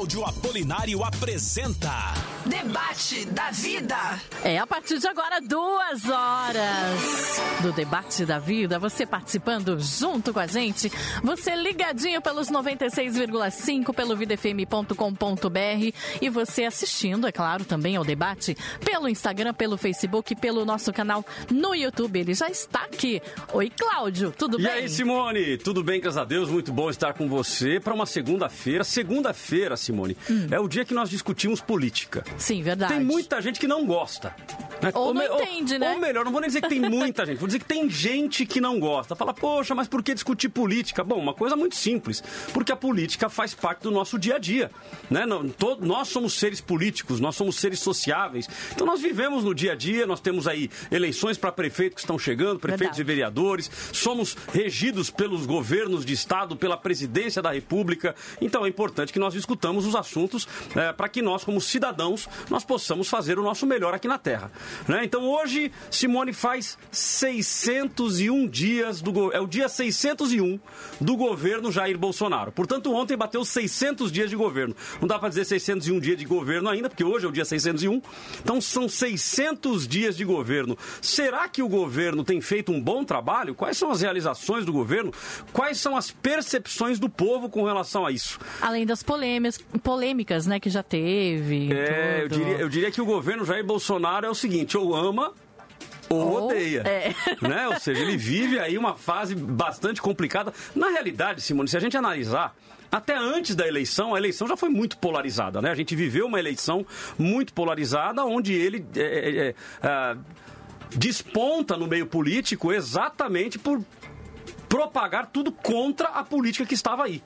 [0.00, 2.14] Cláudio Apolinário apresenta
[2.46, 3.96] Debate da Vida.
[4.42, 8.78] É a partir de agora, duas horas do Debate da Vida.
[8.78, 10.90] Você participando junto com a gente.
[11.22, 19.06] Você ligadinho pelos 96,5 pelo videfm.com.br e você assistindo, é claro, também ao debate pelo
[19.06, 22.20] Instagram, pelo Facebook, pelo nosso canal no YouTube.
[22.20, 23.20] Ele já está aqui.
[23.52, 24.72] Oi, Cláudio, tudo e bem?
[24.72, 25.58] E aí, Simone?
[25.58, 26.48] Tudo bem, graças a Deus.
[26.48, 28.82] Muito bom estar com você para uma segunda-feira.
[28.82, 30.48] Segunda-feira, Simone, hum.
[30.50, 32.24] é o dia que nós discutimos política.
[32.38, 32.94] Sim, verdade.
[32.94, 34.34] Tem muita gente que não gosta.
[34.82, 34.90] Né?
[34.94, 35.92] Ou, ou não me, entende, ou, né?
[35.92, 38.46] Ou melhor, não vou nem dizer que tem muita gente, vou dizer que tem gente
[38.46, 39.14] que não gosta.
[39.14, 41.04] Fala, poxa, mas por que discutir política?
[41.04, 42.22] Bom, uma coisa muito simples.
[42.52, 44.70] Porque a política faz parte do nosso dia a dia.
[45.10, 45.24] Né?
[45.58, 48.48] Todo, nós somos seres políticos, nós somos seres sociáveis.
[48.72, 52.18] Então nós vivemos no dia a dia, nós temos aí eleições para prefeito que estão
[52.18, 53.00] chegando, prefeitos Verdade.
[53.02, 58.14] e vereadores, somos regidos pelos governos de Estado, pela presidência da República.
[58.40, 62.64] Então é importante que nós discutamos os assuntos é, para que nós, como cidadãos, nós
[62.64, 64.50] possamos fazer o nosso melhor aqui na Terra.
[64.86, 65.04] Né?
[65.04, 70.58] Então hoje, Simone faz 601 dias, do, é o dia 601
[71.00, 72.52] do governo Jair Bolsonaro.
[72.52, 74.74] Portanto, ontem bateu 600 dias de governo.
[75.00, 78.00] Não dá para dizer 601 dias de governo ainda, porque hoje é o dia 601.
[78.42, 80.76] Então são 600 dias de governo.
[81.00, 83.54] Será que o governo tem feito um bom trabalho?
[83.54, 85.12] Quais são as realizações do governo?
[85.52, 88.38] Quais são as percepções do povo com relação a isso?
[88.60, 91.72] Além das polêmicas, polêmicas né, que já teve.
[91.72, 95.32] É, eu diria, eu diria que o governo Jair Bolsonaro é o seguinte, ou ama
[96.08, 96.82] ou, odeia.
[96.86, 97.14] É.
[97.40, 97.68] Né?
[97.68, 100.52] Ou seja, ele vive aí uma fase bastante complicada.
[100.74, 102.54] Na realidade, Simone, se a gente analisar,
[102.90, 105.70] até antes da eleição, a eleição já foi muito polarizada, né?
[105.70, 106.84] A gente viveu uma eleição
[107.16, 110.16] muito polarizada, onde ele é, é, é, é
[110.96, 113.80] desponta no meio político exatamente por
[114.68, 117.22] propagar tudo contra a política que estava aí.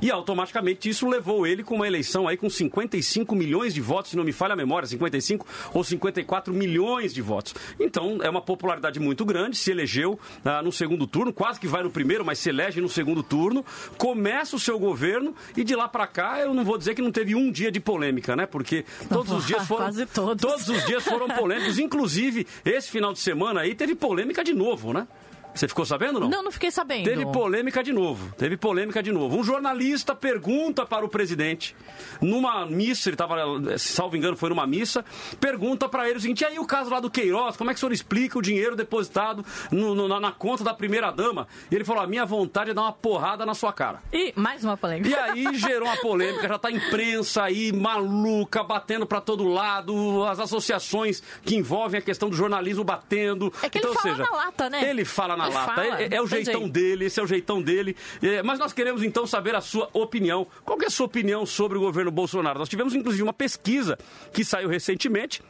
[0.00, 4.16] E automaticamente isso levou ele com uma eleição aí com 55 milhões de votos, se
[4.16, 7.54] não me falha a memória, 55 ou 54 milhões de votos.
[7.80, 11.82] Então é uma popularidade muito grande, se elegeu ah, no segundo turno, quase que vai
[11.82, 13.64] no primeiro, mas se elege no segundo turno,
[13.96, 17.12] começa o seu governo e de lá para cá eu não vou dizer que não
[17.12, 18.46] teve um dia de polêmica, né?
[18.46, 20.42] Porque todos os dias foram Quase todos.
[20.42, 24.92] todos os dias foram polêmicos, inclusive esse final de semana aí teve polêmica de novo,
[24.92, 25.06] né?
[25.54, 26.28] Você ficou sabendo não?
[26.28, 27.04] Não, não fiquei sabendo.
[27.04, 28.34] Teve polêmica de novo.
[28.36, 29.38] Teve polêmica de novo.
[29.38, 31.76] Um jornalista pergunta para o presidente,
[32.20, 33.36] numa missa, ele estava,
[33.78, 35.04] salvo engano, foi numa missa,
[35.40, 37.78] pergunta para ele o seguinte: e aí o caso lá do Queiroz, como é que
[37.78, 41.46] o senhor explica o dinheiro depositado no, no, na, na, conta da primeira dama?
[41.70, 44.00] E ele falou: a minha vontade é dar uma porrada na sua cara.
[44.12, 45.08] E mais uma polêmica.
[45.08, 50.24] E aí gerou uma polêmica, já tá a imprensa aí maluca, batendo para todo lado,
[50.24, 53.52] as associações que envolvem a questão do jornalismo batendo.
[53.62, 54.90] É que então, ele fala seja, na lata, né?
[54.90, 55.74] Ele fala na na lata.
[55.74, 56.72] Fala, é, é, o jeitão jeito.
[56.72, 57.96] dele, esse é o jeitão dele.
[58.22, 60.46] É, mas nós queremos então saber a sua opinião.
[60.64, 62.58] Qual é a sua opinião sobre o governo Bolsonaro?
[62.58, 63.98] Nós tivemos inclusive uma pesquisa
[64.32, 65.42] que saiu recentemente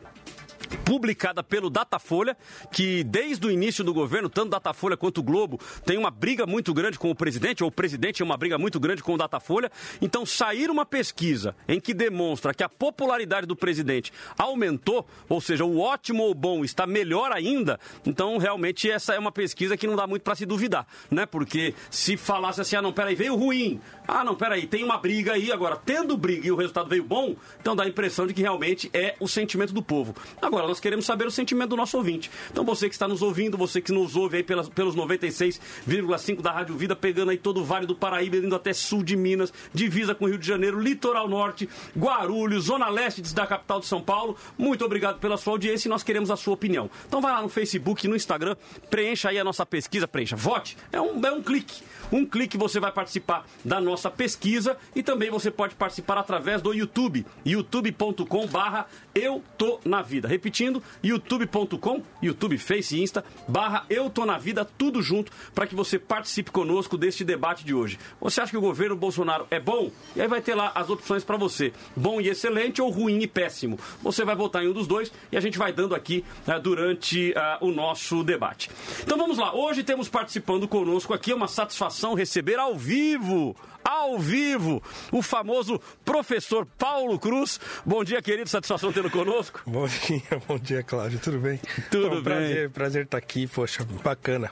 [0.84, 2.36] publicada pelo Datafolha,
[2.72, 6.72] que desde o início do governo, tanto Datafolha quanto o Globo, tem uma briga muito
[6.72, 9.70] grande com o presidente, ou o presidente tem uma briga muito grande com o Datafolha.
[10.00, 15.64] Então, sair uma pesquisa em que demonstra que a popularidade do presidente aumentou, ou seja,
[15.64, 19.96] o ótimo ou bom está melhor ainda, então realmente essa é uma pesquisa que não
[19.96, 21.26] dá muito para se duvidar, né?
[21.26, 25.32] Porque se falasse assim, ah, não, peraí, veio ruim, ah, não, peraí, tem uma briga
[25.32, 28.42] aí, agora, tendo briga e o resultado veio bom, então dá a impressão de que
[28.42, 30.14] realmente é o sentimento do povo.
[30.40, 32.30] Agora, nós queremos saber o sentimento do nosso ouvinte.
[32.50, 36.52] Então você que está nos ouvindo, você que nos ouve aí pelas, pelos 96,5 da
[36.52, 40.14] Rádio Vida, pegando aí todo o Vale do Paraíba, indo até sul de Minas, divisa
[40.14, 44.36] com o Rio de Janeiro, litoral norte, Guarulhos, zona leste da capital de São Paulo.
[44.56, 46.90] Muito obrigado pela sua audiência e nós queremos a sua opinião.
[47.06, 48.56] Então vai lá no Facebook, no Instagram,
[48.90, 50.76] preencha aí a nossa pesquisa, preencha, vote.
[50.92, 51.82] É um, é um clique.
[52.12, 56.72] Um clique você vai participar da nossa pesquisa e também você pode participar através do
[56.72, 60.28] YouTube, youtube.com barra eu tô na vida.
[60.44, 65.74] Repetindo, youtube.com, YouTube, Face e Insta, barra eu tô na vida, tudo junto, para que
[65.74, 67.98] você participe conosco deste debate de hoje.
[68.20, 69.90] Você acha que o governo Bolsonaro é bom?
[70.14, 73.26] E aí vai ter lá as opções para você, bom e excelente ou ruim e
[73.26, 73.78] péssimo.
[74.02, 77.30] Você vai votar em um dos dois e a gente vai dando aqui uh, durante
[77.32, 78.70] uh, o nosso debate.
[79.02, 84.18] Então vamos lá, hoje temos participando conosco aqui, é uma satisfação receber ao vivo ao
[84.18, 84.82] vivo,
[85.12, 87.60] o famoso professor Paulo Cruz.
[87.84, 89.60] Bom dia, querido, satisfação tê-lo conosco.
[89.66, 91.60] Bom dia, bom dia, Cláudio, tudo bem?
[91.90, 92.22] Tudo então, bem.
[92.22, 94.50] Prazer, prazer estar aqui, poxa, bacana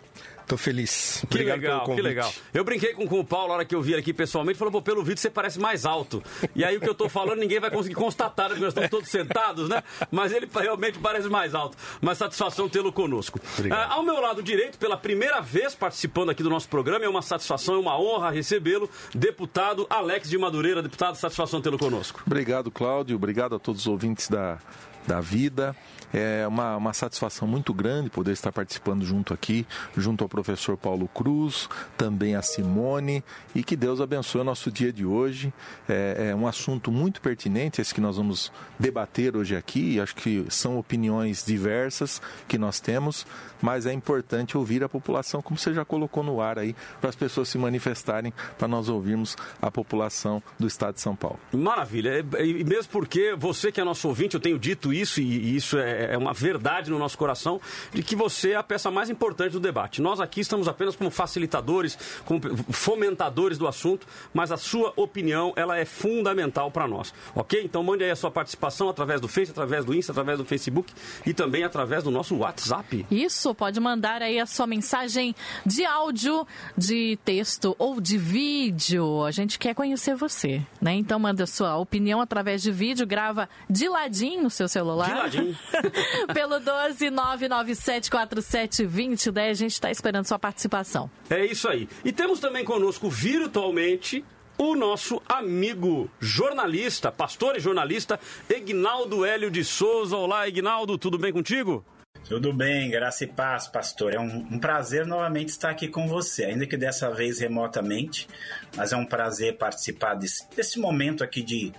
[0.52, 1.24] Tô feliz.
[1.30, 2.30] Que legal, que legal.
[2.52, 4.82] Eu brinquei com, com o Paulo na hora que eu vi aqui pessoalmente, falou, pô,
[4.82, 6.22] pelo vídeo você parece mais alto.
[6.54, 8.90] E aí o que eu tô falando, ninguém vai conseguir constatar, né, porque nós estamos
[8.90, 9.82] todos sentados, né?
[10.10, 11.78] Mas ele realmente parece mais alto.
[12.02, 13.40] Mas satisfação tê-lo conosco.
[13.70, 17.22] Ah, ao meu lado direito, pela primeira vez participando aqui do nosso programa, é uma
[17.22, 20.82] satisfação, é uma honra recebê-lo, deputado Alex de Madureira.
[20.82, 22.22] Deputado, satisfação tê-lo conosco.
[22.26, 23.16] Obrigado, Cláudio.
[23.16, 24.58] Obrigado a todos os ouvintes da,
[25.06, 25.74] da vida.
[26.12, 29.66] É uma, uma satisfação muito grande poder estar participando junto aqui,
[29.96, 33.24] junto ao professor Paulo Cruz, também a Simone,
[33.54, 35.52] e que Deus abençoe o nosso dia de hoje.
[35.88, 40.44] É, é um assunto muito pertinente, esse que nós vamos debater hoje aqui, acho que
[40.48, 43.26] são opiniões diversas que nós temos,
[43.60, 47.16] mas é importante ouvir a população, como você já colocou no ar aí, para as
[47.16, 51.38] pessoas se manifestarem, para nós ouvirmos a população do estado de São Paulo.
[51.52, 55.78] Maravilha, e mesmo porque você que é nosso ouvinte, eu tenho dito isso e isso
[55.78, 57.60] é uma verdade no nosso coração,
[57.92, 60.00] de que você é a peça mais importante do debate.
[60.00, 62.40] Nós aqui estamos apenas como facilitadores, como
[62.70, 67.62] fomentadores do assunto, mas a sua opinião, ela é fundamental para nós, ok?
[67.64, 70.92] Então mande aí a sua participação através do Face, através do Insta, através do Facebook
[71.26, 73.06] e também através do nosso WhatsApp.
[73.10, 75.34] Isso, pode mandar aí a sua mensagem
[75.64, 76.46] de áudio,
[76.76, 79.24] de texto ou de vídeo.
[79.24, 80.94] A gente quer conhecer você, né?
[80.94, 85.08] Então manda a sua opinião através de vídeo, grava de ladinho no seu celular.
[85.08, 85.58] De ladinho.
[86.32, 91.10] Pelo 12 997 47 2010, a gente está esperando sua participação.
[91.28, 91.88] É isso aí.
[92.04, 94.24] E temos também conosco virtualmente
[94.58, 100.16] o nosso amigo jornalista, pastor e jornalista, Egnaldo Hélio de Souza.
[100.16, 101.84] Olá, Egnaldo, tudo bem contigo?
[102.32, 104.14] Tudo bem, graça e paz, pastor.
[104.14, 108.26] É um, um, prazer novamente estar aqui com você, ainda que dessa vez remotamente,
[108.74, 111.74] mas é um prazer participar desse, desse momento aqui de,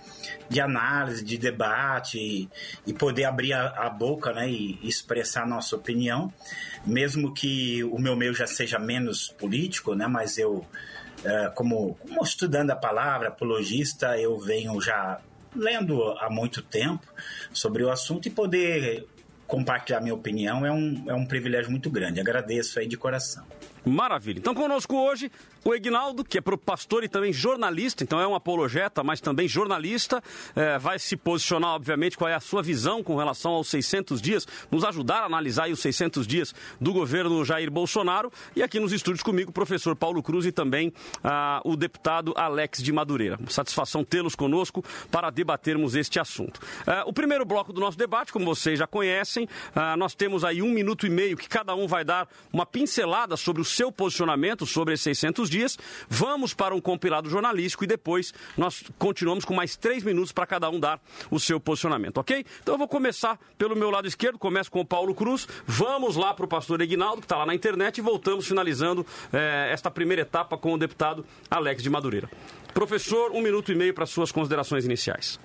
[0.48, 2.48] de análise, de debate e,
[2.86, 6.32] e poder abrir a, a, boca né, e expressar nossa opinião,
[6.86, 10.64] mesmo que o meu meio já seja menos político, né, mas eu,
[11.24, 15.20] é, como, como estudando a palavra, apologista, eu venho já
[15.52, 17.04] lendo há muito tempo
[17.52, 19.04] sobre o assunto e poder
[19.46, 22.20] compartilhar minha opinião é um, é um privilégio muito grande.
[22.20, 23.44] Agradeço aí de coração.
[23.84, 24.38] Maravilha.
[24.38, 25.30] Então, conosco hoje,
[25.64, 30.22] o Egnaldo, que é pastor e também jornalista, então é um apologeta, mas também jornalista,
[30.54, 34.46] é, vai se posicionar, obviamente, qual é a sua visão com relação aos 600 dias,
[34.70, 38.32] nos ajudar a analisar os 600 dias do governo Jair Bolsonaro.
[38.54, 40.92] E aqui nos estúdios comigo, o professor Paulo Cruz e também
[41.22, 43.38] ah, o deputado Alex de Madureira.
[43.48, 46.60] Satisfação tê-los conosco para debatermos este assunto.
[46.86, 50.62] Ah, o primeiro bloco do nosso debate, como vocês já conhecem, ah, nós temos aí
[50.62, 54.66] um minuto e meio que cada um vai dar uma pincelada sobre os seu posicionamento
[54.66, 55.78] sobre esses 600 dias.
[56.08, 60.70] Vamos para um compilado jornalístico e depois nós continuamos com mais três minutos para cada
[60.70, 61.00] um dar
[61.30, 62.44] o seu posicionamento, ok?
[62.62, 65.46] Então eu vou começar pelo meu lado esquerdo, começo com o Paulo Cruz.
[65.66, 69.70] Vamos lá para o pastor Egnaldo, que está lá na internet, e voltamos finalizando eh,
[69.72, 72.30] esta primeira etapa com o deputado Alex de Madureira.
[72.72, 75.38] Professor, um minuto e meio para suas considerações iniciais.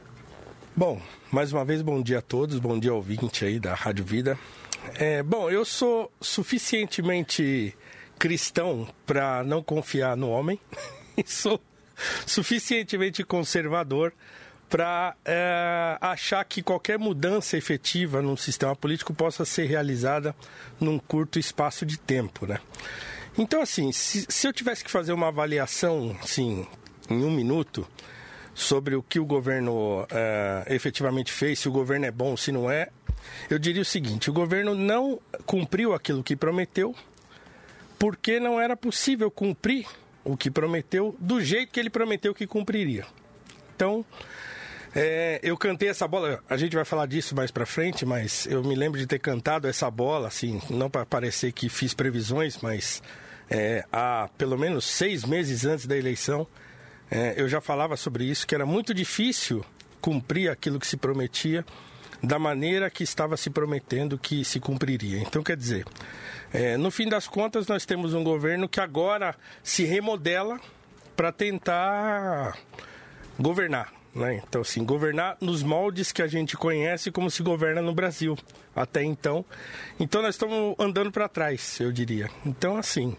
[0.76, 4.06] Bom, mais uma vez, bom dia a todos, bom dia ao ouvinte aí da Rádio
[4.06, 4.38] Vida.
[4.96, 7.76] É, bom, eu sou suficientemente
[8.19, 10.60] cristão para não confiar no homem
[11.18, 11.60] e sou
[12.25, 14.13] suficientemente conservador
[14.69, 20.36] para é, achar que qualquer mudança efetiva num sistema político possa ser realizada
[20.80, 22.60] num curto espaço de tempo, né?
[23.36, 26.68] Então, assim, se, se eu tivesse que fazer uma avaliação, assim,
[27.10, 27.88] em um minuto,
[28.54, 32.69] sobre o que o governo é, efetivamente fez, se o governo é bom, se não
[32.69, 32.89] é,
[33.50, 36.94] eu diria o seguinte: o governo não cumpriu aquilo que prometeu,
[38.00, 39.86] porque não era possível cumprir
[40.24, 43.06] o que prometeu do jeito que ele prometeu que cumpriria.
[43.75, 44.06] Então,
[44.96, 48.64] é, eu cantei essa bola, a gente vai falar disso mais para frente, mas eu
[48.64, 53.04] me lembro de ter cantado essa bola, assim, não para parecer que fiz previsões, mas
[53.50, 56.47] é, há pelo menos seis meses antes da eleição,
[57.12, 59.64] é, eu já falava sobre isso, que era muito difícil
[60.00, 61.66] cumprir aquilo que se prometia
[62.21, 65.19] da maneira que estava se prometendo que se cumpriria.
[65.19, 65.85] Então, quer dizer,
[66.54, 70.59] é, no fim das contas, nós temos um governo que agora se remodela
[71.16, 72.57] para tentar
[73.40, 73.94] governar.
[74.14, 74.42] Né?
[74.47, 78.38] Então, assim, governar nos moldes que a gente conhece como se governa no Brasil
[78.76, 79.45] até então.
[79.99, 82.30] Então, nós estamos andando para trás, eu diria.
[82.45, 83.16] Então, assim,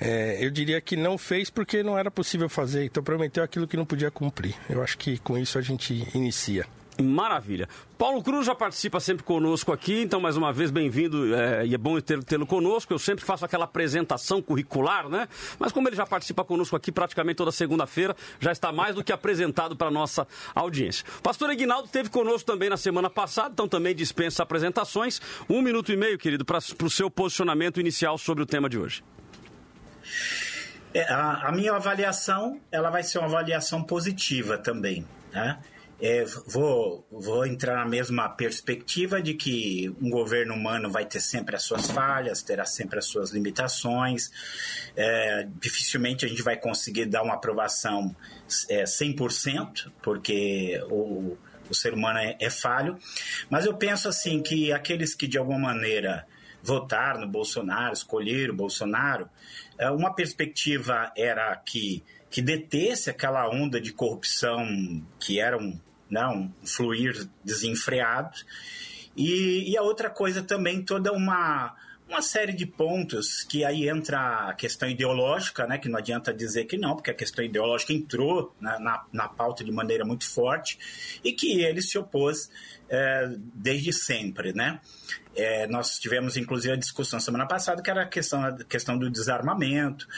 [0.00, 2.84] é, eu diria que não fez porque não era possível fazer.
[2.84, 4.54] Então, prometeu aquilo que não podia cumprir.
[4.68, 6.66] Eu acho que com isso a gente inicia.
[7.00, 7.68] Maravilha.
[7.96, 11.78] Paulo Cruz já participa sempre conosco aqui, então mais uma vez bem-vindo é, e é
[11.78, 12.92] bom tê-lo conosco.
[12.92, 15.28] Eu sempre faço aquela apresentação curricular, né?
[15.58, 19.12] Mas como ele já participa conosco aqui praticamente toda segunda-feira, já está mais do que
[19.12, 21.04] apresentado para a nossa audiência.
[21.22, 25.20] Pastor Aguinaldo esteve conosco também na semana passada, então também dispensa apresentações.
[25.48, 29.04] Um minuto e meio, querido, para o seu posicionamento inicial sobre o tema de hoje.
[30.92, 35.58] É, a, a, minha avaliação, ela vai ser uma avaliação positiva também, né?
[36.00, 41.56] É, vou, vou entrar na mesma perspectiva de que um governo humano vai ter sempre
[41.56, 44.30] as suas falhas, terá sempre as suas limitações.
[44.96, 48.14] É, dificilmente a gente vai conseguir dar uma aprovação
[48.68, 51.36] é, 100%, porque o,
[51.68, 52.96] o ser humano é, é falho.
[53.50, 56.26] Mas eu penso assim que aqueles que de alguma maneira
[56.62, 59.28] votaram no Bolsonaro, escolheram o Bolsonaro,
[59.76, 66.52] é, uma perspectiva era que que detesse aquela onda de corrupção que era um, não,
[66.62, 68.36] um fluir desenfreado.
[69.16, 71.74] E, e a outra coisa também, toda uma,
[72.08, 76.64] uma série de pontos que aí entra a questão ideológica, né, que não adianta dizer
[76.64, 80.78] que não, porque a questão ideológica entrou na, na, na pauta de maneira muito forte
[81.22, 82.50] e que ele se opôs
[82.88, 84.80] é, desde sempre, né?
[85.36, 89.10] É, nós tivemos inclusive a discussão semana passada que era a questão, a questão do
[89.10, 90.08] desarmamento.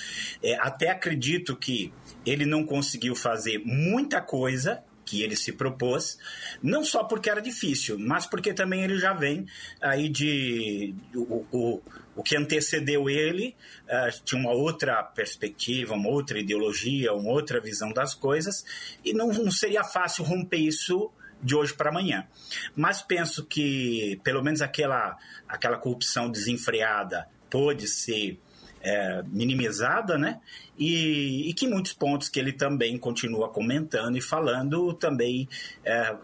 [0.43, 1.93] É, até acredito que
[2.25, 6.17] ele não conseguiu fazer muita coisa que ele se propôs,
[6.63, 9.45] não só porque era difícil, mas porque também ele já vem
[9.81, 11.83] aí de o, o,
[12.15, 17.93] o que antecedeu ele uh, tinha uma outra perspectiva, uma outra ideologia, uma outra visão
[17.93, 18.65] das coisas
[19.05, 21.11] e não, não seria fácil romper isso
[21.43, 22.29] de hoje para amanhã.
[22.77, 28.39] Mas penso que pelo menos aquela aquela corrupção desenfreada pôde ser
[28.83, 30.41] é, minimizada, né?
[30.79, 35.49] E, e, que muitos pontos que ele também continua comentando e falando também
[35.85, 36.17] é,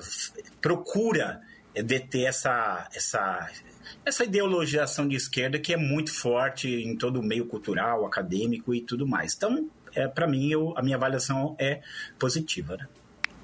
[0.61, 1.41] procura
[1.75, 3.51] deter essa, essa,
[4.05, 8.81] essa ideologização de esquerda que é muito forte em todo o meio cultural, acadêmico e
[8.81, 9.35] tudo mais.
[9.35, 11.81] Então, é, para mim, eu, a minha avaliação é
[12.19, 12.77] positiva.
[12.77, 12.87] Né?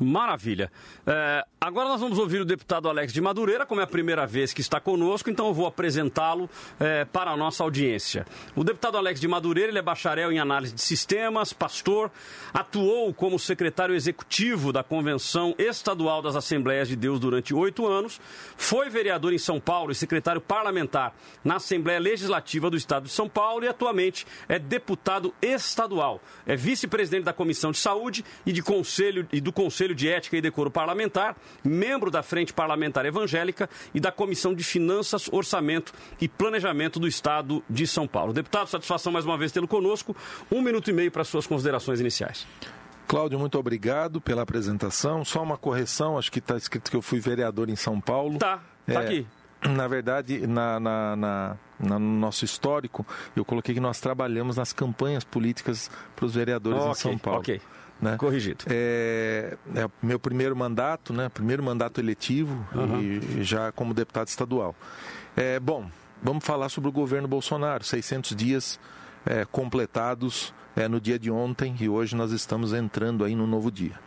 [0.03, 0.71] Maravilha.
[1.07, 4.53] É, agora nós vamos ouvir o deputado Alex de Madureira, como é a primeira vez
[4.53, 8.27] que está conosco, então eu vou apresentá-lo é, para a nossa audiência.
[8.55, 12.11] O deputado Alex de Madureira ele é bacharel em análise de sistemas, pastor,
[12.53, 18.21] atuou como secretário executivo da Convenção Estadual das Assembleias de Deus durante oito anos,
[18.57, 23.29] foi vereador em São Paulo e secretário parlamentar na Assembleia Legislativa do Estado de São
[23.29, 26.21] Paulo e atualmente é deputado estadual.
[26.47, 30.37] É vice-presidente da Comissão de Saúde e, de conselho, e do Conselho Conselho de Ética
[30.37, 36.29] e Decoro Parlamentar, membro da Frente Parlamentar Evangélica e da Comissão de Finanças, Orçamento e
[36.29, 38.33] Planejamento do Estado de São Paulo.
[38.33, 40.17] Deputado, satisfação mais uma vez tê-lo conosco.
[40.51, 42.47] Um minuto e meio para suas considerações iniciais.
[43.07, 45.25] Cláudio, muito obrado pela apresentação.
[45.25, 48.39] Só uma correção, acho que está escrito que eu fui vereador em São Paulo.
[48.39, 49.27] Tá, tá é, aqui.
[49.69, 53.07] Na verdade, na, na, na, no nosso histórico,
[53.37, 57.41] eu coloquei que nós trabalhamos nas campanhas políticas para os vereadores okay, em São Paulo.
[57.41, 57.61] Ok.
[58.03, 58.17] Né?
[58.17, 58.65] Corrigido.
[58.69, 61.29] É, é meu primeiro mandato, né?
[61.29, 63.01] Primeiro mandato eletivo uhum.
[63.01, 64.75] e já como deputado estadual.
[65.37, 65.89] É, bom,
[66.21, 67.85] vamos falar sobre o governo Bolsonaro.
[67.85, 68.81] 600 dias
[69.25, 73.71] é, completados é, no dia de ontem e hoje nós estamos entrando aí no novo
[73.71, 73.99] dia.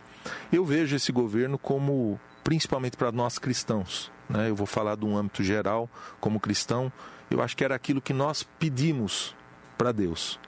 [0.52, 4.50] Eu vejo esse governo como, principalmente para nós cristãos, né?
[4.50, 5.88] eu vou falar de um âmbito geral,
[6.20, 6.92] como cristão,
[7.30, 9.34] eu acho que era aquilo que nós pedimos
[9.78, 10.38] para Deus.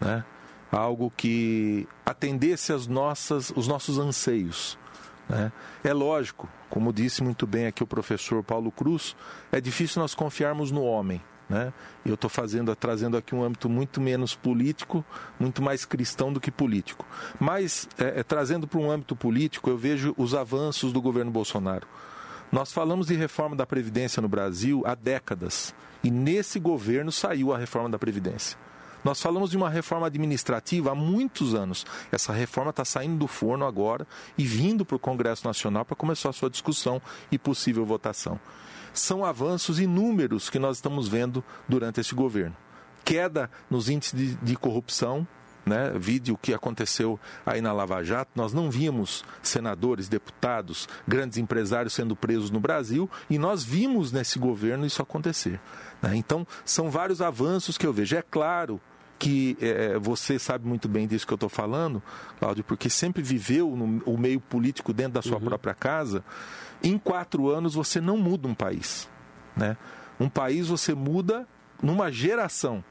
[0.00, 0.24] Né?
[0.72, 4.78] Algo que atendesse as nossas, os nossos anseios.
[5.28, 5.52] Né?
[5.84, 9.14] É lógico, como disse muito bem aqui o professor Paulo Cruz,
[9.52, 11.22] é difícil nós confiarmos no homem.
[11.48, 11.72] Né?
[12.06, 15.04] Eu estou fazendo, trazendo aqui um âmbito muito menos político,
[15.38, 17.04] muito mais cristão do que político.
[17.38, 21.86] Mas, é, é, trazendo para um âmbito político, eu vejo os avanços do governo Bolsonaro.
[22.50, 25.74] Nós falamos de reforma da Previdência no Brasil há décadas.
[26.02, 28.58] E nesse governo saiu a reforma da Previdência.
[29.04, 31.84] Nós falamos de uma reforma administrativa há muitos anos.
[32.10, 34.06] Essa reforma está saindo do forno agora
[34.38, 38.38] e vindo para o Congresso Nacional para começar a sua discussão e possível votação.
[38.92, 42.56] São avanços inúmeros que nós estamos vendo durante esse governo.
[43.04, 45.26] Queda nos índices de, de corrupção,
[45.64, 51.92] né, vídeo que aconteceu aí na Lava Jato, nós não vimos senadores, deputados, grandes empresários
[51.92, 55.60] sendo presos no Brasil e nós vimos nesse governo isso acontecer.
[56.00, 56.16] Né?
[56.16, 58.16] Então, são vários avanços que eu vejo.
[58.16, 58.80] É claro
[59.22, 62.02] que é, você sabe muito bem disso que eu estou falando,
[62.40, 65.44] Cláudio, porque sempre viveu no, o meio político dentro da sua uhum.
[65.44, 66.24] própria casa.
[66.82, 69.08] Em quatro anos você não muda um país.
[69.56, 69.76] Né?
[70.18, 71.46] Um país você muda
[71.80, 72.82] numa geração.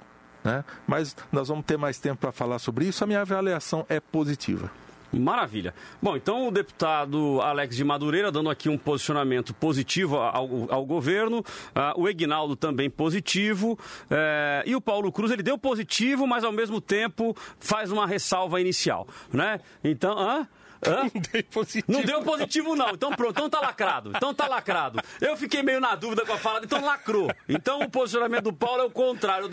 [0.41, 0.63] Né?
[0.87, 3.03] Mas nós vamos ter mais tempo para falar sobre isso.
[3.03, 4.71] A minha avaliação é positiva.
[5.19, 5.73] Maravilha.
[6.01, 11.39] Bom, então o deputado Alex de Madureira dando aqui um posicionamento positivo ao, ao governo,
[11.39, 16.51] uh, o Egnaldo também positivo, uh, e o Paulo Cruz ele deu positivo, mas ao
[16.51, 19.59] mesmo tempo faz uma ressalva inicial, né?
[19.83, 20.47] Então, hã?
[20.85, 21.03] Hã?
[21.13, 21.85] Não deu positivo.
[21.87, 22.89] Não deu positivo, não.
[22.91, 24.11] Então pronto, então tá lacrado.
[24.15, 24.99] Então tá lacrado.
[25.19, 27.29] Eu fiquei meio na dúvida com a fala, então lacrou.
[27.47, 29.49] Então o posicionamento do Paulo é o contrário,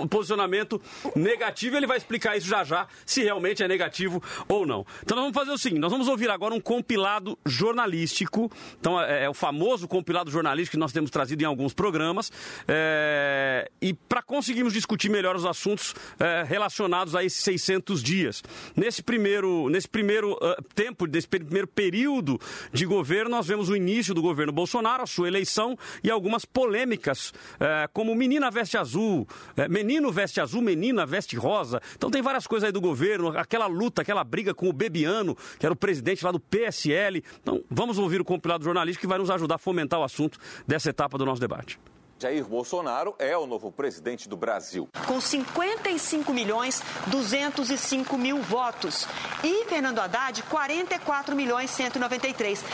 [0.00, 0.80] o posicionamento
[1.14, 1.76] negativo.
[1.76, 4.84] Ele vai explicar isso já já, se realmente é negativo ou não.
[5.02, 8.50] Então nós vamos fazer o seguinte: nós vamos ouvir agora um compilado jornalístico.
[8.80, 12.32] Então é, é o famoso compilado jornalístico que nós temos trazido em alguns programas.
[12.66, 18.42] É, e para conseguirmos discutir melhor os assuntos é, relacionados a esses 600 dias.
[18.76, 22.40] Nesse primeiro, nesse primeiro uh, tempo, nesse primeiro período
[22.72, 27.30] de governo, nós vemos o início do governo Bolsonaro, a sua eleição e algumas polêmicas,
[27.30, 31.80] uh, como menina veste azul, uh, menino veste azul, menina veste rosa.
[31.96, 35.66] Então tem várias coisas aí do governo, aquela luta, aquela briga com o Bebiano, que
[35.66, 37.22] era o presidente lá do PSL.
[37.40, 40.90] Então vamos ouvir o compilado jornalístico que vai nos ajudar a fomentar o assunto dessa
[40.90, 41.78] etapa do nosso debate.
[42.18, 44.88] Jair Bolsonaro é o novo presidente do Brasil.
[45.06, 49.06] Com 55 milhões 205 mil votos.
[49.42, 52.64] E Fernando Haddad, 44 milhões 193.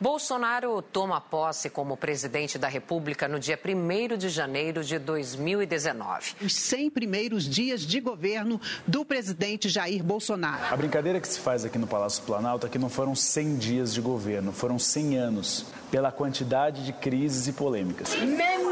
[0.00, 6.36] Bolsonaro toma posse como presidente da República no dia 1 de janeiro de 2019.
[6.40, 10.72] Os 100 primeiros dias de governo do presidente Jair Bolsonaro.
[10.72, 13.92] A brincadeira que se faz aqui no Palácio Planalto é que não foram 100 dias
[13.92, 18.16] de governo, foram 100 anos, pela quantidade de crises e polêmicas.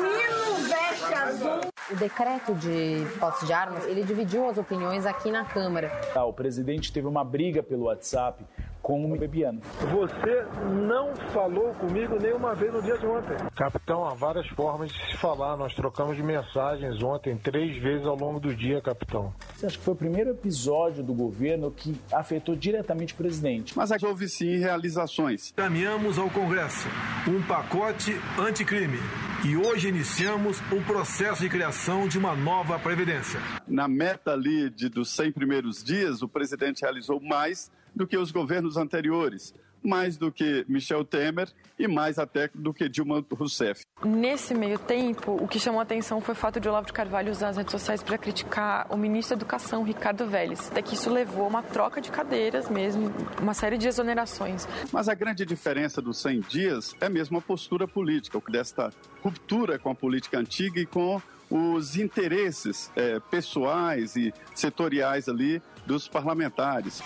[0.09, 1.61] Menino veste azul.
[1.91, 5.91] O decreto de posse de armas, ele dividiu as opiniões aqui na Câmara.
[6.15, 8.45] Ah, o presidente teve uma briga pelo WhatsApp
[8.89, 9.61] com o Bebiano.
[9.81, 10.47] Você
[10.87, 13.37] não falou comigo nenhuma vez no dia de ontem.
[13.55, 15.59] Capitão, há várias formas de se falar.
[15.59, 19.35] Nós trocamos de mensagens ontem três vezes ao longo do dia, capitão.
[19.55, 23.77] Você acha que foi o primeiro episódio do governo que afetou diretamente o presidente?
[23.77, 25.53] Mas houve sim realizações.
[25.55, 26.89] Caminhamos ao Congresso
[27.29, 28.97] um pacote anticrime
[29.45, 33.39] e hoje iniciamos o processo de criação de uma nova Previdência.
[33.67, 38.31] Na meta ali de, dos 100 primeiros dias, o presidente realizou mais do que os
[38.31, 39.53] governos anteriores,
[39.83, 43.85] mais do que Michel Temer e mais até do que Dilma Rousseff.
[44.05, 47.31] Nesse meio tempo, o que chamou a atenção foi o fato de Olavo de Carvalho
[47.31, 50.69] usar as redes sociais para criticar o ministro da Educação, Ricardo Vélez.
[50.71, 54.67] Até que isso levou a uma troca de cadeiras mesmo, uma série de exonerações.
[54.93, 59.91] Mas a grande diferença dos 100 dias é mesmo a postura política, desta ruptura com
[59.91, 67.03] a política antiga e com os interesses é, pessoais e setoriais ali dos parlamentares.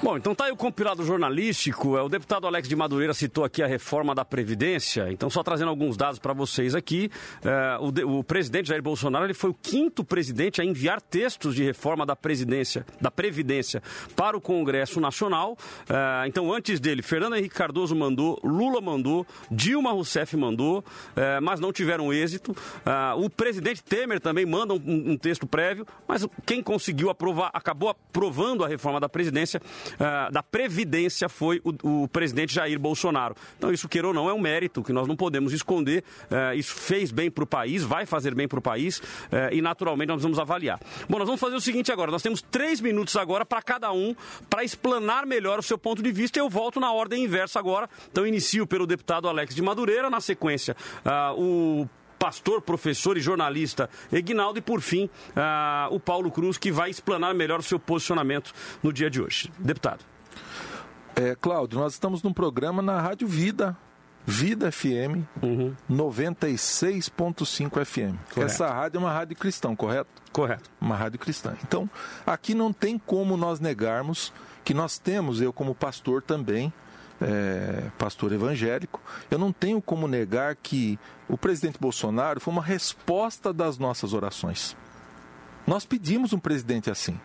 [0.00, 1.96] Bom, então tá aí o compilado jornalístico.
[1.96, 5.10] É, o deputado Alex de Madureira citou aqui a reforma da Previdência.
[5.10, 7.10] Então, só trazendo alguns dados para vocês aqui.
[7.42, 11.52] É, o, de, o, presidente Jair Bolsonaro ele foi o quinto presidente a enviar textos
[11.52, 13.82] de reforma da presidência, da Previdência
[14.14, 15.58] para o Congresso Nacional.
[15.88, 20.84] É, então, antes dele, Fernando Henrique Cardoso mandou, Lula mandou, Dilma Rousseff mandou,
[21.16, 22.56] é, mas não tiveram êxito.
[22.86, 27.88] É, o presidente Temer também manda um, um texto prévio, mas quem conseguiu aprovar, acabou
[27.88, 29.60] aprovando a reforma da Previdência
[29.94, 33.34] uh, da Previdência foi o, o, presidente Jair Bolsonaro.
[33.56, 36.04] Então, isso, queira ou não, é um mérito que nós não podemos esconder.
[36.30, 39.60] Uh, isso fez bem para o país, vai fazer bem para o país uh, e,
[39.60, 40.80] naturalmente, nós vamos avaliar.
[41.08, 44.14] Bom, nós vamos fazer o seguinte agora: nós temos três minutos agora para cada um
[44.48, 46.38] para explanar melhor o seu ponto de vista.
[46.38, 47.88] Eu volto na ordem inversa agora.
[48.10, 50.76] Então, inicio pelo deputado Alex de Madureira, na sequência,
[51.36, 51.86] o
[52.18, 57.34] pastor, professor e jornalista Egnaldo e, por fim, uh, o Paulo Cruz, que vai explanar
[57.34, 58.52] melhor o seu posicionamento
[58.82, 59.50] no dia de hoje.
[59.58, 60.04] Deputado.
[61.14, 63.76] É, Cláudio, nós estamos num programa na Rádio Vida,
[64.24, 65.74] Vida FM, uhum.
[65.90, 68.16] 96.5 FM.
[68.32, 68.40] Correto.
[68.40, 70.10] Essa rádio é uma rádio cristã, correto?
[70.30, 70.70] Correto.
[70.80, 71.56] Uma rádio cristã.
[71.64, 71.90] Então,
[72.26, 74.32] aqui não tem como nós negarmos
[74.64, 76.72] que nós temos, eu como pastor também,
[77.20, 79.00] é, pastor evangélico,
[79.30, 84.76] eu não tenho como negar que o presidente Bolsonaro foi uma resposta das nossas orações.
[85.66, 87.20] Nós pedimos um presidente assim,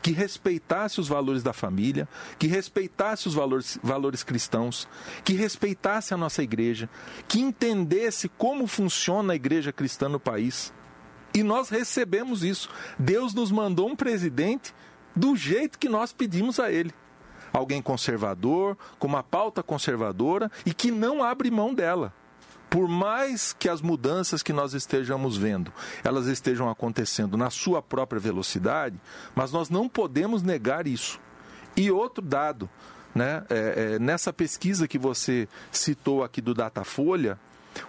[0.00, 2.08] que respeitasse os valores da família,
[2.38, 4.86] que respeitasse os valores, valores cristãos,
[5.24, 6.88] que respeitasse a nossa igreja,
[7.26, 10.72] que entendesse como funciona a igreja cristã no país.
[11.34, 12.70] E nós recebemos isso.
[12.98, 14.72] Deus nos mandou um presidente
[15.14, 16.92] do jeito que nós pedimos a ele
[17.52, 22.12] alguém conservador, com uma pauta conservadora e que não abre mão dela.
[22.70, 25.72] Por mais que as mudanças que nós estejamos vendo,
[26.04, 29.00] elas estejam acontecendo na sua própria velocidade,
[29.34, 31.18] mas nós não podemos negar isso.
[31.74, 32.68] E outro dado,
[33.14, 37.38] né, é, é, nessa pesquisa que você citou aqui do Datafolha,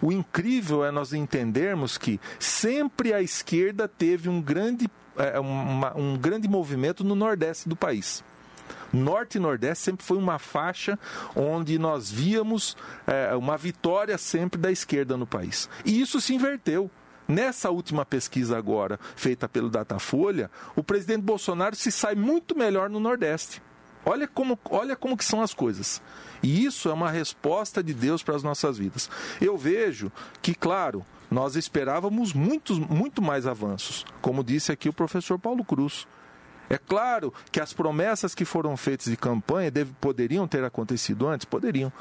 [0.00, 6.16] o incrível é nós entendermos que sempre a esquerda teve um grande, é, uma, um
[6.16, 8.24] grande movimento no nordeste do país.
[8.92, 10.98] Norte e Nordeste sempre foi uma faixa
[11.34, 15.68] onde nós víamos é, uma vitória sempre da esquerda no país.
[15.84, 16.90] E isso se inverteu.
[17.28, 22.98] Nessa última pesquisa agora, feita pelo Datafolha, o presidente Bolsonaro se sai muito melhor no
[22.98, 23.62] Nordeste.
[24.04, 26.02] Olha como, olha como que são as coisas.
[26.42, 29.10] E isso é uma resposta de Deus para as nossas vidas.
[29.40, 30.10] Eu vejo
[30.42, 36.08] que, claro, nós esperávamos muitos, muito mais avanços, como disse aqui o professor Paulo Cruz.
[36.70, 41.44] É claro que as promessas que foram feitas de campanha deve, poderiam ter acontecido antes,
[41.44, 41.92] poderiam.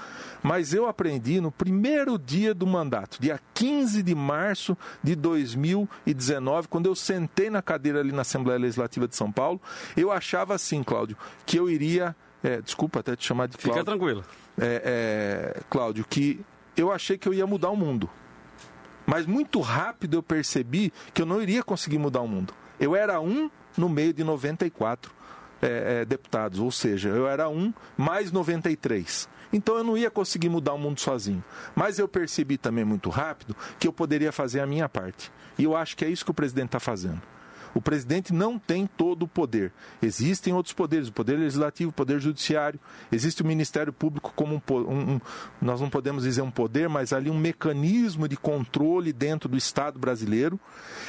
[0.44, 6.86] Mas eu aprendi no primeiro dia do mandato, dia 15 de março de 2019, quando
[6.86, 9.60] eu sentei na cadeira ali na Assembleia Legislativa de São Paulo,
[9.98, 12.16] eu achava assim, Cláudio, que eu iria.
[12.42, 13.74] É, desculpa até te chamar de Cláudio.
[13.74, 14.24] Fica tranquilo.
[14.58, 16.40] É, é, Cláudio, que
[16.78, 18.08] eu achei que eu ia mudar o mundo.
[19.06, 22.54] Mas muito rápido eu percebi que eu não iria conseguir mudar o mundo.
[22.80, 23.50] Eu era um
[23.80, 25.12] no meio de 94
[25.62, 29.28] é, é, deputados, ou seja, eu era um mais 93.
[29.52, 31.44] Então eu não ia conseguir mudar o mundo sozinho.
[31.76, 35.32] Mas eu percebi também muito rápido que eu poderia fazer a minha parte.
[35.58, 37.22] E eu acho que é isso que o presidente está fazendo.
[37.74, 39.72] O presidente não tem todo o poder.
[40.02, 42.80] Existem outros poderes, o poder legislativo, o poder judiciário,
[43.12, 45.22] existe o Ministério Público como um, um, um,
[45.62, 50.00] nós não podemos dizer um poder, mas ali um mecanismo de controle dentro do Estado
[50.00, 50.60] brasileiro.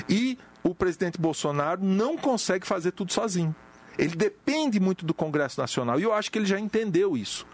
[0.09, 3.54] E o presidente Bolsonaro não consegue fazer tudo sozinho.
[3.98, 7.46] Ele depende muito do Congresso Nacional e eu acho que ele já entendeu isso.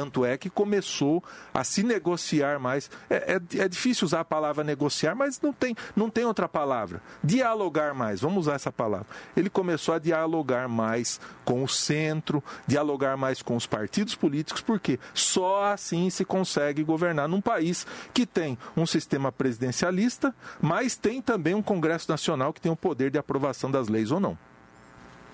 [0.00, 2.90] Tanto é que começou a se negociar mais.
[3.10, 7.02] É, é, é, difícil usar a palavra negociar, mas não tem, não tem outra palavra.
[7.22, 9.06] Dialogar mais, vamos usar essa palavra.
[9.36, 14.98] Ele começou a dialogar mais com o centro, dialogar mais com os partidos políticos, porque
[15.12, 21.54] só assim se consegue governar num país que tem um sistema presidencialista, mas tem também
[21.54, 24.38] um Congresso Nacional que tem o poder de aprovação das leis ou não.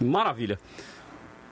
[0.01, 0.59] Maravilha.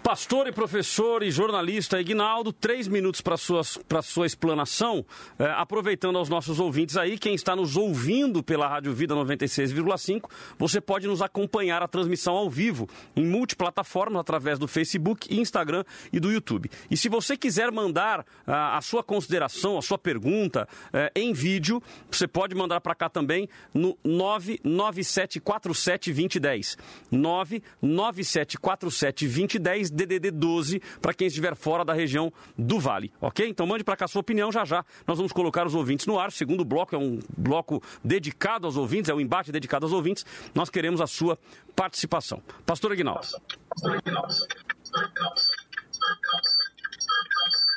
[0.04, 5.02] Pastor e professor e jornalista Ignaldo, três minutos para a sua explanação.
[5.38, 10.78] É, aproveitando aos nossos ouvintes aí, quem está nos ouvindo pela Rádio Vida 96,5, você
[10.78, 12.86] pode nos acompanhar a transmissão ao vivo
[13.16, 16.70] em multiplataformas através do Facebook, Instagram e do YouTube.
[16.90, 21.82] E se você quiser mandar a, a sua consideração, a sua pergunta é, em vídeo,
[22.10, 26.76] você pode mandar para cá também no 997472010.
[27.10, 33.48] 997472010 DDD 12 para quem estiver fora da região do Vale, ok?
[33.48, 34.84] Então mande para cá a sua opinião já já.
[35.06, 36.28] Nós vamos colocar os ouvintes no ar.
[36.28, 40.26] O segundo bloco é um bloco dedicado aos ouvintes, é um embate dedicado aos ouvintes.
[40.54, 41.38] Nós queremos a sua
[41.76, 42.42] participação.
[42.66, 43.26] Pastor Aguinaldo.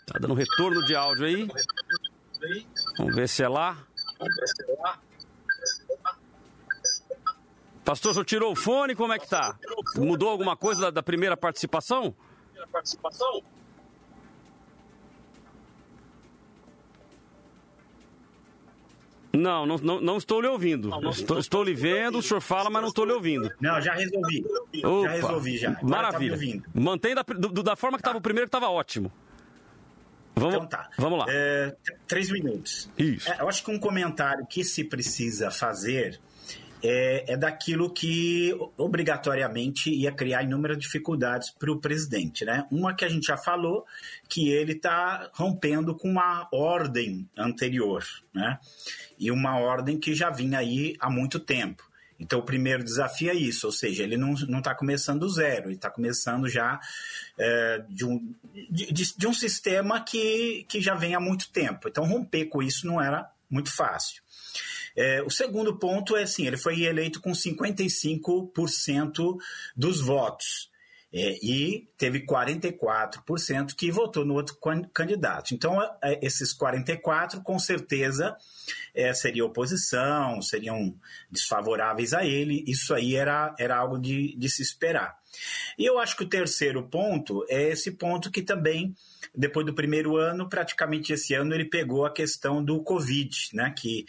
[0.06, 1.47] Tá dando retorno de áudio aí.
[2.97, 3.77] Vamos ver se é lá.
[7.88, 8.93] Pastor, já tirou o fone?
[8.93, 9.58] Como é que tá?
[9.95, 12.13] Mudou alguma coisa da, da primeira participação?
[12.69, 13.41] participação?
[19.32, 20.89] Não, não, não, não, estou lhe ouvindo.
[20.89, 23.50] Não, não estou, estou, lhe vendo, o senhor fala, mas não estou lhe ouvindo.
[23.62, 24.43] Não, já resolvi.
[24.84, 25.69] Opa, já resolvi, já.
[25.69, 26.62] Agora maravilha.
[26.62, 28.19] Tá Mantém da, do, da forma que estava tá.
[28.19, 29.10] o primeiro, que estava ótimo.
[30.36, 30.89] Vamos, então tá.
[30.97, 31.26] Vamos lá.
[31.30, 31.73] É,
[32.06, 32.89] três minutos.
[32.97, 33.32] Isso.
[33.32, 36.19] É, eu acho que um comentário que se precisa fazer
[36.84, 42.46] é, é daquilo que obrigatoriamente ia criar inúmeras dificuldades para o presidente.
[42.46, 42.68] Né?
[42.72, 43.86] Uma que a gente já falou,
[44.30, 48.60] que ele está rompendo com uma ordem anterior, né?
[49.18, 51.84] e uma ordem que já vinha aí há muito tempo.
[52.20, 55.76] Então, o primeiro desafio é isso, ou seja, ele não está começando do zero, ele
[55.76, 56.80] está começando já
[57.38, 58.34] é, de, um,
[58.72, 61.88] de, de, um sistema que, que já vem há muito tempo.
[61.88, 64.22] Então, romper com isso não era muito fácil.
[64.97, 69.38] É, o segundo ponto é assim, ele foi eleito com 55%
[69.75, 70.71] dos votos.
[71.13, 74.57] É, e teve 44% que votou no outro
[74.93, 75.53] candidato.
[75.53, 78.36] Então, é, é, esses 44%, com certeza,
[78.93, 80.93] é, seria oposição, seriam
[81.31, 82.62] desfavoráveis a ele.
[82.67, 85.16] Isso aí era, era algo de, de se esperar.
[85.78, 88.95] E eu acho que o terceiro ponto é esse ponto que também
[89.36, 93.73] depois do primeiro ano, praticamente esse ano, ele pegou a questão do Covid, né?
[93.78, 94.06] que,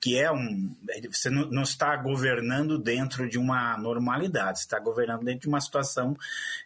[0.00, 0.74] que é um.
[1.10, 6.16] Você não, está governando dentro de uma normalidade, você está governando dentro de uma situação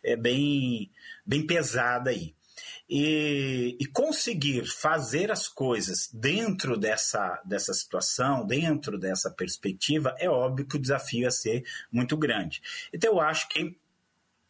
[0.03, 0.91] é, bem,
[1.27, 2.35] bem pesada aí.
[2.89, 10.67] E, e, conseguir fazer as coisas dentro dessa, dessa situação, dentro dessa perspectiva, é óbvio
[10.67, 12.61] que o desafio ia ser muito grande.
[12.93, 13.75] Então, eu acho que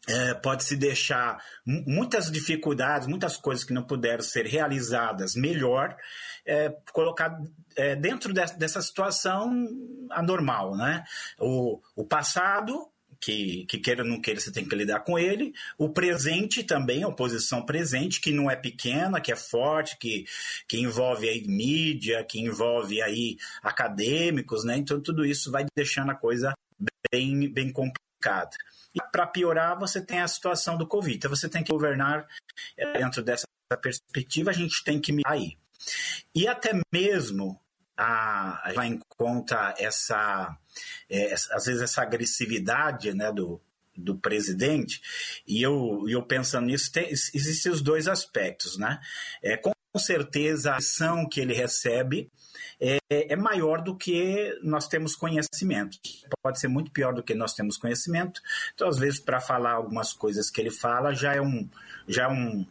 [0.07, 5.97] é, pode-se deixar muitas dificuldades, muitas coisas que não puderam ser realizadas melhor,
[6.45, 7.39] é, colocar
[7.75, 9.67] é, dentro de, dessa situação
[10.11, 10.75] anormal.
[10.75, 11.03] Né?
[11.39, 12.87] O, o passado,
[13.19, 15.53] que, que, queira ou não queira, você tem que lidar com ele.
[15.77, 20.25] O presente também, a oposição presente, que não é pequena, que é forte, que,
[20.67, 24.77] que envolve aí mídia, que envolve aí acadêmicos, né?
[24.77, 26.53] Então tudo isso vai deixando a coisa
[27.11, 28.57] bem, bem complicada complicada.
[28.93, 31.15] E para piorar, você tem a situação do Covid.
[31.15, 32.27] Então, você tem que governar
[32.77, 33.45] é, dentro dessa
[33.81, 35.57] perspectiva, a gente tem que mirar aí.
[36.33, 37.59] E até mesmo
[37.97, 40.57] a, a em conta essa,
[41.09, 43.61] é, às vezes essa agressividade né, do,
[43.95, 45.01] do presidente,
[45.45, 48.99] e eu, eu pensando nisso, tem, existem os dois aspectos, né?
[49.43, 52.29] É, com certeza a ação que ele recebe
[52.79, 55.97] é, é, maior do que nós temos conhecimento.
[56.41, 58.41] Pode ser muito pior do que nós temos conhecimento.
[58.73, 61.67] Então, às vezes, para falar algumas coisas que ele fala, já é um,
[62.07, 62.65] já é um,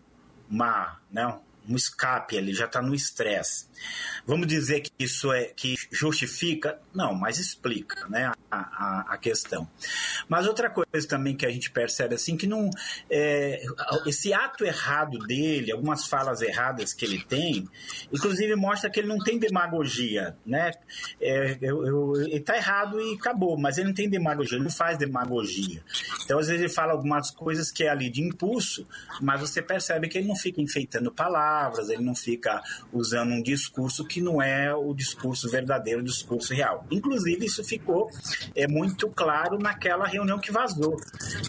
[0.48, 3.66] uma, né, um escape, ele já está no estresse.
[4.26, 6.78] Vamos dizer que isso é que justifica?
[6.94, 9.68] Não, mas explica né, a, a, a, questão.
[10.28, 12.70] Mas outra coisa também que a gente percebe assim que não
[13.10, 13.62] é,
[14.06, 17.68] esse ato errado dele, algumas falas erradas que ele tem,
[18.12, 20.72] inclusive mostra que ele não tem demagogia, né?
[21.20, 24.70] É, eu, eu, ele está errado e acabou, mas ele não tem demagogia, ele não
[24.70, 25.82] faz demagogia.
[26.24, 28.86] Então às vezes ele fala algumas coisas que é ali de impulso,
[29.20, 31.53] mas você percebe que ele não fica enfeitando palavras,
[31.88, 32.62] ele não fica
[32.92, 36.86] usando um discurso que não é o discurso verdadeiro, o discurso real.
[36.90, 38.08] Inclusive, isso ficou
[38.54, 40.96] é, muito claro naquela reunião que vazou.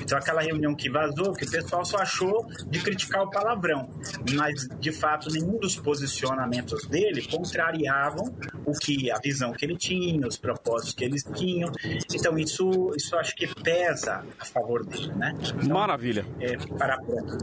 [0.01, 3.89] Então, aquela reunião que vazou, que o pessoal só achou de criticar o palavrão,
[4.35, 10.27] mas, de fato, nenhum dos posicionamentos dele contrariavam o que a visão que ele tinha,
[10.27, 11.71] os propósitos que eles tinham.
[12.13, 15.35] Então, isso, isso acho que pesa a favor dele, né?
[15.63, 16.25] Então, Maravilha.
[16.39, 17.37] É, para pronto.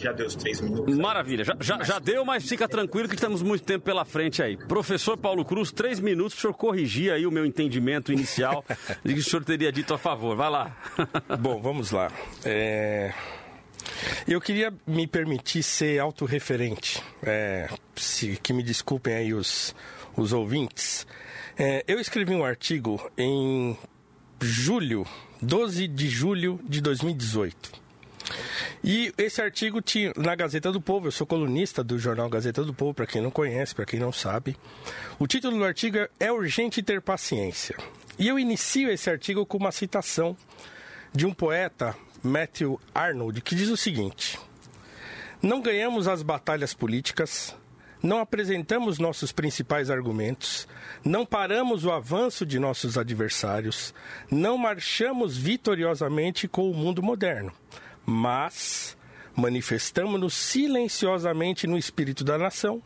[0.00, 0.96] Já deu os três minutos.
[0.96, 1.44] Maravilha.
[1.44, 4.56] Já, já, já deu, mas fica tranquilo que temos muito tempo pela frente aí.
[4.56, 8.64] Professor Paulo Cruz, três minutos para o senhor corrigir aí o meu entendimento inicial
[9.04, 10.36] de que o senhor teria dito a favor.
[10.36, 10.76] Vai lá.
[11.40, 12.10] Bom, vamos lá.
[12.44, 13.12] É...
[14.26, 17.02] Eu queria me permitir ser autorreferente.
[17.22, 19.74] É, se, que me desculpem aí os,
[20.16, 21.06] os ouvintes.
[21.58, 23.76] É, eu escrevi um artigo em
[24.40, 25.06] julho,
[25.42, 27.87] 12 de julho de 2018
[28.82, 32.72] e esse artigo tinha na Gazeta do Povo, eu sou colunista do jornal Gazeta do
[32.72, 34.56] Povo, para quem não conhece, para quem não sabe.
[35.18, 37.76] O título do artigo é, é Urgente Ter Paciência.
[38.18, 40.36] E eu inicio esse artigo com uma citação
[41.12, 44.38] de um poeta, Matthew Arnold, que diz o seguinte:
[45.42, 47.54] Não ganhamos as batalhas políticas,
[48.02, 50.68] não apresentamos nossos principais argumentos,
[51.04, 53.94] não paramos o avanço de nossos adversários,
[54.30, 57.52] não marchamos vitoriosamente com o mundo moderno
[58.10, 58.96] mas
[59.36, 62.82] manifestamos-nos silenciosamente no espírito da nação,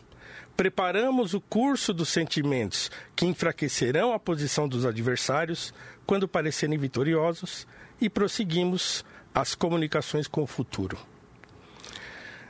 [0.56, 5.72] preparamos o curso dos sentimentos que enfraquecerão a posição dos adversários
[6.04, 7.68] quando parecerem vitoriosos
[8.00, 10.98] e prosseguimos as comunicações com o futuro.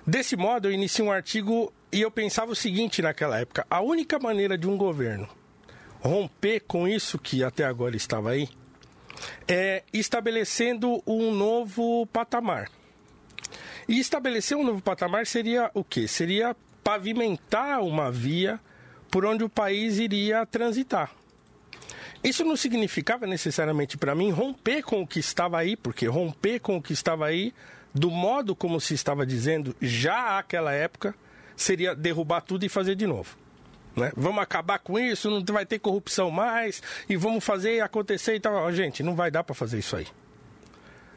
[0.06, 4.18] Desse modo, eu iniciei um artigo e eu pensava o seguinte naquela época: a única
[4.18, 5.28] maneira de um governo
[6.00, 8.48] romper com isso que até agora estava aí
[9.46, 12.70] é, estabelecendo um novo patamar.
[13.88, 16.06] E estabelecer um novo patamar seria o quê?
[16.06, 18.61] Seria pavimentar uma via
[19.11, 21.11] por onde o país iria transitar.
[22.22, 26.76] Isso não significava necessariamente para mim romper com o que estava aí, porque romper com
[26.76, 27.52] o que estava aí,
[27.92, 31.14] do modo como se estava dizendo já àquela época,
[31.56, 33.37] seria derrubar tudo e fazer de novo.
[33.96, 34.12] Né?
[34.16, 38.72] Vamos acabar com isso, não vai ter corrupção mais e vamos fazer acontecer e tal.
[38.72, 40.07] Gente, não vai dar para fazer isso aí.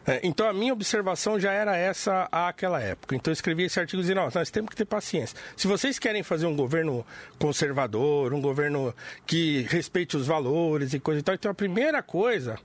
[0.08, 3.16] É, então a minha observação já era essa àquela época.
[3.16, 5.36] Então eu escrevi esse artigo dizendo: nós, nós temos que ter paciência.
[5.58, 7.06] Se vocês querem fazer um governo
[7.40, 8.94] conservador, um governo
[9.26, 12.60] que respeite os valores e coisa e tal, então a primeira coisa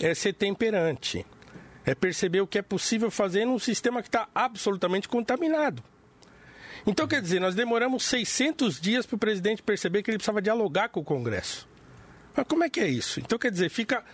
[0.00, 1.24] é ser temperante.
[1.84, 5.82] É perceber o que é possível fazer num sistema que está absolutamente contaminado.
[6.86, 10.88] Então, quer dizer, nós demoramos 600 dias para o presidente perceber que ele precisava dialogar
[10.88, 11.68] com o Congresso.
[12.36, 13.20] Mas como é que é isso?
[13.20, 14.04] Então, quer dizer, fica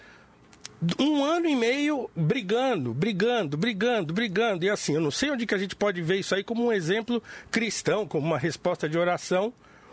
[0.98, 4.64] um ano e meio brigando, brigando, brigando, brigando.
[4.64, 6.72] E assim, eu não sei onde que a gente pode ver isso aí como um
[6.72, 9.52] exemplo cristão, como uma resposta de oração.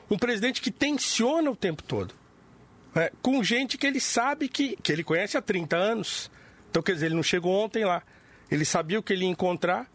[0.09, 2.13] Um presidente que tensiona o tempo todo.
[2.93, 3.09] Né?
[3.21, 6.29] Com gente que ele sabe que, que ele conhece há 30 anos.
[6.69, 8.03] Então, quer dizer, ele não chegou ontem lá.
[8.51, 9.89] Ele sabia o que ele ia encontrar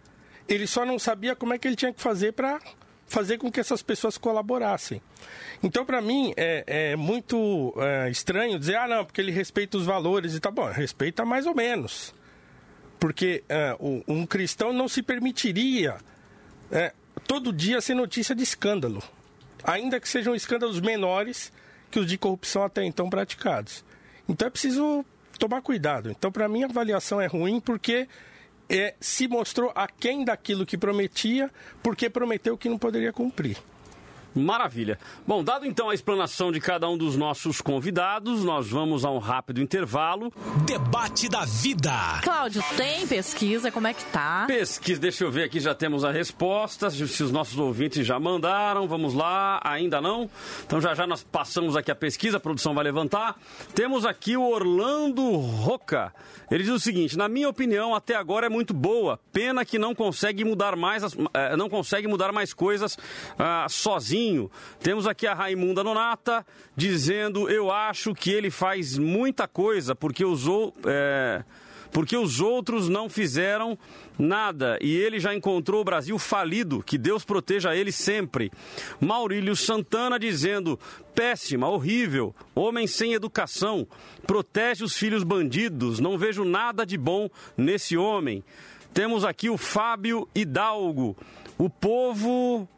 [0.50, 2.60] ele só não sabia como é que ele tinha que fazer para
[3.06, 5.00] fazer com que essas pessoas colaborassem.
[5.62, 9.84] Então, para mim, é, é muito é, estranho dizer, ah, não, porque ele respeita os
[9.84, 12.14] valores e tá bom, respeita mais ou menos.
[13.00, 15.96] Porque é, um cristão não se permitiria
[16.70, 16.92] é,
[17.26, 19.02] todo dia ser notícia de escândalo,
[19.64, 21.52] ainda que sejam escândalos menores
[21.90, 23.84] que os de corrupção até então praticados.
[24.28, 25.04] Então é preciso
[25.38, 26.10] tomar cuidado.
[26.10, 28.06] Então, para mim, a avaliação é ruim porque
[28.70, 31.50] é, se mostrou aquém daquilo que prometia,
[31.82, 33.58] porque prometeu que não poderia cumprir.
[34.34, 34.98] Maravilha.
[35.26, 39.18] Bom, dado então a explanação de cada um dos nossos convidados, nós vamos a um
[39.18, 40.32] rápido intervalo.
[40.64, 42.20] Debate da vida.
[42.22, 43.72] Cláudio, tem pesquisa?
[43.72, 44.44] Como é que tá?
[44.46, 46.90] Pesquisa, deixa eu ver aqui, já temos a resposta.
[46.90, 49.60] Se os nossos ouvintes já mandaram, vamos lá.
[49.64, 50.30] Ainda não?
[50.64, 53.36] Então já já nós passamos aqui a pesquisa, a produção vai levantar.
[53.74, 56.12] Temos aqui o Orlando Roca.
[56.50, 59.18] Ele diz o seguinte: na minha opinião, até agora é muito boa.
[59.32, 62.96] Pena que não consegue mudar mais, as, eh, não consegue mudar mais coisas
[63.38, 64.19] ah, sozinho
[64.80, 66.44] temos aqui a Raimunda Nonata
[66.76, 70.74] dizendo: Eu acho que ele faz muita coisa porque usou.
[70.84, 71.44] É,
[71.92, 73.76] porque os outros não fizeram
[74.18, 76.82] nada e ele já encontrou o Brasil falido.
[76.82, 78.50] Que Deus proteja ele sempre.
[79.00, 80.78] Maurílio Santana dizendo:
[81.14, 83.86] péssima, horrível, homem sem educação,
[84.26, 88.42] protege os filhos bandidos, não vejo nada de bom nesse homem.
[88.92, 91.16] Temos aqui o Fábio Hidalgo.
[91.56, 92.68] O povo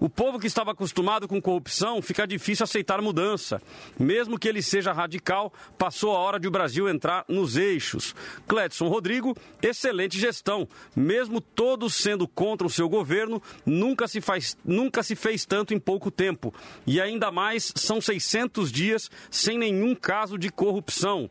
[0.00, 3.60] o povo que estava acostumado com corrupção fica difícil aceitar mudança.
[3.98, 8.14] Mesmo que ele seja radical, passou a hora de o Brasil entrar nos eixos.
[8.46, 10.68] Cledson Rodrigo, excelente gestão.
[10.94, 15.78] Mesmo todos sendo contra o seu governo, nunca se, faz, nunca se fez tanto em
[15.78, 16.54] pouco tempo.
[16.86, 21.28] E ainda mais, são 600 dias sem nenhum caso de corrupção.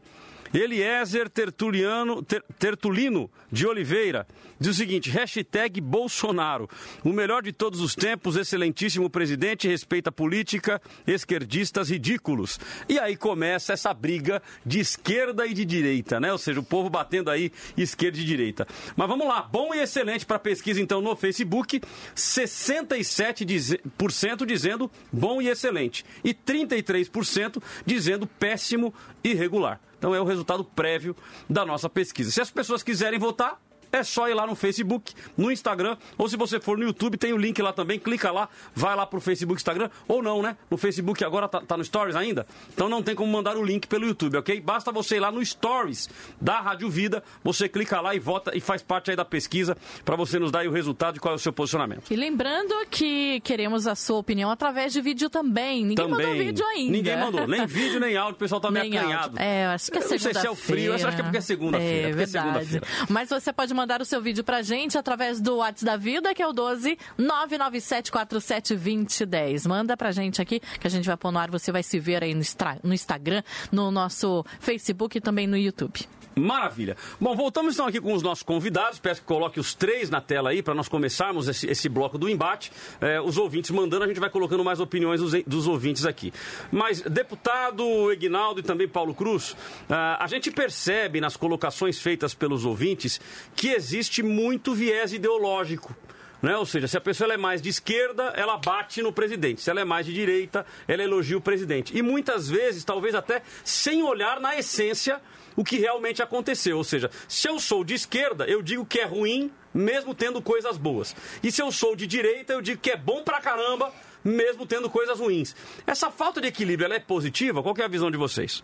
[0.53, 4.25] Eliezer Tertuliano, ter, Tertulino de Oliveira
[4.59, 6.69] diz o seguinte: hashtag Bolsonaro.
[7.03, 12.59] O melhor de todos os tempos, excelentíssimo presidente, respeita a política, esquerdistas ridículos.
[12.89, 16.31] E aí começa essa briga de esquerda e de direita, né?
[16.31, 18.65] Ou seja, o povo batendo aí esquerda e direita.
[18.95, 21.81] Mas vamos lá, bom e excelente para pesquisa então no Facebook,
[22.15, 29.81] 67% dizendo bom e excelente e 33% dizendo péssimo e regular.
[29.97, 31.15] Então é o resultado prévio
[31.49, 32.31] da nossa pesquisa.
[32.31, 33.59] Se as pessoas quiserem votar,
[33.91, 37.33] é só ir lá no Facebook, no Instagram, ou se você for no YouTube, tem
[37.33, 40.57] o link lá também, clica lá, vai lá pro Facebook, Instagram, ou não, né?
[40.69, 43.87] No Facebook agora tá, tá no Stories ainda, então não tem como mandar o link
[43.87, 44.59] pelo YouTube, ok?
[44.61, 48.59] Basta você ir lá no Stories da Rádio Vida, você clica lá e vota e
[48.59, 51.35] faz parte aí da pesquisa para você nos dar aí o resultado e qual é
[51.35, 52.11] o seu posicionamento.
[52.11, 55.85] E lembrando que queremos a sua opinião através de vídeo também.
[55.85, 56.25] Ninguém também.
[56.25, 56.91] mandou vídeo ainda.
[56.91, 59.39] Ninguém mandou, nem vídeo, nem áudio, o pessoal tá meio acanhado.
[59.39, 60.33] É, acho que é segunda-feira.
[60.33, 62.07] Não sei se é o frio, eu acho que é porque é segunda-feira.
[62.07, 62.65] É, é verdade.
[62.65, 66.33] segunda Mas você pode mandar o seu vídeo pra gente através do WhatsApp da Vida,
[66.33, 69.67] que é o 12 997472010.
[69.67, 72.23] Manda pra gente aqui, que a gente vai pôr no ar, você vai se ver
[72.23, 72.41] aí no,
[72.83, 76.07] no Instagram, no nosso Facebook e também no YouTube.
[76.37, 76.95] Maravilha.
[77.19, 78.99] Bom, voltamos então aqui com os nossos convidados.
[78.99, 82.29] Peço que coloque os três na tela aí para nós começarmos esse, esse bloco do
[82.29, 82.71] embate.
[83.01, 86.31] É, os ouvintes mandando, a gente vai colocando mais opiniões dos, dos ouvintes aqui.
[86.71, 89.55] Mas, deputado Egnaldo e também Paulo Cruz,
[89.89, 93.19] a, a gente percebe nas colocações feitas pelos ouvintes
[93.55, 95.95] que existe muito viés ideológico.
[96.41, 96.55] Né?
[96.55, 99.61] Ou seja, se a pessoa é mais de esquerda, ela bate no presidente.
[99.61, 101.97] Se ela é mais de direita, ela elogia o presidente.
[101.97, 105.19] E muitas vezes, talvez até sem olhar na essência
[105.57, 106.77] o que realmente aconteceu.
[106.77, 110.77] Ou seja, se eu sou de esquerda, eu digo que é ruim, mesmo tendo coisas
[110.77, 111.13] boas.
[111.43, 113.91] E se eu sou de direita, eu digo que é bom pra caramba,
[114.23, 115.55] mesmo tendo coisas ruins.
[115.85, 117.61] Essa falta de equilíbrio, ela é positiva?
[117.61, 118.63] Qual é a visão de vocês?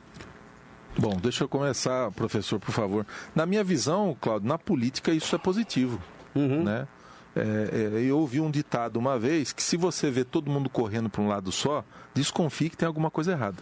[0.98, 3.06] Bom, deixa eu começar, professor, por favor.
[3.34, 6.00] Na minha visão, Claudio, na política isso é positivo,
[6.36, 6.64] uhum.
[6.64, 6.88] né?
[7.36, 11.10] É, é, eu ouvi um ditado uma vez que se você vê todo mundo correndo
[11.10, 13.58] para um lado só, desconfie que tem alguma coisa errada.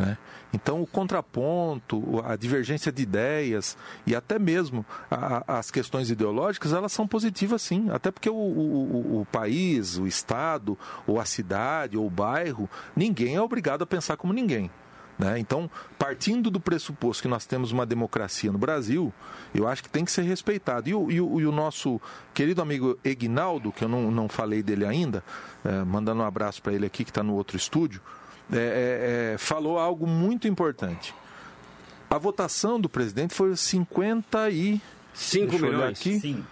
[0.00, 0.16] Né?
[0.52, 6.90] Então, o contraponto, a divergência de ideias e até mesmo a, as questões ideológicas, elas
[6.90, 7.90] são positivas sim.
[7.90, 13.36] Até porque o, o, o, país, o estado, ou a cidade, ou o bairro, ninguém
[13.36, 14.70] é obrigado a pensar como ninguém.
[15.18, 15.38] Né?
[15.38, 19.12] Então, partindo do pressuposto que nós temos uma democracia no Brasil,
[19.54, 20.88] eu acho que tem que ser respeitado.
[20.88, 22.00] E o, e o, e o nosso
[22.32, 25.22] querido amigo Egnaldo, que eu não, não falei dele ainda,
[25.62, 28.00] é, mandando um abraço para ele aqui que está no outro estúdio,
[28.52, 31.14] é, é, é, falou algo muito importante.
[32.08, 34.80] A votação do presidente foi 50 e...
[35.14, 35.98] 5 milhões.
[35.98, 36.18] Aqui.
[36.18, 36.44] Sim.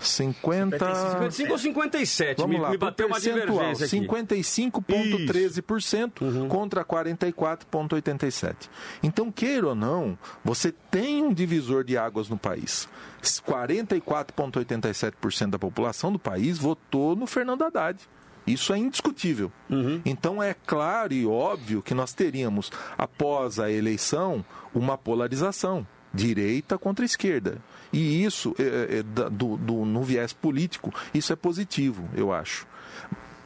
[0.00, 0.78] 50...
[0.78, 2.40] 55 ou 57?
[2.40, 4.00] Vamos me, lá, me bateu uma divergência aqui.
[4.00, 6.48] 55,13% uhum.
[6.48, 8.68] contra 44,87%.
[9.02, 12.88] Então, queira ou não, você tem um divisor de águas no país.
[13.22, 18.00] 44,87% da população do país votou no Fernando Haddad.
[18.46, 19.52] Isso é indiscutível.
[19.68, 20.00] Uhum.
[20.04, 27.04] Então é claro e óbvio que nós teríamos, após a eleição, uma polarização direita contra
[27.04, 27.58] esquerda.
[27.92, 32.66] E isso, é, é, do, do, no viés político, isso é positivo, eu acho.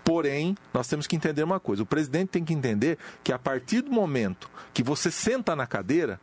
[0.05, 3.81] Porém, nós temos que entender uma coisa: o presidente tem que entender que a partir
[3.81, 6.21] do momento que você senta na cadeira,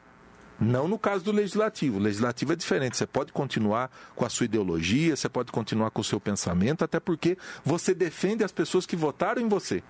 [0.62, 1.98] Não no caso do legislativo.
[1.98, 2.96] O legislativo é diferente.
[2.96, 7.00] Você pode continuar com a sua ideologia, você pode continuar com o seu pensamento, até
[7.00, 9.82] porque você defende as pessoas que votaram em você.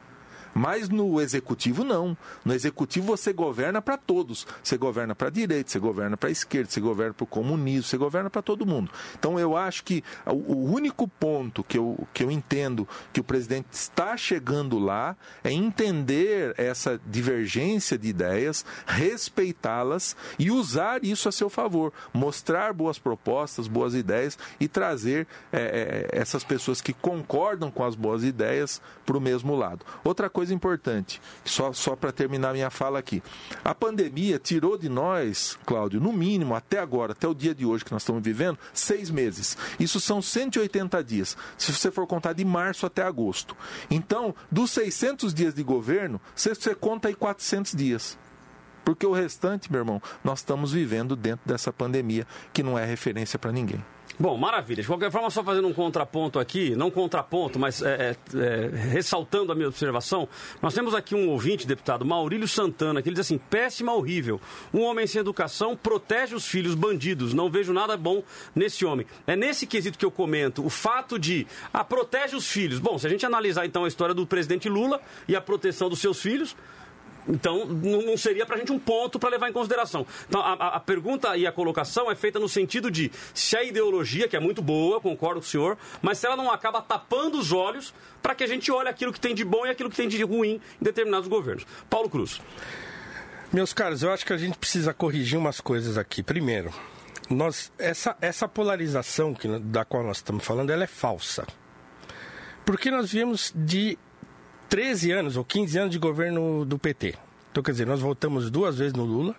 [0.53, 2.17] Mas no executivo, não.
[2.43, 4.45] No executivo, você governa para todos.
[4.63, 7.83] Você governa para a direita, você governa para a esquerda, você governa para o comunismo,
[7.83, 8.91] você governa para todo mundo.
[9.17, 13.67] Então, eu acho que o único ponto que eu, que eu entendo que o presidente
[13.71, 21.49] está chegando lá é entender essa divergência de ideias, respeitá-las e usar isso a seu
[21.49, 21.93] favor.
[22.13, 27.95] Mostrar boas propostas, boas ideias e trazer é, é, essas pessoas que concordam com as
[27.95, 29.85] boas ideias para o mesmo lado.
[30.03, 33.21] Outra coisa coisa importante, só, só para terminar minha fala aqui.
[33.63, 37.85] A pandemia tirou de nós, Cláudio, no mínimo, até agora, até o dia de hoje
[37.85, 39.55] que nós estamos vivendo, seis meses.
[39.79, 43.55] Isso são 180 dias, se você for contar de março até agosto.
[43.87, 48.17] Então, dos 600 dias de governo, você, você conta aí 400 dias.
[48.83, 53.37] Porque o restante, meu irmão, nós estamos vivendo dentro dessa pandemia que não é referência
[53.37, 53.85] para ninguém.
[54.19, 54.81] Bom, maravilha.
[54.81, 59.51] De qualquer forma, só fazendo um contraponto aqui, não contraponto, mas é, é, é, ressaltando
[59.51, 60.27] a minha observação,
[60.61, 64.39] nós temos aqui um ouvinte, deputado Maurílio Santana, que ele diz assim: péssima, horrível.
[64.73, 67.33] Um homem sem educação protege os filhos bandidos.
[67.33, 68.23] Não vejo nada bom
[68.55, 69.05] nesse homem.
[69.25, 72.79] É nesse quesito que eu comento, o fato de, ah, protege os filhos.
[72.79, 75.99] Bom, se a gente analisar então a história do presidente Lula e a proteção dos
[75.99, 76.55] seus filhos,
[77.27, 80.05] então, não seria para a gente um ponto para levar em consideração.
[80.27, 84.27] Então, a, a, pergunta e a colocação é feita no sentido de se a ideologia,
[84.27, 87.51] que é muito boa, concordo com o senhor, mas se ela não acaba tapando os
[87.51, 90.07] olhos para que a gente olhe aquilo que tem de bom e aquilo que tem
[90.07, 91.65] de ruim em determinados governos.
[91.89, 92.41] Paulo Cruz.
[93.53, 96.23] Meus caros, eu acho que a gente precisa corrigir umas coisas aqui.
[96.23, 96.73] Primeiro,
[97.29, 101.45] nós, essa, essa polarização que, da qual nós estamos falando, ela é falsa.
[102.65, 103.97] Porque nós viemos de
[104.71, 107.15] 13 anos ou 15 anos de governo do PT.
[107.51, 109.35] Então, quer dizer, nós votamos duas vezes no Lula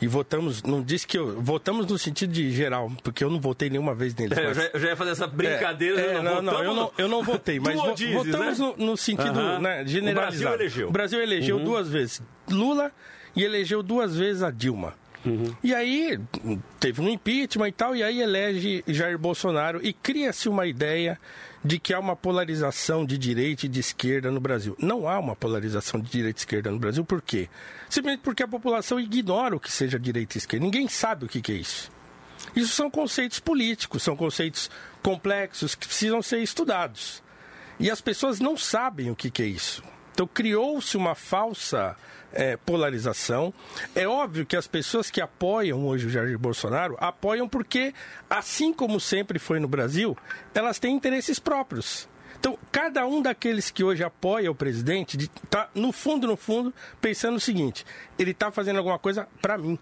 [0.00, 3.68] e votamos, não disse que eu, votamos no sentido de geral, porque eu não votei
[3.68, 4.34] nenhuma vez nele.
[4.34, 6.00] É, eu, já, eu, já, ia fazer essa brincadeira.
[6.00, 8.74] É, não, não, não, eu não, eu não votei, mas vo, dizes, votamos né?
[8.78, 9.60] no, no, sentido uh -huh.
[9.60, 10.54] né, generalizado.
[10.54, 10.88] O Brasil elegeu.
[10.88, 11.64] O Brasil elegeu uhum.
[11.64, 12.90] duas vezes Lula
[13.36, 14.94] e elegeu duas vezes a Dilma.
[15.26, 15.54] Uhum.
[15.62, 16.18] E aí
[16.80, 21.18] teve um impeachment e tal, e aí elege Jair Bolsonaro e cria-se uma ideia
[21.64, 24.76] de que há uma polarização de direita e de esquerda no Brasil.
[24.78, 27.48] Não há uma polarização de direita e esquerda no Brasil, por quê?
[27.88, 30.64] Simplesmente porque a população ignora o que seja direita e esquerda.
[30.64, 31.90] Ninguém sabe o que, é isso.
[32.54, 34.70] Isso são conceitos políticos, são conceitos
[35.02, 37.22] complexos que precisam ser estudados.
[37.80, 39.82] E as pessoas não sabem o que, é isso.
[40.12, 41.96] Então criou-se uma falsa
[42.34, 43.52] é, polarização.
[43.94, 47.94] É óbvio que as pessoas que apoiam hoje o Jair Bolsonaro apoiam porque,
[48.28, 50.16] assim como sempre foi no Brasil,
[50.54, 52.08] elas têm interesses próprios.
[52.38, 57.36] Então, cada um daqueles que hoje apoia o presidente está, no fundo, no fundo, pensando
[57.36, 57.86] o seguinte:
[58.18, 59.78] ele está fazendo alguma coisa para mim.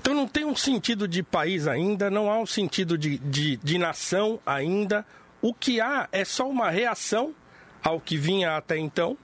[0.00, 3.78] Então, não tem um sentido de país ainda, não há um sentido de, de, de
[3.78, 5.06] nação ainda.
[5.40, 7.34] O que há é só uma reação
[7.82, 9.16] ao que vinha até então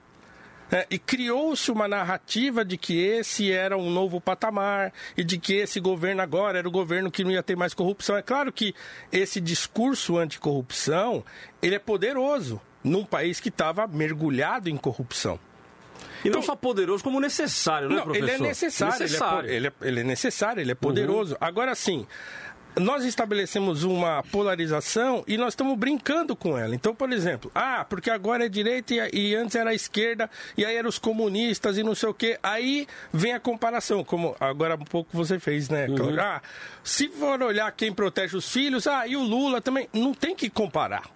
[0.71, 5.53] é, e criou-se uma narrativa de que esse era um novo patamar e de que
[5.53, 8.17] esse governo agora era o governo que não ia ter mais corrupção.
[8.17, 8.73] É claro que
[9.11, 11.23] esse discurso anticorrupção
[11.61, 15.39] ele é poderoso num país que estava mergulhado em corrupção.
[16.23, 18.29] E então, não só poderoso, como necessário, né, não, professor?
[18.29, 19.49] Ele é necessário, necessário.
[19.49, 21.33] Ele, é, ele, é, ele é necessário, ele é poderoso.
[21.33, 21.37] Uhum.
[21.39, 22.07] Agora sim,
[22.79, 26.75] nós estabelecemos uma polarização e nós estamos brincando com ela.
[26.75, 30.75] Então, por exemplo, ah, porque agora é direita e, e antes era esquerda, e aí
[30.75, 32.37] eram os comunistas e não sei o quê.
[32.43, 35.87] Aí vem a comparação, como agora há pouco você fez, né?
[35.87, 36.19] Uhum.
[36.19, 36.41] Ah,
[36.83, 39.87] se for olhar quem protege os filhos, ah, e o Lula também.
[39.93, 41.09] Não tem que comparar.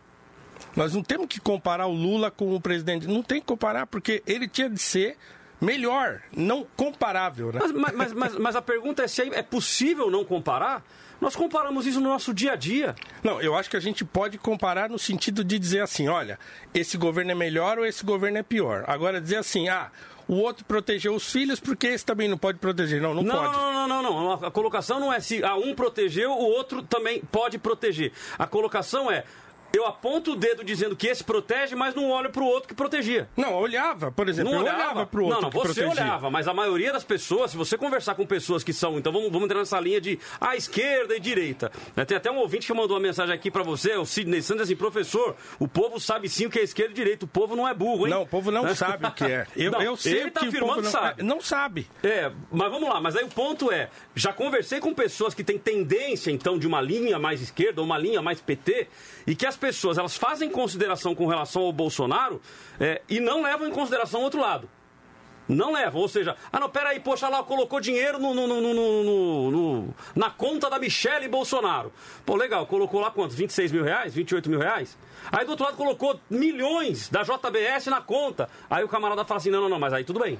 [0.76, 3.08] Nós não temos que comparar o Lula com o presidente.
[3.08, 5.18] Não tem que comparar, porque ele tinha de ser
[5.60, 7.52] melhor, não comparável.
[7.52, 7.60] Né?
[7.62, 10.84] Mas, mas, mas, mas, a pergunta é se é possível não comparar?
[11.20, 12.96] Nós comparamos isso no nosso dia a dia.
[13.22, 16.40] Não, eu acho que a gente pode comparar no sentido de dizer assim, olha,
[16.74, 18.86] esse governo é melhor ou esse governo é pior.
[18.88, 19.92] Agora dizer assim, ah,
[20.30, 23.02] o outro protegeu os filhos porque esse também não pode proteger.
[23.02, 23.54] Não, não, não pode.
[23.54, 24.32] Não, não, não, não.
[24.46, 28.14] A colocação não é se a um protegeu, o outro também pode proteger.
[28.38, 29.26] A colocação é
[29.74, 32.74] eu aponto o dedo dizendo que esse protege, mas não olho para o outro que
[32.74, 33.28] protegia.
[33.38, 36.04] Não, olhava, por exemplo, não eu olhava, para o outro não, não, que você protegia.
[36.04, 39.32] olhava, mas a maioria das pessoas, se você conversar com pessoas que são, então vamos,
[39.32, 41.72] vamos entrar nessa linha de a esquerda e direita.
[41.96, 44.64] Né, tem até um ouvinte que mandou uma mensagem aqui para você, o Sidney Santos,
[44.64, 47.68] assim, professor, o povo sabe sim o que é esquerda e direita, o povo não
[47.68, 48.14] é burro, hein?
[48.14, 49.48] Não, o povo não sabe o que é.
[49.56, 51.24] Eu, não, eu sei ele está afirmando não, sabe.
[51.24, 51.88] Não sabe.
[52.04, 55.58] É, mas vamos lá, mas aí o ponto é, já conversei com pessoas que têm
[55.58, 58.88] tendência, então, de uma linha mais esquerda ou uma linha mais PT,
[59.28, 62.42] e que as pessoas, elas fazem consideração com relação ao Bolsonaro
[62.80, 64.70] é, e não levam em consideração o outro lado.
[65.50, 66.00] Não levam.
[66.00, 70.70] Ou seja, ah, não, peraí, poxa lá, colocou dinheiro no, no, no, no, na conta
[70.70, 71.92] da Michelle Bolsonaro.
[72.24, 73.34] Pô, legal, colocou lá quanto?
[73.34, 74.14] 26 mil reais?
[74.14, 74.96] 28 mil reais?
[75.32, 78.48] Aí do outro lado colocou milhões da JBS na conta.
[78.70, 80.40] Aí o camarada fala assim: não, não, não, mas aí tudo bem.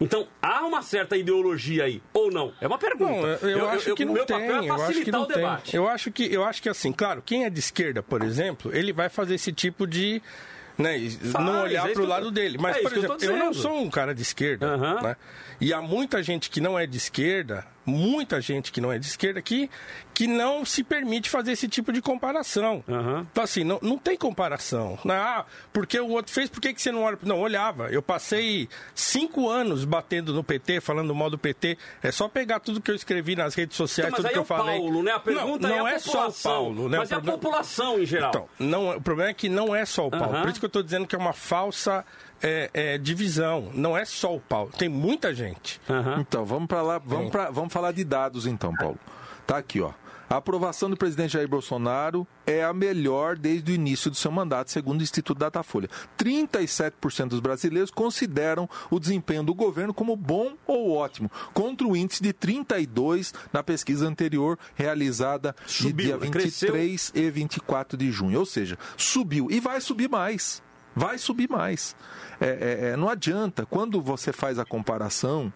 [0.00, 2.52] Então, há uma certa ideologia aí, ou não?
[2.60, 3.38] É uma pergunta.
[3.40, 4.38] Não, eu, eu, acho eu, que não meu tem.
[4.38, 5.70] papel é eu acho que não o debate.
[5.70, 5.80] Tem.
[5.80, 8.92] Eu acho que eu acho que assim, claro, quem é de esquerda, por exemplo, ele
[8.92, 10.20] vai fazer esse tipo de
[10.76, 10.98] né,
[11.30, 12.58] Faz, não olhar é para o lado dele.
[12.58, 14.76] Mas, é por exemplo, eu, não sou um cara de esquerda.
[14.76, 15.16] né?
[15.60, 19.06] E há muita gente que não é de esquerda, muita gente que não é de
[19.06, 19.70] esquerda, que,
[20.12, 22.82] que não se permite fazer esse tipo de comparação.
[22.86, 24.98] Então, assim, não, não tem comparação.
[25.08, 27.18] Ah, porque o outro fez, por que, que você não olha?
[27.22, 27.88] Não, olhava.
[27.88, 31.78] Eu passei cinco anos batendo no PT, falando mal do PT.
[32.02, 34.44] É só pegar tudo que eu escrevi nas redes sociais, Então, tudo que é eu
[34.44, 34.78] falei.
[34.78, 35.12] Paulo, né?
[35.12, 36.32] A pergunta não, não é a é só o.
[36.32, 36.98] Paulo, né?
[36.98, 38.30] Mas é a população em geral.
[38.30, 40.34] Então, não, o problema é que não é só o Paulo.
[40.34, 40.42] Aham.
[40.42, 42.04] Por isso que eu estou dizendo que é uma falsa
[42.44, 43.70] é, é, divisão.
[43.72, 44.70] Não é só o Paulo.
[44.76, 45.80] Tem muita gente.
[46.20, 48.98] Então, vamos para lá, vamos, pra, vamos falar de dados então, Paulo.
[49.46, 49.92] Tá aqui, ó.
[50.28, 54.70] A aprovação do presidente Jair Bolsonaro é a melhor desde o início do seu mandato,
[54.70, 55.88] segundo o Instituto Datafolha.
[56.18, 62.22] 37% dos brasileiros consideram o desempenho do governo como bom ou ótimo, contra o índice
[62.22, 66.30] de 32 na pesquisa anterior realizada Subiu, de dia né?
[66.30, 66.72] Cresceu.
[66.72, 68.38] 23 e 24 de junho.
[68.40, 70.63] Ou seja, subiu e vai subir mais.
[70.94, 71.96] Vai subir mais.
[72.40, 73.66] É, é, é, não adianta.
[73.66, 75.52] Quando você faz a comparação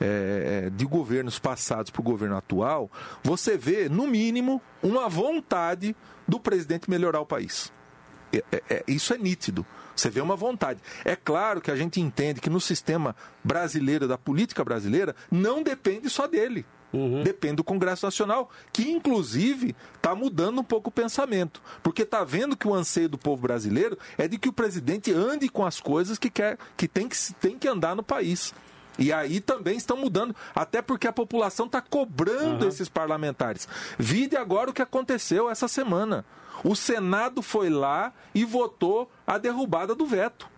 [0.00, 2.90] é, é, de governos passados para o governo atual,
[3.22, 7.72] você vê, no mínimo, uma vontade do presidente melhorar o país.
[8.32, 9.64] É- isso é nítido.
[9.94, 10.80] Você vê uma vontade.
[11.04, 16.10] É claro que a gente entende que no sistema brasileiro, da política brasileira, não depende
[16.10, 16.66] só dele.
[17.22, 21.60] Depende do Congresso Nacional, que inclusive está mudando um pouco o pensamento.
[21.82, 25.48] Porque está vendo que o anseio do povo brasileiro é de que o presidente ande
[25.48, 28.54] com as coisas que, quer, que, tem, que tem que andar no país.
[28.98, 33.68] E aí também estão mudando, até porque a população está cobrando esses parlamentares.
[33.98, 36.24] Vide agora o que aconteceu essa semana.
[36.64, 40.48] O Senado foi lá e votou a derrubada do veto.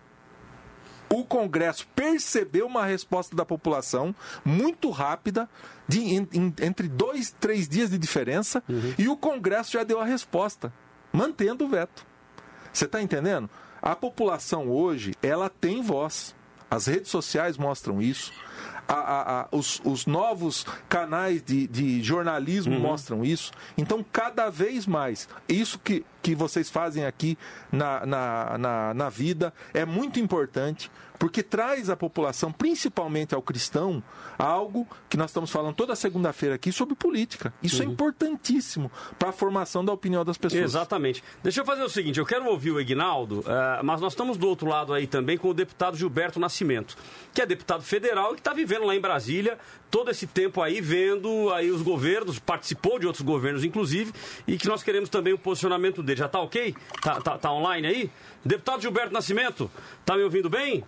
[1.11, 5.49] O Congresso percebeu uma resposta da população muito rápida,
[5.87, 8.63] de, em- em- entre dois, três dias de diferença,
[8.99, 10.73] e o Congresso já deu a resposta,
[11.13, 12.07] mantendo o veto.
[12.73, 13.49] Você está entendendo?
[13.81, 16.35] A população hoje, ela tem voz.
[16.71, 18.33] As redes sociais mostram isso.
[18.91, 23.53] A- a- os, os novos canais de, de jornalismo mostram isso.
[23.77, 27.37] Então, cada vez mais, isso que, que vocês fazem aqui
[27.71, 34.03] na, na, na, na vida é muito importante, porque traz à população, principalmente ao cristão,
[34.39, 37.53] algo que nós estamos falando toda segunda-feira aqui sobre política.
[37.63, 40.63] Isso é importantíssimo para a formação da opinião das pessoas.
[40.63, 41.23] Exatamente.
[41.43, 44.49] Deixa eu fazer o seguinte, eu quero ouvir o Ignaldo, eh, mas nós estamos do
[44.49, 46.97] outro lado aí também com o deputado Gilberto Nascimento,
[47.35, 49.59] que é deputado federal e que está vivendo lá em Brasília
[49.91, 54.13] todo esse tempo aí, vendo aí os governos, participou de outros governos, inclusive,
[54.47, 56.19] e que nós queremos também o posicionamento dele.
[56.19, 56.75] Já tá ok?
[57.03, 58.11] Tá, tá, tá online aí?
[58.45, 59.71] Deputado Gilberto Nascimento,
[60.05, 60.85] tá me ouvindo bem?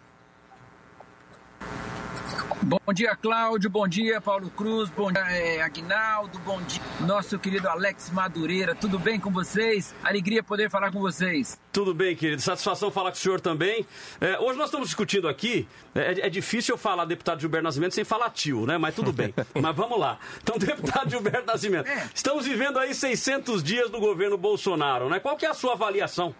[2.62, 3.70] Bom dia, Cláudio.
[3.70, 4.90] Bom dia, Paulo Cruz.
[4.90, 6.38] Bom dia, eh, Aguinaldo.
[6.40, 8.74] Bom dia, nosso querido Alex Madureira.
[8.74, 9.94] Tudo bem com vocês?
[10.04, 11.58] Alegria poder falar com vocês.
[11.72, 12.42] Tudo bem, querido.
[12.42, 13.86] Satisfação falar com o senhor também.
[14.20, 15.66] É, hoje nós estamos discutindo aqui.
[15.94, 18.76] É, é difícil eu falar deputado Gilberto Nascimento sem falar tio, né?
[18.76, 19.32] Mas tudo bem.
[19.58, 20.18] Mas vamos lá.
[20.42, 25.18] Então, deputado Gilberto Nascimento, estamos vivendo aí 600 dias do governo Bolsonaro, né?
[25.18, 26.34] Qual que é a sua avaliação?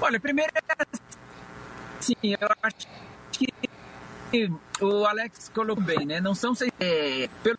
[0.00, 0.50] Olha, primeiro,
[2.00, 2.86] sim, eu acho
[3.32, 3.48] que
[4.80, 6.20] o Alex colocou bem, né?
[6.20, 6.70] Não são seis.
[6.78, 7.56] É, pelo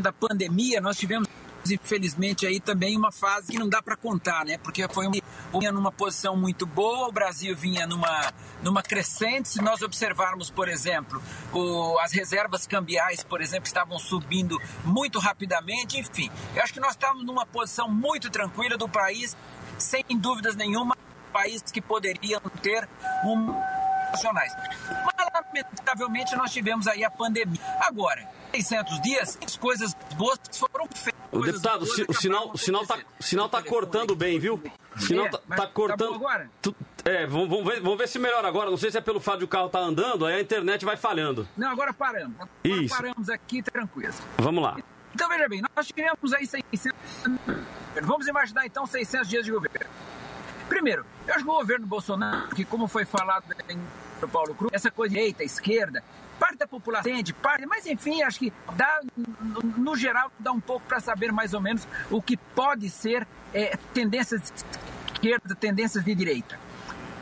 [0.00, 1.28] da pandemia, nós tivemos
[1.70, 4.58] infelizmente aí também uma fase que não dá para contar, né?
[4.58, 5.16] Porque foi uma,
[5.52, 9.48] vinha numa posição muito boa, o Brasil vinha numa numa crescente.
[9.48, 15.98] Se nós observarmos, por exemplo, o, as reservas cambiais, por exemplo, estavam subindo muito rapidamente.
[15.98, 19.36] Enfim, eu acho que nós estávamos numa posição muito tranquila do país,
[19.78, 20.96] sem dúvidas nenhuma,
[21.32, 22.88] país que poderiam ter
[23.24, 23.77] um
[24.10, 24.52] nacionais.
[24.88, 27.60] Mas, lamentavelmente, nós tivemos aí a pandemia.
[27.80, 31.18] Agora, 600 dias, as coisas boas foram feitas.
[31.30, 34.62] O deputado, o, si- o sinal, o sinal tá, sinal tá cortando bem, viu?
[34.96, 36.14] O sinal É, tá, tá tá cortando.
[36.14, 36.50] agora?
[36.62, 38.70] Tu- é, vamos, vamos ver, vamos ver se melhora agora.
[38.70, 40.96] Não sei se é pelo fato de o carro tá andando, aí a internet vai
[40.96, 41.46] falhando.
[41.56, 42.34] Não, agora paramos.
[42.36, 42.94] Agora Isso.
[42.96, 44.16] paramos aqui tranquilos.
[44.38, 44.76] Vamos lá.
[45.14, 46.92] Então, veja bem, nós tivemos aí 600...
[48.02, 49.86] Vamos imaginar, então, 600 dias de governo.
[50.68, 53.78] Primeiro, eu acho que o governo Bolsonaro, que como foi falado em
[54.28, 56.02] Paulo Cruz, essa coisa de direita, esquerda,
[56.38, 59.00] parte da população entende, parte, mas enfim, acho que dá,
[59.76, 63.76] no, geral, dá um pouco para saber mais ou menos o que pode ser é,
[63.92, 64.64] tendências de
[65.14, 66.58] esquerda, tendências de direita.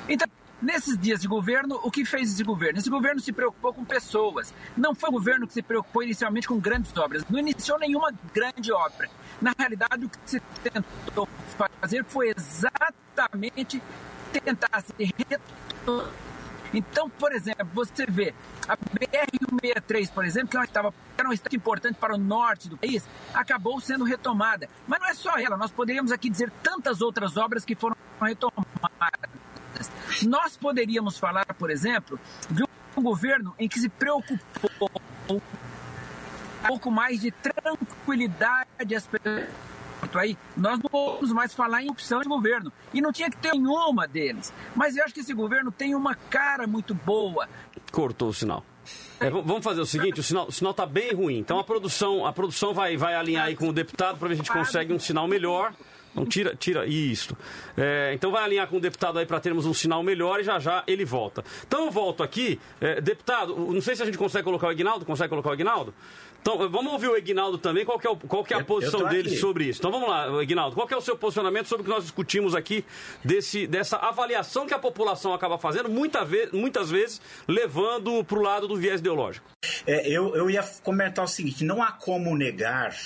[0.09, 0.29] Então,
[0.61, 2.79] nesses dias de governo, o que fez esse governo?
[2.79, 4.53] Esse governo se preocupou com pessoas.
[4.77, 7.25] Não foi o governo que se preocupou inicialmente com grandes obras.
[7.29, 9.09] Não iniciou nenhuma grande obra.
[9.41, 11.29] Na realidade, o que se tentou
[11.81, 13.83] fazer foi exatamente
[14.33, 16.27] tentar se retornar.
[16.75, 18.35] Então, por exemplo, você vê
[18.69, 23.09] a BR-163, por exemplo, que estava era uma estrada importante para o norte do país,
[23.33, 24.69] acabou sendo retomada.
[24.87, 28.67] Mas não é só ela, nós poderíamos aqui dizer tantas outras obras que foram retomadas.
[30.27, 32.19] Nós poderíamos falar, por exemplo,
[32.51, 32.65] de
[32.97, 35.41] um governo em que se preocupou
[36.67, 39.49] um pouco mais de tranquilidade às pessoas
[40.15, 42.73] aí, nós não vamos mais falar em opção de governo.
[42.93, 44.53] E não tinha que ter nenhuma deles.
[44.75, 47.49] Mas eu acho que esse governo tem uma cara muito boa.
[47.91, 48.65] Cortou o sinal.
[49.19, 51.39] É, vamos fazer o seguinte, o sinal, o sinal tá bem ruim.
[51.39, 54.43] Então a produção, a produção vai, vai alinhar aí com o deputado para ver se
[54.43, 55.73] a gente consegue um sinal melhor.
[56.17, 57.37] Não tira, tira isso.
[57.77, 60.59] É, então vai alinhar com o deputado aí para termos um sinal melhor e já
[60.59, 61.45] já ele volta.
[61.67, 63.55] Então eu volto aqui, é, deputado.
[63.55, 65.05] Não sei se a gente consegue colocar o Aguinaldo.
[65.05, 65.93] Consegue colocar o Aguinaldo?
[66.47, 67.85] Então vamos ouvir o Aguinaldo também.
[67.85, 69.37] Qual é, o, qual é a posição dele aqui.
[69.37, 69.81] sobre isso?
[69.81, 70.77] Então vamos lá, Aguinaldo.
[70.77, 72.85] Qual é o seu posicionamento sobre o que nós discutimos aqui
[73.25, 78.43] desse, dessa avaliação que a população acaba fazendo, muita vez, muitas vezes levando para o
[78.43, 79.45] lado do viés ideológico?
[79.85, 82.97] É, eu, eu ia comentar o seguinte: não há como negar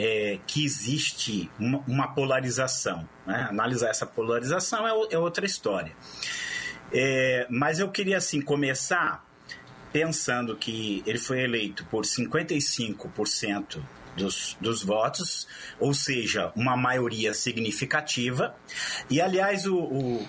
[0.00, 3.06] é, que existe uma, uma polarização.
[3.26, 3.46] Né?
[3.50, 5.92] Analisar essa polarização é, é outra história.
[6.90, 9.22] É, mas eu queria assim começar
[9.92, 13.82] pensando que ele foi eleito por 55%
[14.16, 15.46] dos, dos votos,
[15.78, 18.54] ou seja, uma maioria significativa.
[19.10, 20.28] E aliás, o, o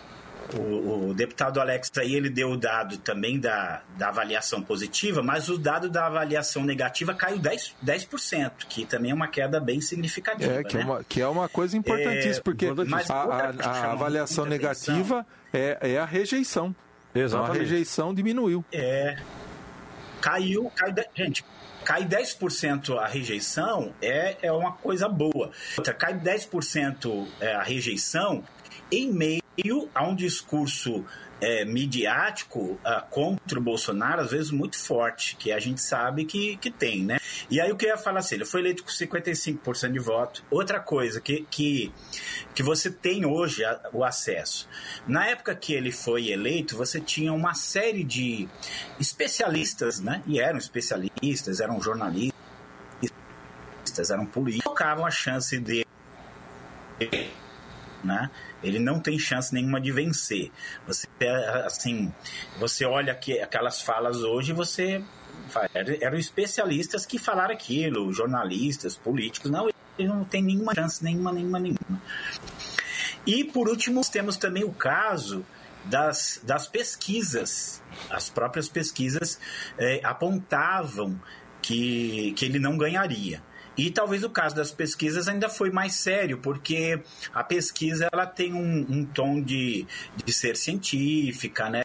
[0.57, 5.49] o, o, deputado Alex aí ele deu o dado também da, da avaliação positiva, mas
[5.49, 10.51] o dado da avaliação negativa caiu 10%, 10% que também é uma queda bem significativa.
[10.51, 10.83] É, que, né?
[10.83, 15.77] é, uma, que é uma coisa importantíssima, é, porque a, a, a avaliação negativa é,
[15.81, 16.75] é a rejeição.
[17.13, 17.25] Exatamente.
[17.25, 18.65] Então, a rejeição diminuiu.
[18.71, 19.17] É.
[20.21, 21.43] Caiu, caiu gente,
[21.83, 25.51] cai 10% a rejeição é, é uma coisa boa.
[25.77, 28.43] Outra, cai 10% é, a rejeição
[28.91, 29.41] em meio
[29.93, 31.05] a um discurso
[31.41, 36.55] é, midiático uh, contra o Bolsonaro, às vezes muito forte, que a gente sabe que,
[36.57, 37.19] que tem, né?
[37.49, 40.43] E aí o que eu ia falar assim, ele foi eleito com 55% de voto.
[40.51, 41.91] Outra coisa que, que,
[42.53, 44.69] que você tem hoje a, o acesso.
[45.07, 48.47] Na época que ele foi eleito, você tinha uma série de
[48.99, 50.21] especialistas, né?
[50.27, 52.31] E eram especialistas, eram jornalistas,
[54.09, 55.85] eram políticos, tocavam a chance de
[58.03, 58.29] né?
[58.63, 60.51] Ele não tem chance nenhuma de vencer.
[60.87, 61.07] Você
[61.65, 62.13] assim,
[62.59, 65.03] você olha que aquelas falas hoje, você
[66.01, 71.59] eram especialistas que falaram aquilo, jornalistas, políticos, não, ele não tem nenhuma chance, nenhuma, nenhuma,
[71.59, 72.01] nenhuma.
[73.25, 75.45] E por último, temos também o caso
[75.85, 77.81] das, das pesquisas.
[78.09, 79.39] As próprias pesquisas
[79.77, 81.19] é, apontavam
[81.61, 83.43] que, que ele não ganharia.
[83.77, 87.01] E talvez o caso das pesquisas ainda foi mais sério, porque
[87.33, 89.87] a pesquisa ela tem um, um tom de,
[90.23, 91.83] de ser científica, né?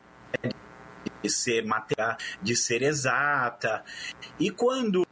[1.23, 3.85] de ser material, de ser exata.
[4.39, 5.07] E quando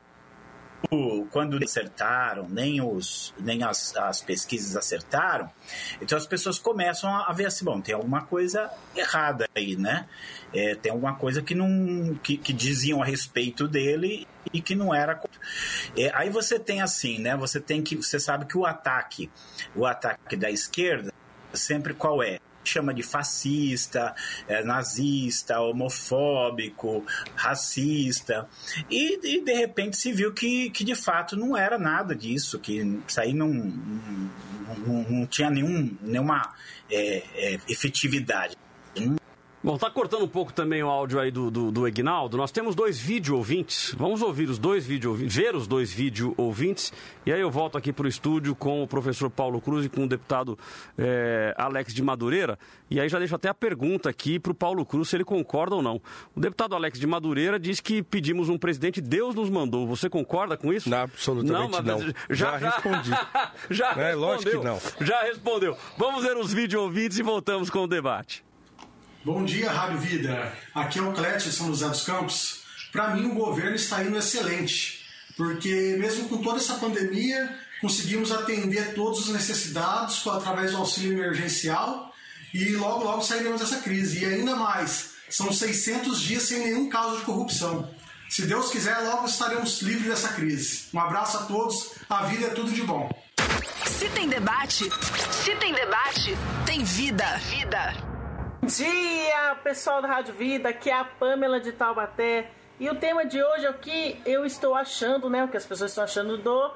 [1.30, 5.50] quando acertaram, nem, os, nem as, as pesquisas acertaram,
[6.00, 10.06] então as pessoas começam a ver assim, bom, tem alguma coisa errada aí, né?
[10.52, 14.94] É, tem alguma coisa que não que, que, diziam a respeito dele e que não
[14.94, 15.20] era.
[15.96, 17.36] É, aí você tem assim, né?
[17.36, 17.96] Você tem que.
[17.96, 19.28] Você sabe que o ataque,
[19.74, 21.12] o ataque da esquerda,
[21.52, 22.38] sempre qual é?
[22.70, 24.14] Chama de fascista,
[24.48, 27.04] é, nazista, homofóbico,
[27.34, 28.48] racista.
[28.90, 33.00] E, e, de repente se viu que, que de fato não era nada disso, que
[33.06, 36.54] isso aí não, não, não tinha nenhum, nenhuma
[36.90, 38.56] é, é, efetividade.
[39.64, 42.36] Bom, tá cortando um pouco também o áudio aí do, do, do Egnaldo.
[42.36, 43.94] Nós temos dois vídeo ouvintes.
[43.96, 46.92] Vamos ouvir os dois vídeo ouvintes, ver os dois vídeo ouvintes.
[47.24, 50.04] E aí eu volto aqui para o estúdio com o professor Paulo Cruz e com
[50.04, 50.58] o deputado
[50.98, 52.58] é, Alex de Madureira.
[52.90, 55.74] E aí já deixo até a pergunta aqui para o Paulo Cruz se ele concorda
[55.74, 55.98] ou não.
[56.36, 59.86] O deputado Alex de Madureira diz que pedimos um presidente, Deus nos mandou.
[59.86, 60.90] Você concorda com isso?
[60.90, 62.00] Não, absolutamente não.
[62.00, 62.14] não.
[62.28, 63.10] Já, já, respondi.
[63.70, 64.20] já é, respondeu.
[64.20, 65.06] Lógico que não.
[65.06, 65.76] Já respondeu.
[65.96, 68.44] Vamos ver os vídeo ouvintes e voltamos com o debate.
[69.24, 70.52] Bom dia, Rádio Vida.
[70.74, 72.58] Aqui é o Clécio de São José dos Campos.
[72.92, 75.02] Para mim, o governo está indo excelente,
[75.34, 82.14] porque mesmo com toda essa pandemia, conseguimos atender todas as necessidades através do auxílio emergencial
[82.52, 84.22] e logo, logo sairemos dessa crise.
[84.22, 87.88] E ainda mais, são 600 dias sem nenhum caso de corrupção.
[88.28, 90.88] Se Deus quiser, logo estaremos livres dessa crise.
[90.92, 93.08] Um abraço a todos, a vida é tudo de bom.
[93.86, 94.84] Se tem debate,
[95.42, 97.38] se tem debate, tem vida.
[97.48, 98.13] Vida.
[98.64, 102.50] Dia, pessoal da Rádio Vida, aqui é a Pamela de Taubaté.
[102.80, 105.44] E o tema de hoje é o que eu estou achando, né?
[105.44, 106.72] O que as pessoas estão achando do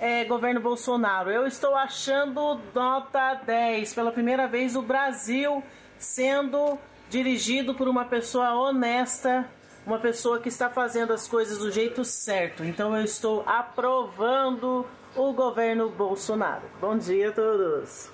[0.00, 1.30] é, governo Bolsonaro.
[1.30, 3.94] Eu estou achando nota 10.
[3.94, 5.62] Pela primeira vez, o Brasil
[5.96, 6.76] sendo
[7.08, 9.48] dirigido por uma pessoa honesta,
[9.86, 12.64] uma pessoa que está fazendo as coisas do jeito certo.
[12.64, 16.64] Então eu estou aprovando o governo Bolsonaro.
[16.80, 18.10] Bom dia a todos.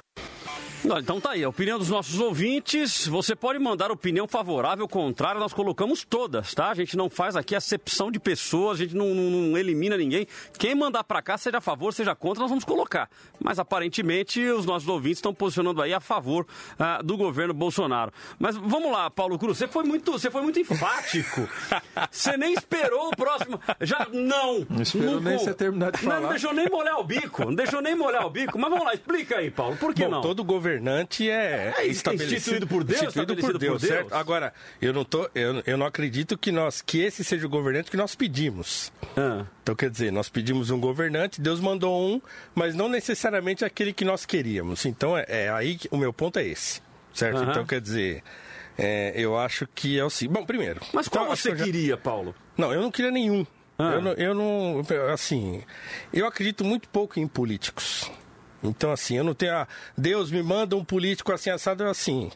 [0.85, 3.07] Então tá aí, a opinião dos nossos ouvintes.
[3.07, 6.71] Você pode mandar opinião favorável contrária, nós colocamos todas, tá?
[6.71, 10.27] A gente não faz aqui acepção de pessoas, a gente não, não, não elimina ninguém.
[10.59, 13.11] Quem mandar para cá, seja a favor, seja contra, nós vamos colocar.
[13.39, 16.47] Mas aparentemente os nossos ouvintes estão posicionando aí a favor
[16.79, 18.13] uh, do governo Bolsonaro.
[18.39, 21.49] Mas vamos lá, Paulo Cruz, você foi muito, você foi muito enfático.
[22.11, 23.61] você nem esperou o próximo.
[23.81, 24.67] Já não.
[24.71, 26.21] Não esperou nem você terminar de falar.
[26.21, 28.59] Não deixou nem molhar o bico, não deixou nem molhar o bico.
[28.59, 30.21] Mas vamos lá, explica aí, Paulo, por que Bom, não?
[30.39, 33.83] Todo governante é, É estabelecido instituído por Deus, instituído por Deus, por Deus.
[33.83, 34.15] certo?
[34.15, 37.91] Agora, eu não tô, eu, eu não acredito que nós que esse seja o governante
[37.91, 38.93] que nós pedimos.
[39.17, 39.45] Ah.
[39.63, 42.21] Então quer dizer, nós pedimos um governante, Deus mandou um,
[42.55, 44.85] mas não necessariamente aquele que nós queríamos.
[44.87, 46.81] Então é, é aí o meu ponto é esse,
[47.13, 47.39] certo?
[47.39, 47.51] Aham.
[47.51, 48.23] Então quer dizer,
[48.79, 50.35] é, eu acho que é o seguinte.
[50.39, 50.81] Bom, primeiro.
[50.93, 52.33] Mas qual então, você já- queria, Paulo?
[52.57, 53.45] Não, eu não queria nenhum.
[53.77, 53.93] Ah.
[53.95, 54.85] Eu, não, eu não.
[55.13, 55.63] Assim.
[56.13, 58.11] Eu acredito muito pouco em políticos.
[58.63, 59.53] Então, assim, eu não tenho.
[59.55, 62.31] Ah, Deus me manda um político assim, assado, assim.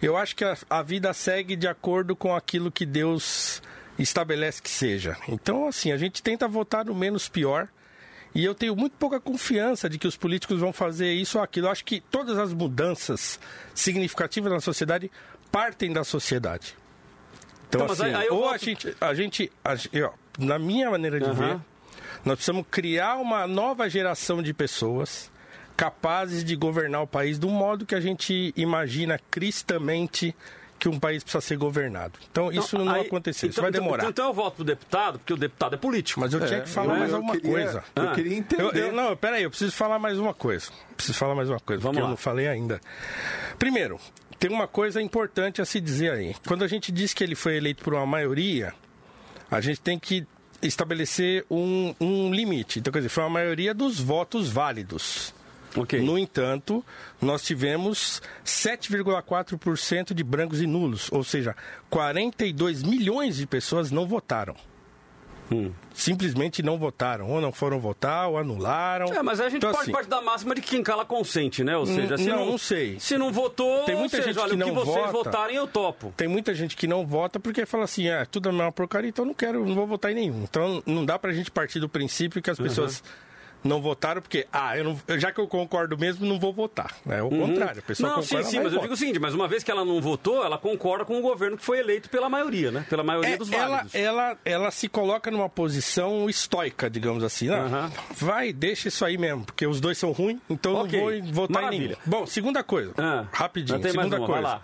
[0.00, 3.60] Eu acho que a, a vida segue de acordo com aquilo que Deus
[3.98, 5.16] estabelece que seja.
[5.28, 7.68] Então, assim, a gente tenta votar no menos pior.
[8.34, 11.66] E eu tenho muito pouca confiança de que os políticos vão fazer isso ou aquilo.
[11.68, 13.38] Eu acho que todas as mudanças
[13.74, 15.10] significativas na sociedade
[15.52, 16.76] partem da sociedade.
[17.68, 19.74] Então, Então, assim, aí- aí ou volto- a gente, a gente, a
[20.38, 21.34] na minha maneira de Aham.
[21.34, 21.60] ver,
[22.24, 25.30] nós precisamos criar uma nova geração de pessoas
[25.76, 30.34] capazes de governar o país do modo que a gente imagina cristamente
[30.78, 32.18] que um país precisa ser governado.
[32.30, 34.08] Então, isso não vai aí- acontecer, isso então- vai então- demorar.
[34.08, 36.20] Então, eu voto pro deputado, porque o deputado é político.
[36.20, 36.98] Mas eu tinha que falar né?
[37.00, 37.84] mais Eu alguma queria- coisa.
[37.96, 38.62] Eu queria entender.
[38.62, 40.70] Eu, eu- não, peraí, eu preciso falar mais uma coisa.
[40.96, 42.06] Preciso falar mais uma coisa, Vamos porque lá.
[42.06, 42.80] eu não falei ainda.
[43.58, 43.98] Primeiro,
[44.38, 46.36] tem uma coisa importante a se dizer aí.
[46.46, 48.74] Quando a gente diz que ele foi eleito por uma maioria,
[49.50, 50.26] a gente tem que
[50.60, 52.78] estabelecer um, um limite.
[52.80, 55.32] Então, quer dizer, foi uma maioria dos votos válidos.
[56.00, 56.84] No entanto,
[57.20, 61.56] nós tivemos 7,4% de brancos e nulos, ou seja,
[61.90, 64.54] 42 milhões de pessoas não votaram.
[65.92, 69.06] Simplesmente não votaram, ou não foram votar, ou anularam.
[69.12, 71.62] É, mas a gente Então, pode assim, partir da máxima de que quem cala consente,
[71.62, 71.76] né?
[71.76, 72.98] Ou seja, se não, não, não sei.
[72.98, 75.12] Se não votou, Tem muita seja, gente olha, que o não que vocês vota.
[75.12, 76.12] votarem, eu topo.
[76.16, 79.24] Tem muita gente que não vota porque fala assim, ah, tudo é uma porcaria, então
[79.24, 80.42] não quero, não vou votar em nenhum.
[80.42, 82.64] Então não dá pra gente partir do princípio que as Uhum.
[83.64, 86.94] Não votaram porque, ah, eu não, já que eu concordo mesmo, não vou votar.
[87.08, 87.48] É o Uhum.
[87.48, 89.62] contrário, a pessoa Não, concorda, sim, sim, mas eu digo o seguinte, mas uma vez
[89.64, 92.84] que ela não votou, ela concorda com o governo que foi eleito pela maioria, né?
[92.90, 93.94] Pela maioria É, dos válidos.
[93.94, 97.48] ela, ela se coloca numa posição estoica, digamos assim.
[97.50, 101.32] Ah, Vai, deixa isso aí mesmo, porque os dois são ruins, então Ok, não vou
[101.46, 101.86] votar em maravilha.
[102.04, 102.20] nenhum.
[102.20, 102.92] Bom, segunda coisa,
[103.32, 104.60] rapidinho, tem mais segunda uma, coisa.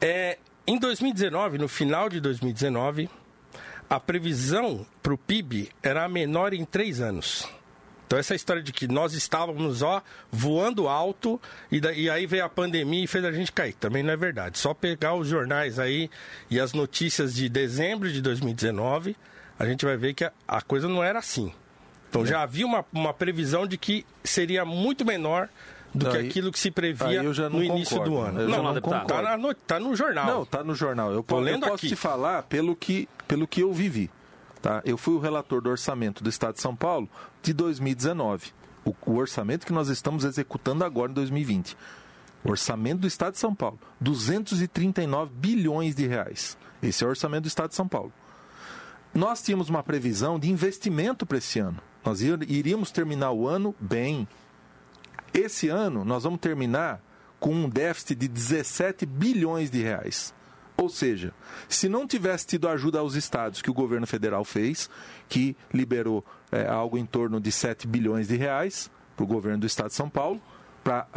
[0.00, 3.08] É, em 2019, no final de 2019,
[3.88, 7.48] a previsão para o PIB era a menor em três anos.
[8.06, 10.00] Então essa história de que nós estávamos ó
[10.30, 11.40] voando alto
[11.72, 14.16] e, daí, e aí veio a pandemia e fez a gente cair, também não é
[14.16, 14.58] verdade.
[14.58, 16.08] Só pegar os jornais aí
[16.48, 19.16] e as notícias de dezembro de 2019,
[19.58, 21.52] a gente vai ver que a, a coisa não era assim.
[22.08, 25.48] Então já havia uma, uma previsão de que seria muito menor
[25.92, 28.10] do que Aí- aquilo que se previa no início concordo.
[28.10, 28.40] do ano.
[28.42, 30.26] Eu não, não não tá, na no- tá no jornal.
[30.26, 31.10] Não, tá no jornal.
[31.12, 31.88] Eu, Tô eu lendo posso aqui.
[31.88, 34.10] te falar pelo que, pelo que eu vivi.
[34.66, 34.82] Tá?
[34.84, 37.08] Eu fui o relator do orçamento do Estado de São Paulo
[37.40, 38.50] de 2019.
[38.84, 41.76] O, o orçamento que nós estamos executando agora em 2020.
[42.42, 46.58] O orçamento do Estado de São Paulo, 239 bilhões de reais.
[46.82, 48.12] Esse é o orçamento do Estado de São Paulo.
[49.14, 51.78] Nós tínhamos uma previsão de investimento para esse ano.
[52.04, 54.26] Nós ir- iríamos terminar o ano bem.
[55.32, 57.00] Esse ano nós vamos terminar
[57.38, 60.34] com um déficit de 17 bilhões de reais.
[60.76, 61.32] Ou seja,
[61.68, 64.90] se não tivesse tido ajuda aos estados que o governo federal fez,
[65.28, 69.66] que liberou é, algo em torno de 7 bilhões de reais para o governo do
[69.66, 70.40] estado de São Paulo,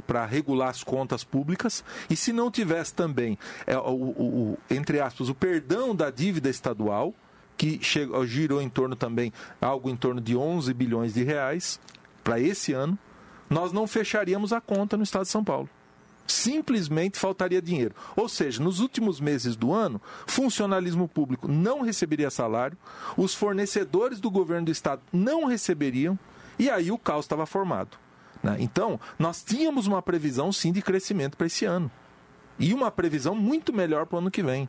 [0.08, 3.38] para regular as contas públicas, e se não tivesse também,
[3.68, 7.14] é, o, o- o- entre aspas, o perdão da dívida estadual,
[7.56, 9.32] que chegou, girou em torno também,
[9.62, 11.80] algo em torno de 11 bilhões de reais
[12.24, 12.98] para esse ano,
[13.50, 15.70] nós não fecharíamos a conta no estado de São Paulo
[16.32, 17.96] simplesmente faltaria dinheiro.
[18.16, 22.78] Ou seja, nos últimos meses do ano, funcionalismo público não receberia salário,
[23.18, 26.18] os fornecedores do governo do estado não receberiam,
[26.58, 27.98] e aí o caos estava formado.
[28.44, 28.58] né?
[28.60, 31.90] Então, nós tínhamos uma previsão sim de crescimento para esse ano.
[32.58, 34.68] E uma previsão muito melhor para o ano que vem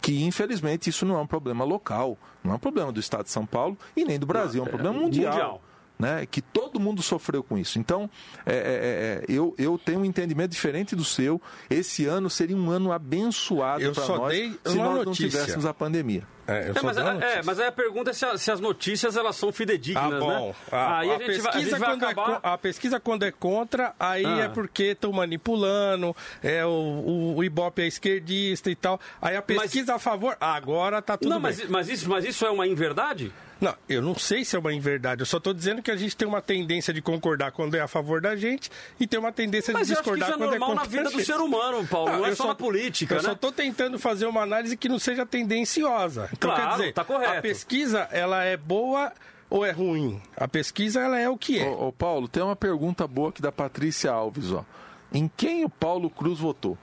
[0.00, 3.30] que infelizmente isso não é um problema local, não é um problema do Estado de
[3.30, 5.32] São Paulo e nem do Brasil, é um problema mundial.
[5.32, 5.62] mundial.
[6.00, 7.78] Né, que todo mundo sofreu com isso.
[7.78, 8.08] Então,
[8.46, 11.40] é, é, é, eu, eu tenho um entendimento diferente do seu.
[11.68, 14.34] Esse ano seria um ano abençoado para nós
[14.64, 16.26] se nós não tivéssemos a pandemia.
[16.50, 19.36] É, é, mas, é, mas aí a pergunta é se, a, se, as notícias elas
[19.36, 20.48] são fidedignas, ah, bom.
[20.48, 20.54] né?
[20.72, 22.32] A, aí a, a, pesquisa vai, a, vai acabar...
[22.32, 24.40] é, a pesquisa quando é contra, aí ah.
[24.40, 28.98] é porque estão manipulando, é, o, o, o, Ibope é esquerdista e tal.
[29.22, 29.96] Aí a pesquisa mas...
[29.96, 31.52] a favor, agora tá tudo não, bem.
[31.52, 33.32] Mas, mas, isso, mas isso é uma inverdade?
[33.60, 35.20] Não, eu não sei se é uma inverdade.
[35.20, 37.88] Eu só estou dizendo que a gente tem uma tendência de concordar quando é a
[37.88, 41.02] favor da gente e tem uma tendência Mas de discordar quando é contra a gente.
[41.02, 42.12] Mas isso é normal na vida do ser humano, Paulo.
[42.12, 43.24] Não, não é só, só na política, Eu né?
[43.24, 46.30] só estou tentando fazer uma análise que não seja tendenciosa.
[46.32, 47.38] Então, claro, quer dizer, tá correto.
[47.38, 49.12] a pesquisa, ela é boa
[49.50, 50.22] ou é ruim?
[50.36, 51.68] A pesquisa, ela é o que é.
[51.68, 54.64] Ô, ô Paulo, tem uma pergunta boa aqui da Patrícia Alves, ó.
[55.12, 56.78] Em quem o Paulo Cruz votou?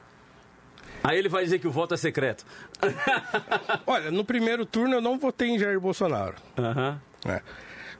[1.04, 2.46] Aí ele vai dizer que o voto é secreto.
[3.86, 6.36] Olha, no primeiro turno eu não votei em Jair Bolsonaro.
[6.58, 7.32] Uhum.
[7.32, 7.42] É.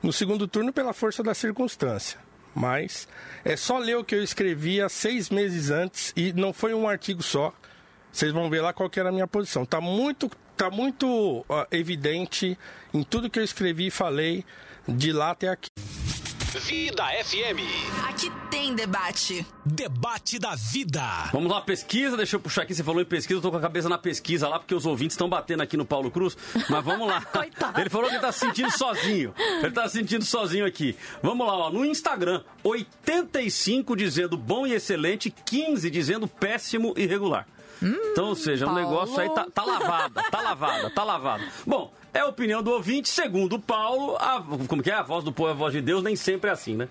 [0.02, 2.18] No segundo turno, pela força da circunstância.
[2.54, 3.06] Mas
[3.44, 6.88] é só ler o que eu escrevi há seis meses antes e não foi um
[6.88, 7.52] artigo só.
[8.10, 9.64] Vocês vão ver lá qual que era a minha posição.
[9.64, 11.06] Tá muito, tá muito
[11.40, 12.58] uh, evidente
[12.92, 14.44] em tudo que eu escrevi e falei
[14.88, 15.70] de lá até aqui.
[16.58, 17.60] Vida FM.
[18.08, 19.46] Aqui tem debate.
[19.64, 21.00] Debate da vida.
[21.32, 22.16] Vamos lá, pesquisa.
[22.16, 22.74] Deixa eu puxar aqui.
[22.74, 25.14] Você falou em pesquisa, eu tô com a cabeça na pesquisa lá, porque os ouvintes
[25.14, 26.36] estão batendo aqui no Paulo Cruz.
[26.68, 27.20] Mas vamos lá.
[27.30, 27.80] Coitado.
[27.80, 29.32] Ele falou que ele tá se sentindo sozinho.
[29.62, 30.96] Ele tá se sentindo sozinho aqui.
[31.22, 31.70] Vamos lá, ó.
[31.70, 37.46] No Instagram, 85 dizendo bom e excelente, 15 dizendo péssimo e regular.
[37.80, 41.44] Hum, então, ou seja, o negócio aí tá, tá lavada, tá lavada, tá lavada.
[41.64, 43.08] Bom, é a opinião do ouvinte.
[43.08, 44.94] Segundo o Paulo, a, como que é?
[44.94, 46.88] A voz do povo é a voz de Deus, nem sempre é assim, né?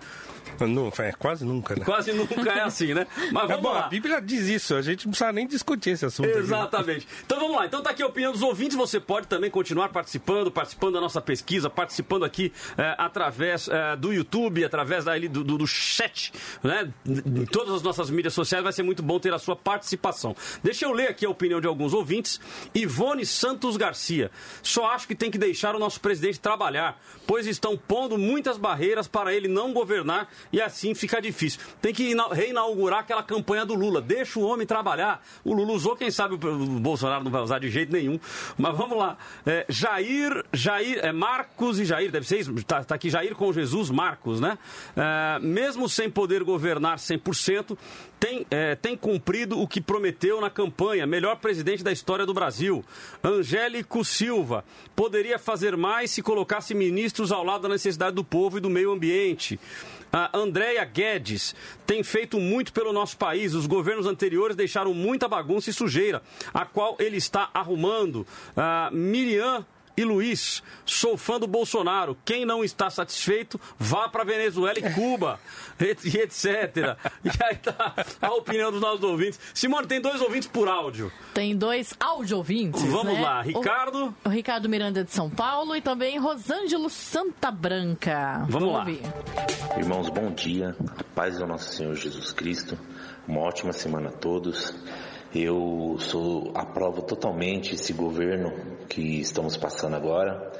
[0.60, 1.84] Não, é quase nunca, né?
[1.84, 3.06] Quase nunca é assim, né?
[3.30, 3.84] Mas É vamos bom, lá.
[3.84, 6.26] a Bíblia diz isso, a gente não precisa nem discutir esse assunto.
[6.26, 6.42] aqui, né?
[6.42, 7.06] Exatamente.
[7.24, 7.66] Então vamos lá.
[7.66, 8.76] Então tá aqui a opinião dos ouvintes.
[8.76, 14.12] Você pode também continuar participando, participando da nossa pesquisa, participando aqui eh, através eh, do
[14.12, 16.90] YouTube, através daí do, do, do chat, né?
[17.06, 18.64] Em todas as nossas mídias sociais.
[18.64, 20.34] Vai ser muito bom ter a sua participação.
[20.62, 22.40] Deixa eu ler aqui a opinião de alguns ouvintes.
[22.74, 24.30] Ivone Santos Garcia.
[24.62, 29.08] Só acho que tem que deixar o nosso presidente trabalhar, pois estão pondo muitas barreiras
[29.08, 31.60] para ele não governar e assim fica difícil.
[31.82, 34.00] Tem que ina- reinaugurar aquela campanha do Lula.
[34.00, 35.22] Deixa o homem trabalhar.
[35.44, 38.18] O Lula usou, quem sabe o Bolsonaro não vai usar de jeito nenhum.
[38.56, 39.16] Mas vamos lá.
[39.44, 42.54] É, Jair, Jair, é Marcos e Jair, deve ser isso.
[42.64, 44.56] Tá, tá aqui Jair com Jesus Marcos, né?
[44.96, 47.76] É, mesmo sem poder governar 100%,
[48.18, 51.06] tem, é, tem cumprido o que prometeu na campanha.
[51.06, 52.84] Melhor presidente da história do Brasil.
[53.22, 54.64] Angélico Silva.
[54.94, 58.92] Poderia fazer mais se colocasse ministros ao lado da necessidade do povo e do meio
[58.92, 59.58] ambiente.
[60.12, 61.54] A Andréia Guedes
[61.86, 63.54] tem feito muito pelo nosso país.
[63.54, 68.26] Os governos anteriores deixaram muita bagunça e sujeira, a qual ele está arrumando.
[68.56, 69.64] A Miriam
[69.98, 72.16] e Luiz, sou fã do Bolsonaro.
[72.24, 75.40] Quem não está satisfeito, vá para Venezuela e Cuba,
[75.80, 76.96] et- e etc.
[77.24, 79.40] E aí tá a opinião dos nossos ouvintes.
[79.52, 81.10] Simone, tem dois ouvintes por áudio.
[81.34, 82.82] Tem dois áudio ouvintes.
[82.84, 83.20] Vamos né?
[83.20, 84.14] lá, Ricardo.
[84.24, 88.46] O, Ricardo Miranda de São Paulo e também Rosângelo Santa Branca.
[88.48, 88.78] Vamos lá.
[88.80, 89.00] ouvir.
[89.76, 90.76] Irmãos, bom dia.
[90.96, 92.78] A paz do nosso Senhor Jesus Cristo.
[93.26, 94.72] Uma ótima semana a todos.
[95.34, 98.50] Eu sou aprovo totalmente esse governo
[98.88, 100.50] que estamos passando agora.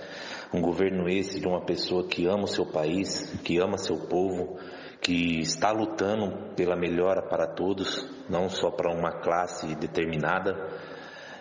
[0.53, 4.59] Um governo esse de uma pessoa que ama o seu país, que ama seu povo,
[5.01, 10.55] que está lutando pela melhora para todos, não só para uma classe determinada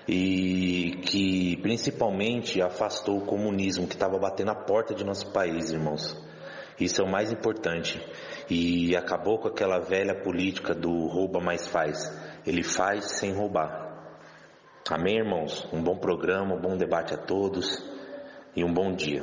[0.08, 6.16] e que principalmente afastou o comunismo que estava batendo a porta de nosso país, irmãos.
[6.80, 8.00] Isso é o mais importante.
[8.50, 12.10] E acabou com aquela velha política do rouba mais faz.
[12.48, 13.70] Ele faz sem roubar.
[14.90, 15.68] Amém, irmãos?
[15.74, 17.84] Um bom programa, um bom debate a todos
[18.56, 19.22] e um bom dia.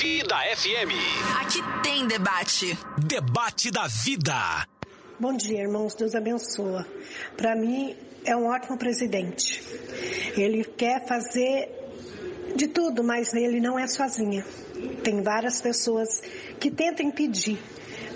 [0.00, 0.94] Vida FM.
[1.42, 2.74] Aqui tem debate.
[3.06, 4.66] Debate da vida.
[5.20, 5.94] Bom dia, irmãos.
[5.94, 6.86] Deus abençoa.
[7.36, 7.94] Para mim,
[8.24, 9.62] é um ótimo presidente.
[10.34, 11.68] Ele quer fazer
[12.56, 14.42] de tudo, mas ele não é sozinha.
[15.04, 16.22] Tem várias pessoas
[16.58, 17.58] que tentam impedir,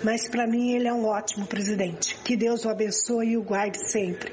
[0.03, 2.17] mas para mim ele é um ótimo presidente.
[2.23, 4.31] Que Deus o abençoe e o guarde sempre.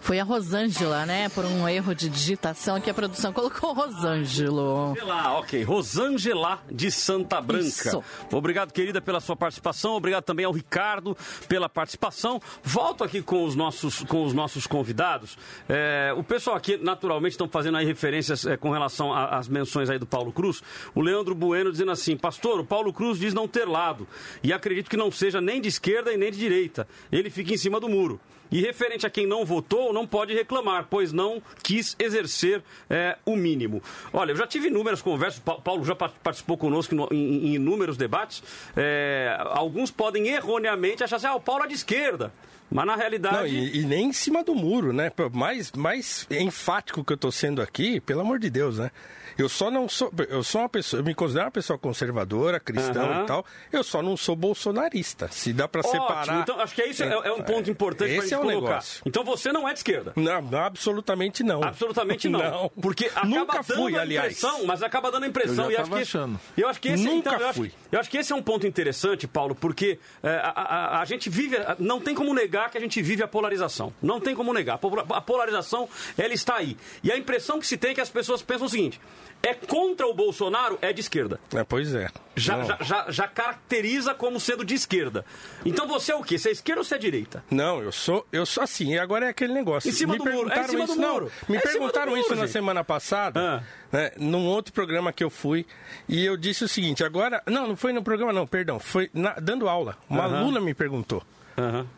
[0.00, 1.28] Foi a Rosângela, né?
[1.28, 4.90] Por um erro de digitação que a produção colocou Rosângelo.
[4.90, 5.62] Rosângela, ok.
[5.62, 7.66] Rosângela de Santa Branca.
[7.66, 8.04] Isso.
[8.30, 9.94] Obrigado, querida, pela sua participação.
[9.94, 11.16] Obrigado também ao Ricardo
[11.48, 12.40] pela participação.
[12.62, 15.36] Volto aqui com os nossos, com os nossos convidados.
[15.68, 19.98] É, o pessoal aqui, naturalmente, estão fazendo aí referências é, com relação às menções aí
[19.98, 20.62] do Paulo Cruz.
[20.94, 24.06] O Leandro Bueno dizendo assim, pastor, o Paulo Cruz diz não ter lado.
[24.42, 26.86] E acredito que não seja nem de esquerda e nem de direita.
[27.10, 28.20] Ele fica em cima do muro.
[28.52, 33.34] E referente a quem não votou, não pode reclamar, pois não quis exercer é, o
[33.34, 33.82] mínimo.
[34.12, 37.54] Olha, eu já tive inúmeras conversas, Pa- Paulo já pa- participou conosco no- em, em
[37.54, 38.42] inúmeros debates.
[38.76, 42.32] É, alguns podem erroneamente achar assim, ah, o Paulo é de esquerda.
[42.72, 43.36] Mas na realidade.
[43.36, 45.10] Não, e, e nem em cima do muro, né?
[45.32, 48.90] Mais, mais enfático que eu tô sendo aqui, pelo amor de Deus, né?
[49.38, 50.12] Eu só não sou.
[50.28, 51.00] Eu sou uma pessoa.
[51.00, 53.22] Eu me considero uma pessoa conservadora, cristão Aham.
[53.22, 53.46] e tal.
[53.72, 55.28] Eu só não sou bolsonarista.
[55.30, 56.40] Se dá pra Ótimo, separar.
[56.42, 58.40] então acho que é isso é, é um ponto importante pra Esse gente é o
[58.42, 58.68] colocar.
[58.68, 59.02] negócio.
[59.06, 60.12] Então você não é de esquerda.
[60.16, 61.62] Não, absolutamente não.
[61.64, 62.40] Absolutamente não.
[62.40, 62.68] Não.
[62.80, 64.32] Porque acaba Nunca dando fui, a aliás.
[64.36, 65.64] impressão, mas acaba dando a impressão.
[65.64, 66.40] Eu já e acho que, achando.
[66.56, 67.72] Eu acho que esse, Nunca então, eu acho- fui.
[67.90, 71.30] eu acho que esse é um ponto interessante, Paulo, porque é, a, a- a gente
[71.30, 71.56] vive.
[71.78, 73.92] Não tem como negar que a gente vive a polarização.
[74.02, 74.74] Não tem como negar.
[74.74, 76.76] A pola- A polarização, ela está aí.
[77.02, 79.00] E a impressão que se tem é que as pessoas pensam o seguinte:
[79.42, 81.38] é contra o Bolsonaro, é de esquerda.
[81.54, 82.08] É, pois é.
[82.34, 82.64] Já, Não.
[82.64, 85.24] já, já, já caracteriza como sendo de esquerda.
[85.66, 86.38] Então você é o quê?
[86.38, 87.44] Você é esquerda ou você é direita?
[87.50, 89.88] Não, eu sou, eu sou assim, e agora é aquele negócio.
[89.88, 91.32] Em cima me do muro, é perguntaram cima isso, do não, muro.
[91.48, 92.52] Me É perguntaram muro, isso na gente.
[92.52, 93.62] semana passada, Ah.
[93.92, 95.66] né, num outro programa que eu fui,
[96.08, 99.34] e eu disse o seguinte, agora, não, não foi no programa não, perdão, foi na-
[99.34, 99.98] dando aula.
[100.08, 100.38] Uma Aham.
[100.38, 101.22] aluna me perguntou.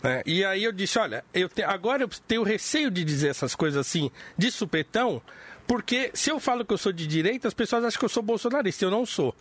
[0.02, 3.54] Né, e aí eu disse, olha, eu te- agora eu tenho receio de dizer essas
[3.54, 5.22] coisas assim, de supetão,
[5.66, 8.22] porque se eu falo que eu sou de direita, as pessoas acham que eu sou
[8.22, 9.34] bolsonarista, eu não sou.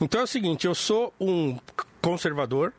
[0.00, 1.58] Então é o seguinte, eu sou um
[2.00, 2.72] conservador,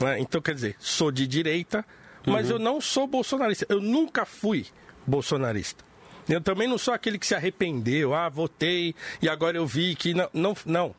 [0.00, 0.18] né?
[0.20, 1.84] então quer dizer, sou de direita,
[2.26, 3.66] mas eu não sou bolsonarista.
[3.68, 4.66] Eu nunca fui
[5.06, 5.84] bolsonarista.
[6.28, 10.12] Eu também não sou aquele que se arrependeu, ah, votei e agora eu vi que
[10.12, 10.28] não.
[10.32, 10.56] Não.
[10.64, 10.94] não.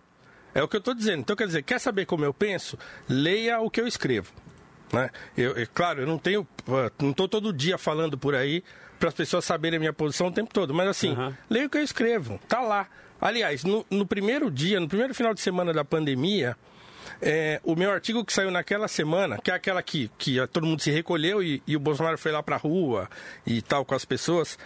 [0.56, 1.20] É o que eu estou dizendo.
[1.20, 2.78] Então, quer dizer, quer saber como eu penso?
[3.08, 4.32] Leia o que eu escrevo.
[4.92, 5.10] Né?
[5.38, 6.48] Eu, eu- claro, eu não tenho.
[7.00, 8.64] Não estou todo dia falando por aí
[9.00, 10.74] para as pessoas saberem a minha posição o tempo todo.
[10.74, 11.16] Mas assim,
[11.50, 12.40] leia o que eu escrevo.
[12.48, 12.88] Tá lá.
[13.20, 16.56] Aliás, no, no primeiro dia, no primeiro final de semana da pandemia,
[17.22, 20.82] é, o meu artigo que saiu naquela semana, que é aquela que, que todo mundo
[20.82, 23.10] se recolheu e, e o Bolsonaro foi lá pra rua
[23.46, 24.58] e tal com as pessoas.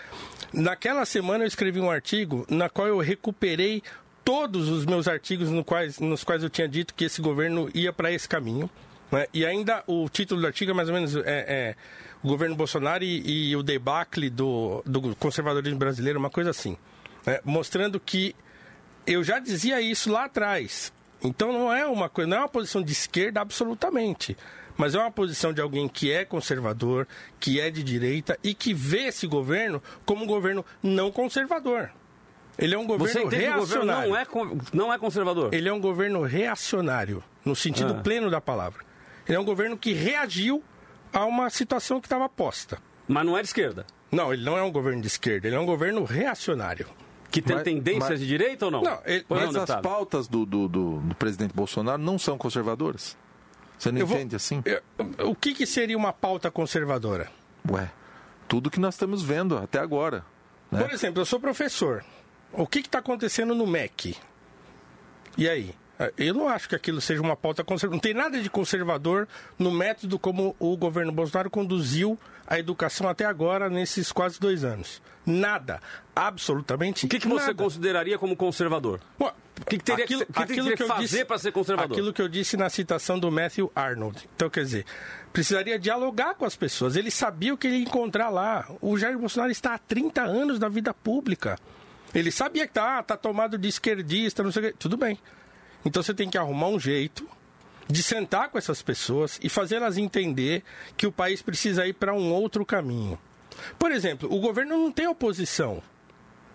[0.53, 3.81] Naquela semana eu escrevi um artigo na qual eu recuperei
[4.23, 7.93] todos os meus artigos no quais, nos quais eu tinha dito que esse governo ia
[7.93, 8.69] para esse caminho.
[9.11, 9.27] Né?
[9.33, 11.75] E ainda o título do artigo é mais ou menos é, é,
[12.23, 16.77] o governo Bolsonaro e, e o debacle do, do conservadorismo brasileiro, uma coisa assim.
[17.25, 17.39] né?
[17.43, 18.35] Mostrando que
[19.05, 20.93] eu já dizia isso lá atrás.
[21.23, 24.35] Então não é uma coisa, não é uma posição de esquerda absolutamente,
[24.75, 27.07] mas é uma posição de alguém que é conservador,
[27.39, 31.91] que é de direita e que vê esse governo como um governo não conservador.
[32.57, 34.09] Ele é um governo entende que o governo reacionário.
[34.09, 35.53] não é, não é conservador?
[35.53, 38.01] Ele é um governo reacionário, no sentido Ah.
[38.01, 38.83] pleno da palavra.
[39.31, 40.61] Ele é um governo que reagiu
[41.13, 42.79] a uma situação que estava posta.
[43.07, 43.85] Mas não é de esquerda?
[44.11, 46.85] Não, ele não é um governo de esquerda, ele é um governo reacionário.
[47.31, 48.81] Que tem tendências de direita ou não?
[48.81, 49.81] Não, ele- Mas não, as deputado?
[49.81, 53.17] pautas do, do, do- do presidente Bolsonaro não são conservadoras?
[53.79, 54.61] Você não Eu vou- entende assim?
[55.23, 57.31] O que, que seria uma pauta conservadora?
[57.71, 57.89] Ué,
[58.49, 60.25] tudo que nós estamos vendo até agora.
[60.69, 60.81] né?
[60.83, 62.03] Por exemplo, eu sou professor.
[62.51, 64.17] O que está acontecendo no MEC?
[65.37, 65.73] E aí?
[66.17, 67.95] Eu não acho que aquilo seja uma pauta conservadora.
[67.95, 69.27] Não tem nada de conservador
[69.57, 75.01] no método como o governo Bolsonaro conduziu a educação até agora, nesses quase dois anos.
[75.25, 75.79] Nada.
[76.15, 77.55] Absolutamente O que, que você nada.
[77.55, 78.99] consideraria como conservador?
[79.19, 79.31] O
[79.65, 81.91] que, que teria que, que teria que fazer para ser conservador?
[81.91, 84.27] Aquilo que eu disse na citação do Matthew Arnold.
[84.35, 84.85] Então, quer dizer,
[85.31, 86.95] precisaria dialogar com as pessoas.
[86.95, 88.67] Ele sabia o que ele ia encontrar lá.
[88.81, 91.59] O Jair Bolsonaro está há 30 anos na vida pública.
[92.13, 94.75] Ele sabia que tá, ah, tá tomado de esquerdista, não sei o quê.
[94.77, 95.17] Tudo bem.
[95.85, 97.27] Então você tem que arrumar um jeito
[97.87, 100.63] de sentar com essas pessoas e fazê-las entender
[100.95, 103.19] que o país precisa ir para um outro caminho.
[103.77, 105.81] Por exemplo, o governo não tem oposição.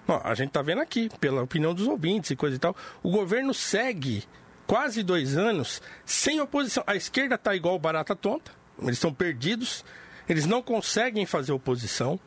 [0.08, 3.10] Ó, a gente está vendo aqui, pela opinião dos ouvintes e coisa e tal, o
[3.10, 4.24] governo segue
[4.66, 6.82] quase dois anos sem oposição.
[6.86, 9.84] A esquerda está igual barata tonta, eles estão perdidos,
[10.28, 12.18] eles não conseguem fazer oposição.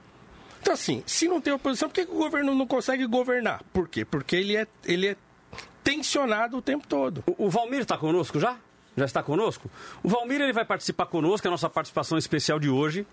[0.62, 3.64] Então, assim, se não tem oposição, por que, que o governo não consegue governar?
[3.72, 4.04] Por quê?
[4.04, 5.16] Porque ele é, ele é
[5.90, 7.24] tensionado o tempo todo.
[7.26, 8.58] O, o Valmir está conosco já?
[8.96, 9.70] Já está conosco?
[10.04, 13.08] O Valmir ele vai participar conosco, é a nossa participação especial de hoje.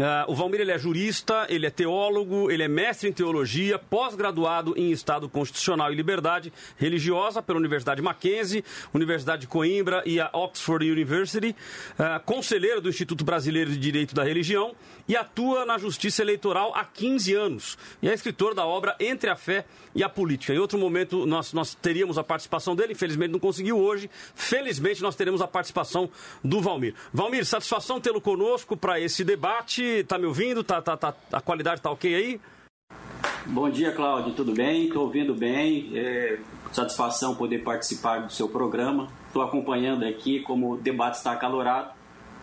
[0.00, 4.74] Ah, o Valmir ele é jurista, ele é teólogo, ele é mestre em teologia, pós-graduado
[4.76, 8.64] em Estado Constitucional e Liberdade Religiosa pela Universidade Mackenzie,
[8.94, 11.54] Universidade de Coimbra e a Oxford University,
[11.98, 14.74] ah, conselheiro do Instituto Brasileiro de Direito da Religião
[15.08, 17.78] e atua na Justiça Eleitoral há 15 anos.
[18.00, 19.64] E é escritor da obra Entre a Fé
[19.94, 20.54] e a Política.
[20.54, 24.08] Em outro momento nós, nós teríamos a participação dele, infelizmente não conseguiu hoje.
[24.34, 26.08] Felizmente nós teremos a participação
[26.42, 26.94] do Valmir.
[27.12, 29.71] Valmir, satisfação tê-lo conosco para esse debate.
[30.06, 30.62] Tá me ouvindo?
[30.62, 32.40] Tá, tá, tá, a qualidade tá ok aí?
[33.46, 34.34] Bom dia, Cláudio.
[34.34, 34.86] Tudo bem?
[34.86, 35.90] Estou ouvindo bem.
[35.94, 36.38] É,
[36.72, 39.08] satisfação poder participar do seu programa.
[39.26, 41.90] Estou acompanhando aqui como o debate está acalorado.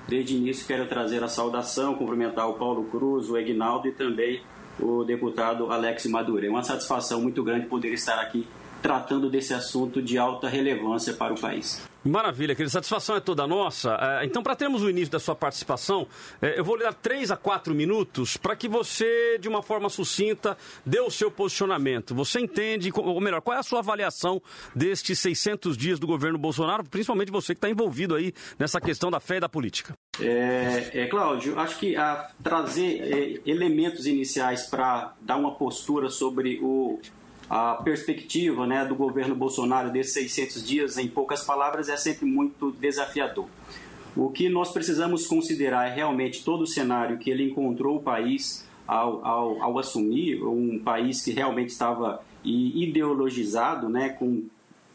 [0.07, 4.41] Desde início quero trazer a saudação, cumprimentar o Paulo Cruz, o Egnaldo e também
[4.79, 6.45] o deputado Alex Maduro.
[6.45, 8.47] É uma satisfação muito grande poder estar aqui
[8.81, 11.81] tratando desse assunto de alta relevância para o país.
[12.03, 12.71] Maravilha, querida.
[12.71, 13.97] Satisfação é toda nossa.
[14.21, 16.07] É, então, para termos o início da sua participação,
[16.41, 19.89] é, eu vou lhe dar três a quatro minutos para que você, de uma forma
[19.89, 22.15] sucinta, dê o seu posicionamento.
[22.15, 24.41] Você entende, ou melhor, qual é a sua avaliação
[24.73, 29.19] destes 600 dias do governo Bolsonaro, principalmente você que está envolvido aí nessa questão da
[29.19, 29.93] fé e da política?
[30.21, 36.59] É, é Cláudio, acho que a, trazer é, elementos iniciais para dar uma postura sobre
[36.61, 36.99] o
[37.49, 42.71] a perspectiva né, do governo Bolsonaro desses 600 dias, em poucas palavras, é sempre muito
[42.71, 43.47] desafiador.
[44.15, 48.67] O que nós precisamos considerar é realmente todo o cenário que ele encontrou o país
[48.87, 54.43] ao, ao, ao assumir, um país que realmente estava ideologizado, né, com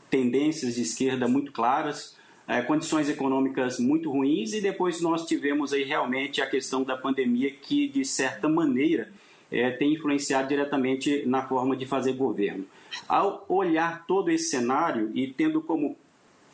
[0.08, 5.82] tendências de esquerda muito claras, é, condições econômicas muito ruins e depois nós tivemos aí
[5.82, 9.10] realmente a questão da pandemia que de certa maneira
[9.50, 12.64] é, tem influenciado diretamente na forma de fazer governo.
[13.08, 15.96] Ao olhar todo esse cenário e tendo como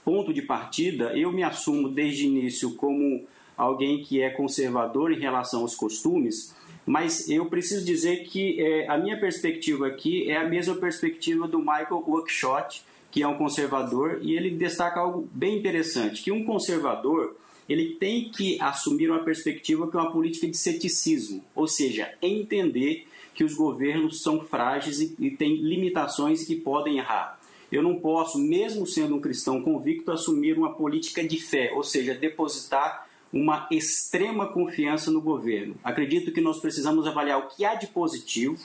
[0.05, 3.25] ponto de partida, eu me assumo desde o início como
[3.57, 6.55] alguém que é conservador em relação aos costumes,
[6.87, 11.59] mas eu preciso dizer que é, a minha perspectiva aqui é a mesma perspectiva do
[11.59, 17.37] Michael Oakeshott, que é um conservador, e ele destaca algo bem interessante, que um conservador
[17.71, 23.07] ele tem que assumir uma perspectiva que é uma política de ceticismo, ou seja, entender
[23.33, 27.39] que os governos são frágeis e, e têm limitações que podem errar.
[27.71, 32.13] Eu não posso, mesmo sendo um cristão convicto, assumir uma política de fé, ou seja,
[32.13, 35.77] depositar uma extrema confiança no governo.
[35.85, 38.59] Acredito que nós precisamos avaliar o que há de positivo,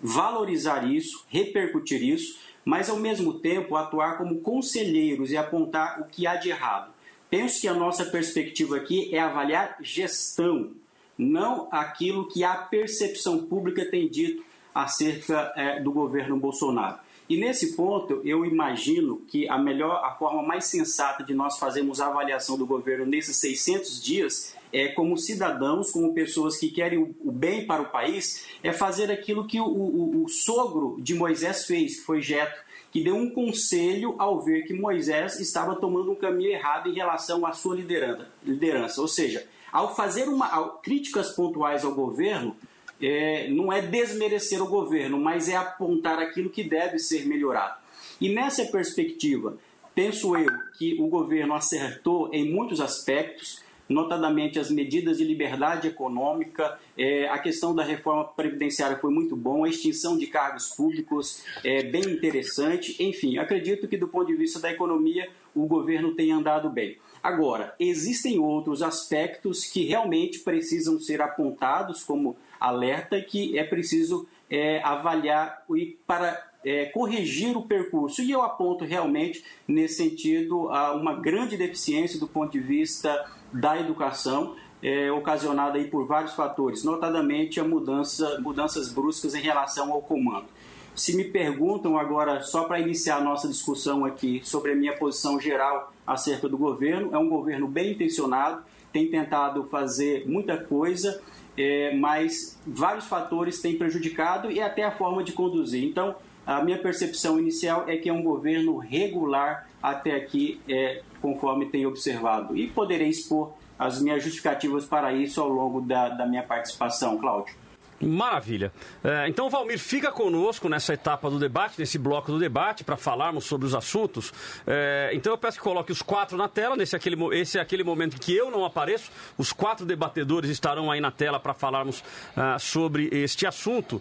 [0.00, 6.28] valorizar isso, repercutir isso, mas ao mesmo tempo atuar como conselheiros e apontar o que
[6.28, 6.94] há de errado.
[7.28, 10.72] Penso que a nossa perspectiva aqui é avaliar gestão,
[11.18, 16.98] não aquilo que a percepção pública tem dito acerca é, do governo Bolsonaro.
[17.28, 22.00] E nesse ponto, eu imagino que a melhor, a forma mais sensata de nós fazermos
[22.00, 27.32] a avaliação do governo nesses 600 dias é como cidadãos, como pessoas que querem o,
[27.32, 31.96] bem para o país, é fazer aquilo que o, o, o sogro de Moisés fez,
[31.96, 32.60] que foi Jeto,
[32.90, 37.44] que deu um conselho ao ver que Moisés estava tomando um caminho errado em relação
[37.44, 38.28] à sua liderança.
[38.42, 39.00] liderança.
[39.00, 42.56] Ou seja, ao fazer uma, ao, críticas pontuais ao governo,
[43.00, 47.78] é, não é desmerecer o governo, mas é apontar aquilo que deve ser melhorado.
[48.20, 49.58] E nessa perspectiva,
[49.94, 56.78] penso eu que o governo acertou em muitos aspectos, notadamente as medidas de liberdade econômica,
[56.96, 61.82] é, a questão da reforma previdenciária foi muito bom, a extinção de cargos públicos é
[61.82, 63.02] bem interessante.
[63.02, 66.98] Enfim, acredito que do ponto de vista da economia o governo tem andado bem.
[67.22, 74.80] Agora, existem outros aspectos que realmente precisam ser apontados como alerta que é preciso é,
[74.82, 78.22] avaliar e para é, corrigir o percurso.
[78.22, 83.78] E eu aponto realmente, nesse sentido, a uma grande deficiência do ponto de vista da
[83.78, 90.02] educação, é, ocasionada aí por vários fatores, notadamente a mudança, mudanças bruscas em relação ao
[90.02, 90.46] comando.
[90.94, 95.38] Se me perguntam agora, só para iniciar a nossa discussão aqui sobre a minha posição
[95.38, 101.20] geral acerca do governo, é um governo bem intencionado, tem tentado fazer muita coisa,
[101.56, 105.84] é, mas vários fatores têm prejudicado e até a forma de conduzir.
[105.84, 106.14] Então,
[106.46, 111.88] a minha percepção inicial é que é um governo regular até aqui, é, conforme tenho
[111.88, 112.56] observado.
[112.56, 117.54] E poderei expor as minhas justificativas para isso ao longo da, da minha participação, Cláudio.
[118.00, 118.72] Maravilha.
[119.02, 123.44] É, então, Valmir, fica conosco nessa etapa do debate, nesse bloco do debate, para falarmos
[123.44, 124.32] sobre os assuntos.
[124.66, 126.76] É, então, eu peço que coloque os quatro na tela.
[126.76, 129.10] Nesse aquele, esse é aquele momento que eu não apareço.
[129.38, 134.00] Os quatro debatedores estarão aí na tela para falarmos uh, sobre este assunto.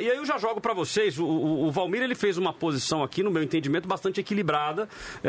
[0.00, 1.18] E aí eu já jogo para vocês.
[1.18, 4.88] O, o, o, Valmir ele fez uma posição aqui, no meu entendimento, bastante equilibrada,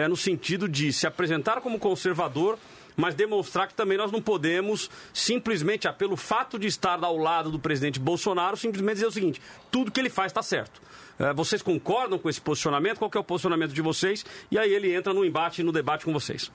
[0.10, 2.58] no sentido de se apresentar como conservador
[2.96, 7.52] mas demonstrar que também nós não podemos simplesmente, ah, pelo fato de estar ao lado
[7.52, 9.42] do presidente Bolsonaro, simplesmente dizer o seguinte:
[9.72, 10.82] tudo que ele faz está certo.
[11.18, 13.00] É, vocês concordam com esse posicionamento?
[13.00, 14.26] Qual é o posicionamento de vocês?
[14.52, 16.52] E aí ele entra no embate, no debate com vocês.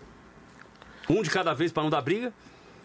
[1.09, 2.33] Um de cada vez para não dar briga.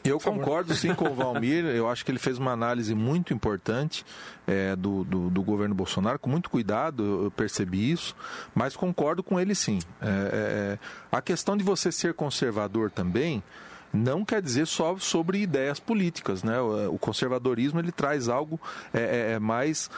[0.06, 1.66] Eu concordo sim com o Valmir.
[1.66, 4.06] Eu acho que ele fez uma análise muito importante
[4.48, 8.16] é, do, do, do, governo Bolsonaro, com muito cuidado, eu percebi isso,
[8.54, 9.80] mas concordo com ele sim.
[10.02, 10.80] É, é,
[11.12, 13.44] a questão de você ser conservador também
[13.92, 16.60] não quer dizer só sobre ideias políticas, né?
[16.60, 18.60] O, conservadorismo ele traz algo
[18.94, 19.90] é, é, é mais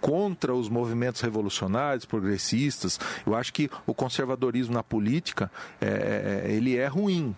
[0.00, 2.98] contra os movimentos revolucionários, progressistas.
[3.26, 5.50] Eu acho que o conservadorismo na política
[5.80, 7.34] é, ele é ruim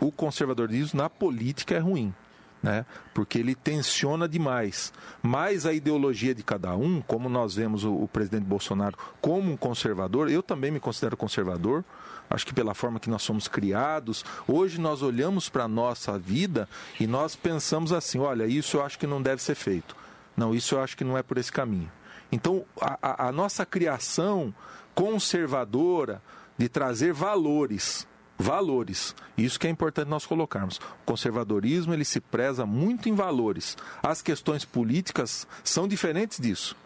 [0.00, 2.14] o conservadorismo na política é ruim.
[2.62, 2.86] Né?
[3.12, 4.90] Porque ele tensiona demais.
[5.22, 9.56] Mas a ideologia de cada um, como nós vemos o, o presidente Bolsonaro como um
[9.56, 11.84] conservador, eu também me considero conservador,
[12.30, 16.66] acho que pela forma que nós somos criados, hoje nós olhamos para a nossa vida
[16.98, 19.94] e nós pensamos assim: olha, isso eu acho que não deve ser feito.
[20.34, 21.92] Não, isso eu acho que não é por esse caminho.
[22.32, 24.54] Então, a, a, a nossa criação
[24.94, 26.22] conservadora
[26.56, 28.06] de trazer valores
[28.44, 29.14] valores.
[29.38, 30.76] Isso que é importante nós colocarmos.
[30.76, 33.76] O conservadorismo ele se preza muito em valores.
[34.02, 36.76] As questões políticas são diferentes disso.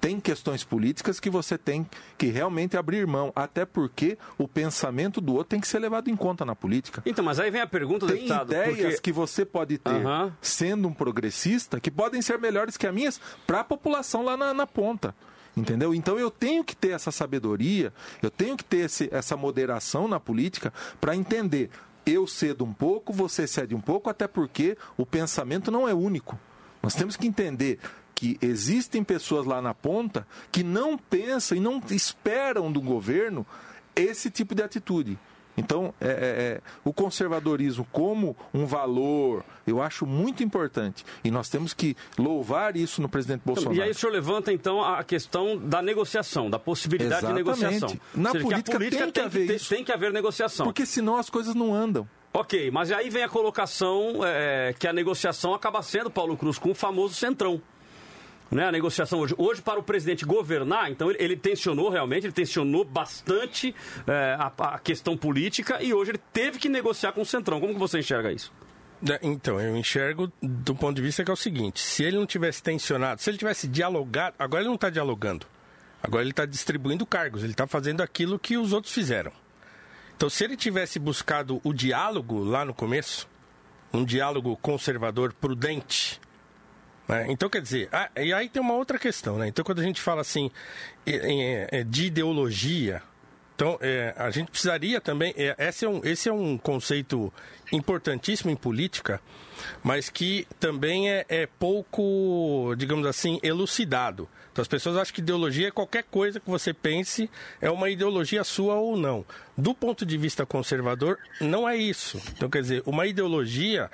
[0.00, 5.34] Tem questões políticas que você tem que realmente abrir mão, até porque o pensamento do
[5.34, 7.02] outro tem que ser levado em conta na política.
[7.04, 8.52] Então, mas aí vem a pergunta, tem deputado.
[8.52, 9.00] ideias porque...
[9.02, 10.34] que você pode ter, Aham.
[10.40, 14.54] sendo um progressista, que podem ser melhores que as minhas para a população lá na,
[14.54, 15.14] na ponta.
[15.56, 15.94] Entendeu?
[15.94, 20.20] Então eu tenho que ter essa sabedoria, eu tenho que ter esse, essa moderação na
[20.20, 21.70] política para entender.
[22.06, 26.38] Eu cedo um pouco, você cede um pouco, até porque o pensamento não é único.
[26.82, 27.78] Nós temos que entender
[28.14, 33.46] que existem pessoas lá na ponta que não pensam e não esperam do governo
[33.94, 35.18] esse tipo de atitude.
[35.60, 41.04] Então, é, é, é, o conservadorismo como um valor, eu acho muito importante.
[41.22, 43.76] E nós temos que louvar isso no presidente Bolsonaro.
[43.76, 47.44] E aí o senhor levanta, então, a questão da negociação, da possibilidade Exatamente.
[47.44, 48.00] de negociação.
[48.14, 49.68] Na seja, que a política tem que tem, haver isso.
[49.68, 50.64] tem que haver negociação.
[50.64, 52.08] Porque senão as coisas não andam.
[52.32, 56.70] Ok, mas aí vem a colocação é, que a negociação acaba sendo, Paulo Cruz, com
[56.70, 57.60] o famoso centrão.
[58.50, 59.32] Né, a negociação hoje.
[59.38, 63.72] Hoje, para o presidente governar, então ele, ele tensionou realmente, ele tensionou bastante
[64.08, 67.60] é, a, a questão política e hoje ele teve que negociar com o centrão.
[67.60, 68.52] Como que você enxerga isso?
[69.08, 72.26] É, Então, eu enxergo do ponto de vista que é o seguinte: se ele não
[72.26, 75.46] tivesse tensionado, se ele tivesse dialogado, agora ele não está dialogando,
[76.02, 79.32] agora ele está distribuindo cargos, ele está fazendo aquilo que os outros fizeram.
[80.16, 83.26] Então, se ele tivesse buscado o diálogo lá no começo,
[83.90, 86.20] um diálogo conservador, prudente,
[87.10, 87.26] né?
[87.28, 89.48] então quer dizer, ah, e aí tem uma outra questão, né?
[89.48, 90.50] Então, quando a gente fala assim
[91.04, 93.02] é, de ideologia,
[93.60, 95.34] então, é, a gente precisaria também.
[95.36, 97.30] É, esse, é um, esse é um conceito
[97.70, 99.20] importantíssimo em política,
[99.82, 104.26] mas que também é, é pouco, digamos assim, elucidado.
[104.50, 107.30] Então, as pessoas acham que ideologia é qualquer coisa que você pense,
[107.60, 109.26] é uma ideologia sua ou não.
[109.58, 112.18] Do ponto de vista conservador, não é isso.
[112.34, 113.90] Então, quer dizer, uma ideologia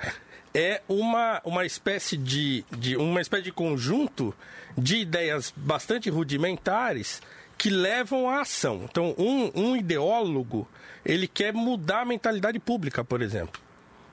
[0.58, 4.34] é uma, uma espécie de, de uma espécie de conjunto
[4.76, 7.20] de ideias bastante rudimentares
[7.58, 8.82] que levam à ação.
[8.90, 10.66] Então, um, um ideólogo,
[11.04, 13.60] ele quer mudar a mentalidade pública, por exemplo.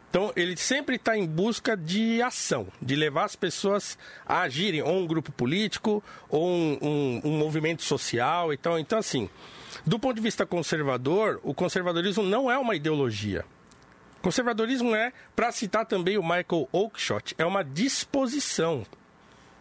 [0.09, 4.99] Então, ele sempre está em busca de ação, de levar as pessoas a agirem, ou
[4.99, 8.51] um grupo político, ou um, um- um movimento social.
[8.53, 9.27] Então, então, assim,
[9.85, 13.43] do ponto de vista conservador, o conservadorismo não é uma ideologia.
[14.23, 18.85] Conservadorismo é, para citar também o Michael Oakeshott, é uma disposição.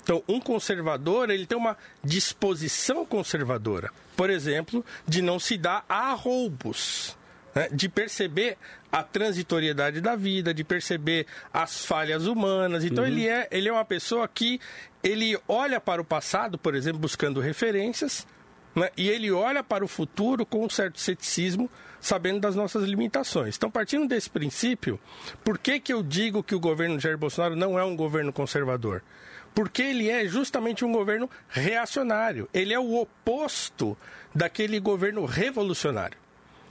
[0.03, 3.91] Então, um conservador, ele tem uma disposição conservadora.
[4.17, 7.17] Por exemplo, de não se dar a roubos,
[7.55, 7.69] né?
[7.73, 8.57] de perceber
[8.91, 12.85] a transitoriedade da vida, de perceber as falhas humanas.
[12.85, 13.11] Então, Uhum.
[13.11, 14.61] ele, é, ele é uma pessoa que
[15.03, 18.27] ele olha para o passado, por exemplo, buscando referências,
[18.74, 18.90] né?
[18.97, 21.70] e ele olha para o futuro com um certo ceticismo,
[22.01, 23.57] sabendo das nossas limitações.
[23.57, 24.99] Então, partindo desse princípio,
[25.44, 29.03] por que, que eu digo que o governo Jair Bolsonaro não é um governo conservador?
[29.55, 32.49] Porque ele é justamente um governo reacionário.
[32.53, 33.97] Ele é o oposto
[34.35, 36.19] daquele governo revolucionário.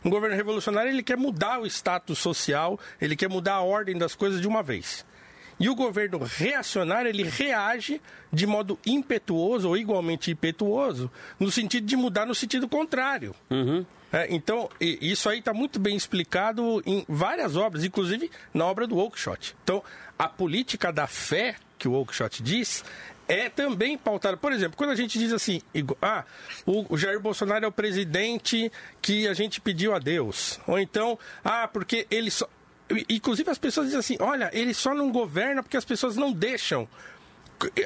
[0.03, 4.15] Um governo revolucionário ele quer mudar o status social, ele quer mudar a ordem das
[4.15, 5.05] coisas de uma vez.
[5.61, 8.01] E o governo reacionário ele reage
[8.33, 11.09] de modo impetuoso ou igualmente impetuoso,
[11.39, 13.35] no sentido de mudar no sentido contrário.
[14.11, 18.97] É, então, isso aí está muito bem explicado em várias obras, inclusive na obra do
[18.97, 19.55] Oakeshott.
[19.63, 19.83] Então,
[20.17, 22.83] a política da fé, que o Oakeshott diz,
[23.27, 24.35] é também pautada.
[24.35, 25.61] Por exemplo, quando a gente diz assim,
[26.01, 26.25] ah,
[26.65, 28.69] o, o Jair Bolsonaro é o presidente
[29.01, 30.59] que a gente pediu a Deus.
[30.67, 32.49] Ou então, ah, porque ele só.
[33.09, 36.87] Inclusive as pessoas dizem assim, olha, ele só não governa porque as pessoas não deixam.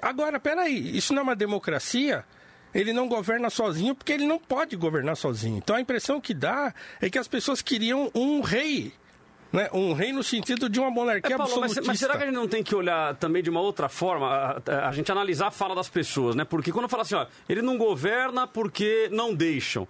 [0.01, 2.23] Agora, peraí, isso não é uma democracia?
[2.73, 5.57] Ele não governa sozinho porque ele não pode governar sozinho.
[5.57, 8.93] Então a impressão que dá é que as pessoas queriam um rei.
[9.53, 9.69] Né?
[9.71, 11.87] Um rei no sentido de uma monarquia É, Paulo, mas, absolutista.
[11.87, 14.61] mas será que a gente não tem que olhar também de uma outra forma, a,
[14.69, 16.43] a- a gente analisar a fala das pessoas, né?
[16.43, 19.87] Porque quando fala assim, ó, ele não governa porque não deixam.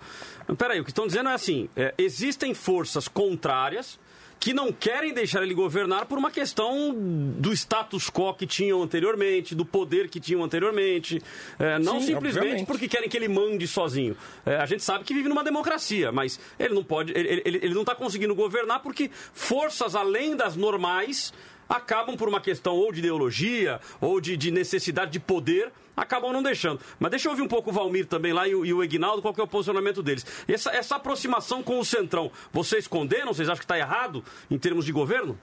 [0.58, 3.98] Peraí, o que estão dizendo é assim, é, existem forças contrárias
[4.40, 9.56] que não querem deixar ele governar por uma questão do status quo que tinham anteriormente,
[9.56, 11.22] do poder que tinham anteriormente.
[11.57, 12.68] É, não Sim, simplesmente obviamente.
[12.68, 14.16] porque querem que ele mande sozinho.
[14.45, 17.12] É, a gente sabe que vive numa democracia, mas ele não pode.
[17.18, 21.34] Ele, ele, ele não está conseguindo governar porque forças além das normais
[21.68, 26.43] acabam por uma questão ou de ideologia ou de, de necessidade de poder acabam não
[26.43, 26.80] deixando.
[26.99, 29.34] Mas deixa eu ouvir um pouco o Valmir também lá e o, e o qual
[29.34, 30.26] que é o posicionamento deles.
[30.47, 33.34] Essa, essa aproximação com o Centrão, vocês condenam?
[33.34, 35.38] Vocês acham que está errado em termos de governo?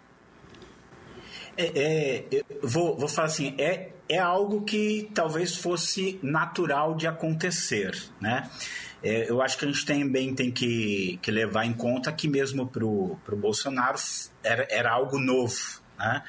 [1.57, 8.03] É, é, vou, vou falar assim, é, é algo que talvez fosse natural de acontecer,
[8.21, 8.51] né?
[9.03, 12.67] É, eu acho que a gente também tem que, que levar em conta que mesmo
[12.69, 13.99] para o Bolsonaro
[14.43, 16.23] era, era algo novo, né?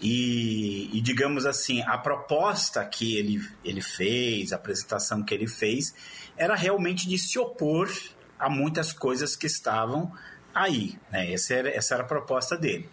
[0.00, 5.94] E, e, digamos assim, a proposta que ele, ele fez, a apresentação que ele fez,
[6.36, 7.90] era realmente de se opor
[8.38, 10.12] a muitas coisas que estavam
[10.62, 10.98] aí.
[11.10, 11.32] Né?
[11.32, 12.88] Essa, era, essa era a proposta dele.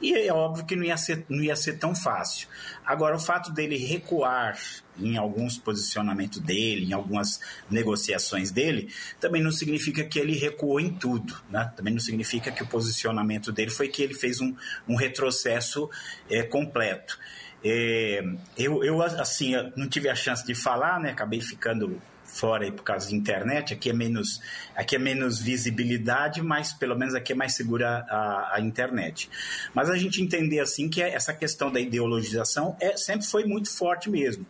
[0.00, 2.48] E é óbvio que não ia, ser, não ia ser tão fácil.
[2.84, 4.58] Agora, o fato dele recuar
[4.98, 7.40] em alguns posicionamentos dele, em algumas
[7.70, 11.34] negociações dele, também não significa que ele recuou em tudo.
[11.48, 11.72] Né?
[11.76, 14.54] Também não significa que o posicionamento dele foi que ele fez um,
[14.88, 15.88] um retrocesso
[16.28, 17.18] é, completo.
[17.62, 18.22] É,
[18.56, 21.10] eu, eu, assim, eu não tive a chance de falar, né?
[21.10, 22.00] acabei ficando
[22.40, 24.40] fora aí por causa de internet, aqui é menos,
[24.74, 29.28] aqui é menos visibilidade, mas pelo menos aqui é mais segura a, a internet.
[29.74, 34.08] Mas a gente entender assim que essa questão da ideologização é, sempre foi muito forte
[34.08, 34.46] mesmo.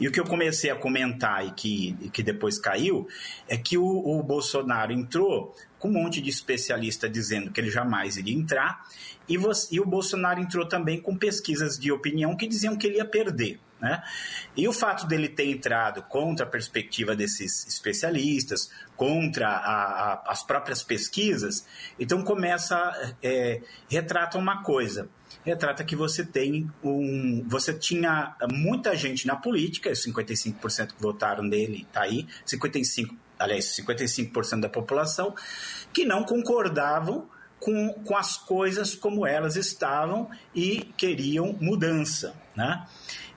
[0.00, 3.08] E o que eu comecei a comentar e que, e que depois caiu
[3.48, 8.16] é que o, o Bolsonaro entrou com um monte de especialista dizendo que ele jamais
[8.16, 8.84] iria entrar,
[9.28, 12.96] e, você, e o Bolsonaro entrou também com pesquisas de opinião que diziam que ele
[12.96, 13.60] ia perder.
[13.80, 14.02] Né?
[14.56, 20.42] E o fato dele ter entrado contra a perspectiva desses especialistas, contra a, a, as
[20.42, 21.64] próprias pesquisas,
[21.98, 22.76] então começa,
[23.22, 25.08] é, retrata uma coisa,
[25.44, 31.82] retrata que você tem um, você tinha muita gente na política, 55% que votaram nele
[31.82, 35.34] está aí, 55, aliás, 55% da população
[35.92, 37.28] que não concordavam
[37.60, 42.86] com, com as coisas como elas estavam e queriam mudança, né?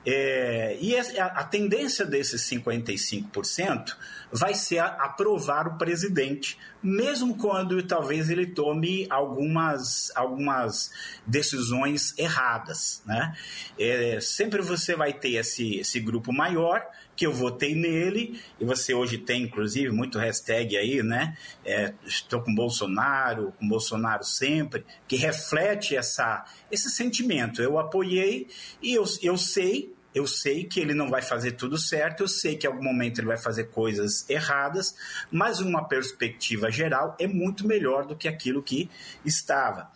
[0.06, 3.95] É, e a, a, tendência desses 55%
[4.32, 10.91] vai ser a, aprovar o presidente, mesmo quando talvez ele tome algumas, algumas
[11.26, 13.03] decisões erradas.
[13.06, 13.38] Né?
[13.78, 16.84] É, sempre você vai ter esse, esse grupo maior
[17.22, 21.38] que eu votei nele, e você hoje tem, inclusive, muito hashtag aí, né?
[21.64, 27.61] É, estou com Bolsonaro, com Bolsonaro sempre, que reflete essa, esse sentimento.
[27.61, 28.48] Eu apoiei
[28.81, 32.57] e eu, eu sei eu sei que ele não vai fazer tudo certo, eu sei
[32.57, 34.95] que em algum momento ele vai fazer coisas erradas,
[35.31, 38.89] mas uma perspectiva geral é muito melhor do que aquilo que
[39.23, 39.89] estava.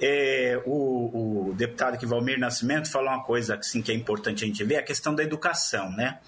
[0.00, 4.46] É, o, o, deputado aqui, Valmir Nascimento, falou uma coisa assim, que é importante a
[4.46, 5.90] gente ver, a questão da educação.
[5.90, 6.18] Né?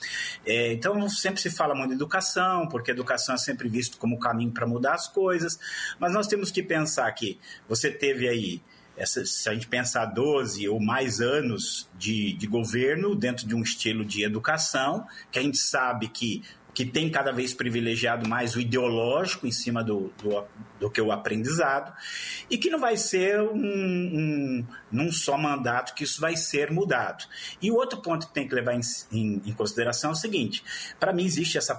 [0.45, 4.19] É, então, sempre se fala muito de educação, porque educação é sempre visto como o
[4.19, 5.59] caminho para mudar as coisas,
[5.99, 7.39] mas nós temos que pensar que
[7.69, 8.63] você teve aí
[8.99, 13.63] essa, se a gente pensar 12 ou mais anos de, de governo dentro de um
[13.63, 16.43] estilo de educação, que a gente sabe que
[16.79, 20.45] que tem cada vez privilegiado mais o ideológico em cima do, do,
[20.79, 21.93] do que o aprendizado,
[22.49, 27.25] e que não vai ser um, um, num só mandato que isso vai ser mudado.
[27.61, 28.81] E o outro ponto que tem que levar em,
[29.13, 30.65] em, em consideração é o seguinte:
[30.99, 31.75] para mim, existe essa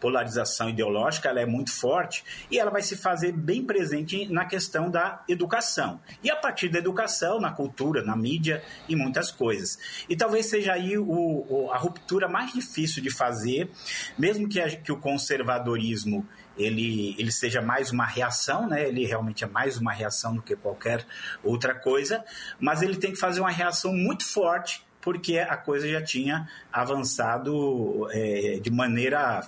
[0.00, 4.90] polarização ideológica, ela é muito forte e ela vai se fazer bem presente na questão
[4.90, 6.00] da educação.
[6.22, 10.04] E a partir da educação, na cultura, na mídia e muitas coisas.
[10.08, 13.70] E talvez seja aí o, o, a ruptura mais difícil de fazer,
[14.18, 16.26] mesmo que, a, que o conservadorismo
[16.56, 18.86] ele, ele seja mais uma reação, né?
[18.86, 21.06] ele realmente é mais uma reação do que qualquer
[21.42, 22.24] outra coisa,
[22.60, 28.08] mas ele tem que fazer uma reação muito forte, porque a coisa já tinha avançado
[28.12, 29.40] é, de maneira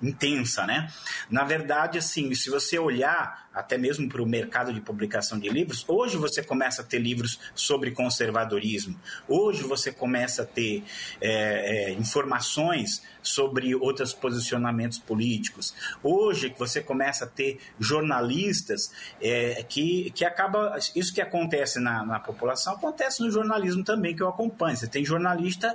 [0.00, 0.90] intensa, né?
[1.30, 5.84] Na verdade, assim, se você olhar até mesmo para o mercado de publicação de livros,
[5.88, 10.84] hoje você começa a ter livros sobre conservadorismo, hoje você começa a ter
[11.20, 15.74] é, é, informações sobre outros posicionamentos políticos,
[16.04, 22.20] hoje você começa a ter jornalistas é, que, que acaba, isso que acontece na, na
[22.20, 25.74] população, acontece no jornalismo também que eu acompanho, você tem jornalista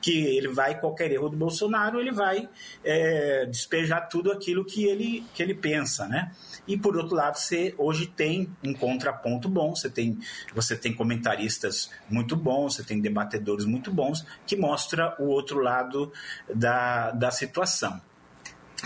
[0.00, 2.48] que ele vai, qualquer erro do Bolsonaro, ele vai
[2.84, 6.30] é, despejar tudo aquilo que ele, que ele pensa, né?
[6.66, 10.18] E por outro lado, você hoje tem um contraponto bom, você tem,
[10.54, 16.12] você tem comentaristas muito bons, você tem debatedores muito bons, que mostra o outro lado
[16.52, 18.00] da, da situação.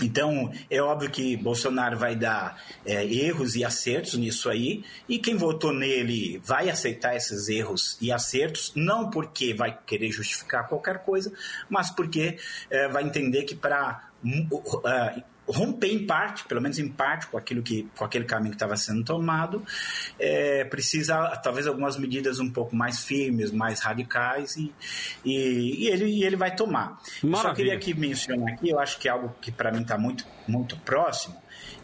[0.01, 5.35] Então, é óbvio que Bolsonaro vai dar é, erros e acertos nisso aí, e quem
[5.35, 11.31] votou nele vai aceitar esses erros e acertos, não porque vai querer justificar qualquer coisa,
[11.69, 12.37] mas porque
[12.69, 17.61] é, vai entender que para uh, romper em parte, pelo menos em parte, com aquilo
[17.61, 19.63] que com aquele caminho que estava sendo tomado,
[20.19, 24.73] é, precisa talvez algumas medidas um pouco mais firmes, mais radicais e,
[25.25, 26.99] e, e ele, e ele vai tomar.
[27.35, 30.25] Só queria aqui mencionar aqui, eu acho que é algo que para mim está muito
[30.47, 31.35] muito próximo,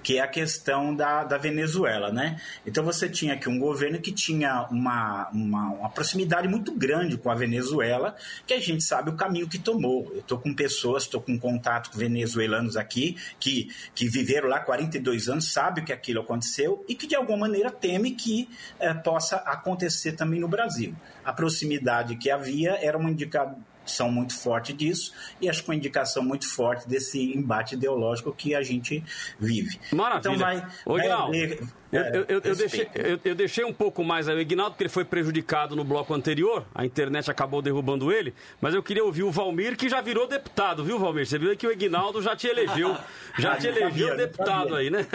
[0.06, 2.40] que é a questão da, da Venezuela, né?
[2.64, 7.32] Então você tinha aqui um governo que tinha uma, uma, uma, proximidade muito grande com
[7.32, 8.16] a Venezuela,
[8.46, 10.12] que a gente sabe o caminho que tomou.
[10.14, 15.28] Eu estou com pessoas, estou com contato com venezuelanos aqui, que, que viveram lá 42
[15.28, 18.48] anos, sabem que aquilo aconteceu e que de alguma maneira teme que
[18.80, 20.96] eh, possa acontecer também no Brasil.
[21.24, 25.76] A proximidade que havia era uma indicação são muito forte disso e acho que uma
[25.76, 29.04] indicação muito forte desse embate ideológico que a gente
[29.40, 29.80] vive.
[29.92, 30.20] Maravilha.
[30.20, 31.60] Então vai, Ô, vai Ignaldo, haver,
[31.92, 34.72] eu, é, eu, eu, eu deixei, eu, eu deixei um pouco mais aí o Ignaldo,
[34.72, 39.04] porque ele foi prejudicado no bloco anterior, a internet acabou derrubando ele, mas eu queria
[39.04, 41.26] ouvir o Valmir, que já virou deputado, viu, Valmir?
[41.26, 42.96] Você viu que o Ignaldo já te elegeu,
[43.40, 45.06] já te elegeu deputado aí, né?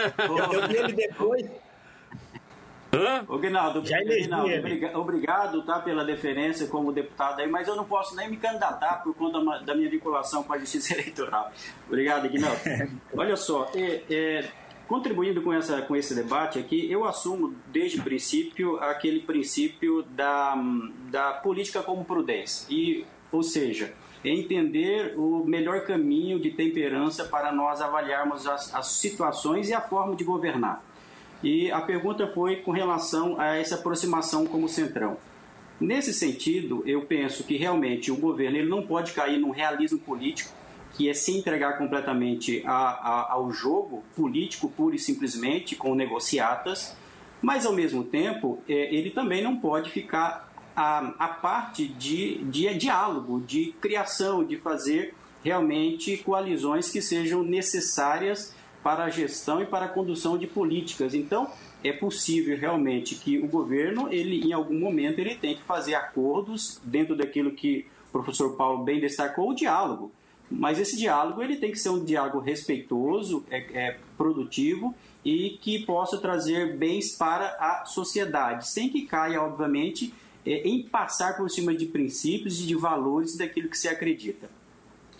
[0.52, 1.44] Eu vi ele depois,
[2.92, 3.24] Hã?
[3.28, 7.84] Ô, Guinaldo, elegi Guinaldo, obriga- obrigado tá, pela deferência como deputado aí, mas eu não
[7.84, 11.52] posso nem me candidatar por conta da minha vinculação com a Justiça Eleitoral.
[11.86, 12.58] Obrigado, Guinaldo.
[13.16, 14.44] Olha só, é, é,
[14.88, 20.56] contribuindo com, essa, com esse debate aqui, eu assumo desde o princípio aquele princípio da,
[21.10, 22.66] da política como prudência.
[22.68, 23.92] E, ou seja,
[24.24, 30.16] entender o melhor caminho de temperança para nós avaliarmos as, as situações e a forma
[30.16, 30.82] de governar.
[31.42, 35.16] E a pergunta foi com relação a essa aproximação como centrão.
[35.80, 40.52] Nesse sentido, eu penso que realmente o governo ele não pode cair num realismo político,
[40.92, 46.94] que é se entregar completamente a, a, ao jogo político, pura e simplesmente, com negociatas,
[47.40, 52.74] mas ao mesmo tempo, é, ele também não pode ficar a, a parte de, de
[52.74, 59.86] diálogo, de criação, de fazer realmente coalizões que sejam necessárias para a gestão e para
[59.86, 61.14] a condução de políticas.
[61.14, 61.50] Então,
[61.82, 66.80] é possível realmente que o governo, ele em algum momento, ele tem que fazer acordos
[66.84, 70.12] dentro daquilo que o professor Paulo bem destacou, o diálogo.
[70.50, 74.94] Mas esse diálogo ele tem que ser um diálogo respeitoso, é, é produtivo
[75.24, 80.12] e que possa trazer bens para a sociedade, sem que caia, obviamente,
[80.44, 84.50] é, em passar por cima de princípios e de valores daquilo que se acredita.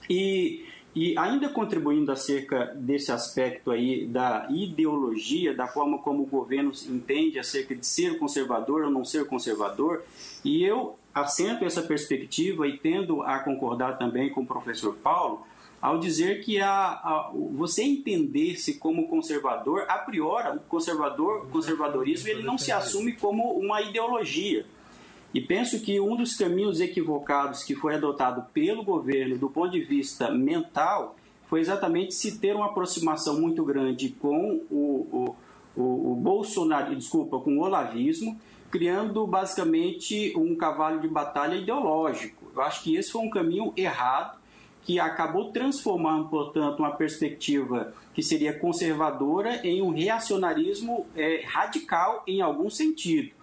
[0.08, 6.72] E, e ainda contribuindo acerca desse aspecto aí da ideologia, da forma como o governo
[6.88, 10.02] entende acerca de ser conservador ou não ser conservador,
[10.44, 15.46] e eu assento essa perspectiva e tendo a concordar também com o professor Paulo,
[15.80, 22.42] ao dizer que a, a, você entender-se como conservador, a priori, o conservador, conservadorismo, ele
[22.42, 24.66] não se assume como uma ideologia.
[25.32, 29.80] E penso que um dos caminhos equivocados que foi adotado pelo governo do ponto de
[29.80, 31.16] vista mental
[31.48, 35.36] foi exatamente se ter uma aproximação muito grande com o,
[35.76, 38.40] o, o, o Bolsonaro, desculpa, com o olavismo,
[38.70, 42.50] criando basicamente um cavalo de batalha ideológico.
[42.54, 44.38] Eu acho que esse foi um caminho errado
[44.82, 52.40] que acabou transformando, portanto, uma perspectiva que seria conservadora em um reacionarismo é, radical em
[52.40, 53.39] algum sentido.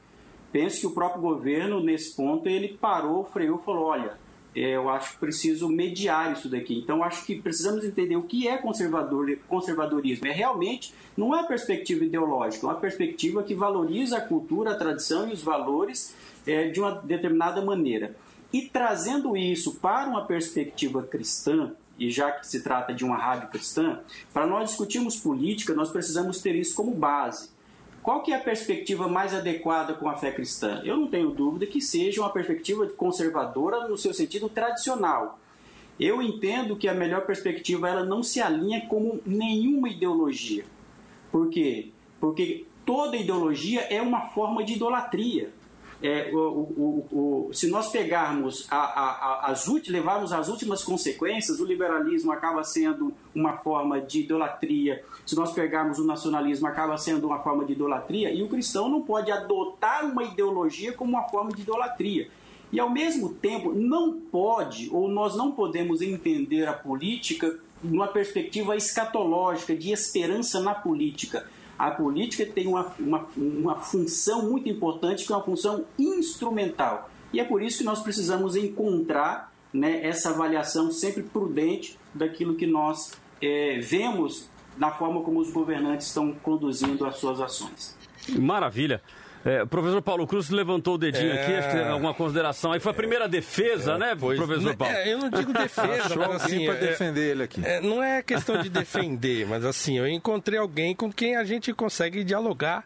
[0.52, 4.18] Penso que o próprio governo, nesse ponto, ele parou, freou e falou: olha,
[4.56, 6.80] é, eu acho que preciso mediar isso daqui.
[6.80, 10.28] Então, acho que precisamos entender o que é conservador, conservadorismo.
[10.28, 15.30] É realmente, não é perspectiva ideológica, é uma perspectiva que valoriza a cultura, a tradição
[15.30, 16.16] e os valores
[16.46, 18.16] é, de uma determinada maneira.
[18.52, 23.50] E trazendo isso para uma perspectiva cristã, e já que se trata de uma rádio
[23.50, 24.00] cristã,
[24.34, 27.50] para nós discutirmos política, nós precisamos ter isso como base.
[28.08, 30.82] Qual que é a perspectiva mais adequada com a fé cristã?
[30.86, 35.38] Eu não tenho dúvida que seja uma perspectiva conservadora no seu sentido tradicional.
[36.00, 40.64] Eu entendo que a melhor perspectiva ela não se alinha com nenhuma ideologia.
[41.30, 41.90] Por quê?
[42.18, 45.52] Porque toda ideologia é uma forma de idolatria.
[46.02, 51.60] É, o, o, o, se nós pegarmos a, a, a, as levarmos as últimas consequências,
[51.60, 55.04] o liberalismo acaba sendo uma forma de idolatria.
[55.26, 58.32] Se nós pegarmos o nacionalismo, acaba sendo uma forma de idolatria.
[58.32, 62.30] E o cristão não pode adotar uma ideologia como uma forma de idolatria.
[62.72, 68.76] E ao mesmo tempo, não pode, ou nós não podemos entender a política numa perspectiva
[68.76, 71.48] escatológica, de esperança na política.
[71.78, 77.10] A política tem uma, uma, uma função muito importante, que é uma função instrumental.
[77.32, 82.66] E é por isso que nós precisamos encontrar né, essa avaliação sempre prudente daquilo que
[82.66, 87.98] nós é, vemos na forma como os governantes estão conduzindo as suas ações.
[88.30, 89.02] Maravilha.
[89.46, 91.42] É, o professor Paulo Cruz levantou o dedinho É.
[91.42, 92.72] aqui, acho que tem alguma consideração.
[92.74, 94.94] Aí foi a primeira defesa, né, Pois- professor Paulo?
[94.94, 96.66] É, eu não digo defesa, mas assim.
[96.66, 97.62] pra é- defender ele aqui.
[97.66, 101.74] é, não é questão de defender, mas assim, eu encontrei alguém com quem a gente
[101.74, 102.86] consegue dialogar.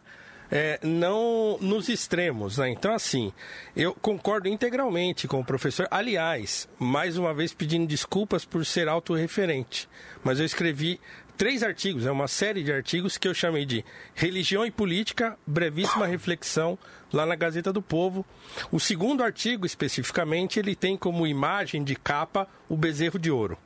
[0.54, 2.68] é, não nos extremos, né?
[2.68, 3.32] Então, assim,
[3.74, 5.88] eu concordo integralmente com o professor.
[5.90, 9.88] Aliás, mais uma vez pedindo desculpas por ser autorreferente,
[10.22, 11.00] mas eu escrevi
[11.36, 13.84] três artigos, é uma série de artigos que eu chamei de
[14.14, 16.78] Religião e Política, brevíssima reflexão,
[17.12, 18.24] lá na Gazeta do Povo.
[18.70, 23.58] O segundo artigo, especificamente, ele tem como imagem de capa o bezerro de ouro.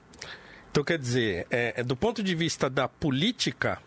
[0.70, 3.80] Então, quer dizer, é, é, do ponto de vista da política,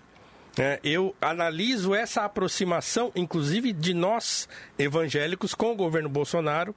[0.60, 6.76] é, eu analiso essa aproximação, inclusive de nós evangélicos, com o governo Bolsonaro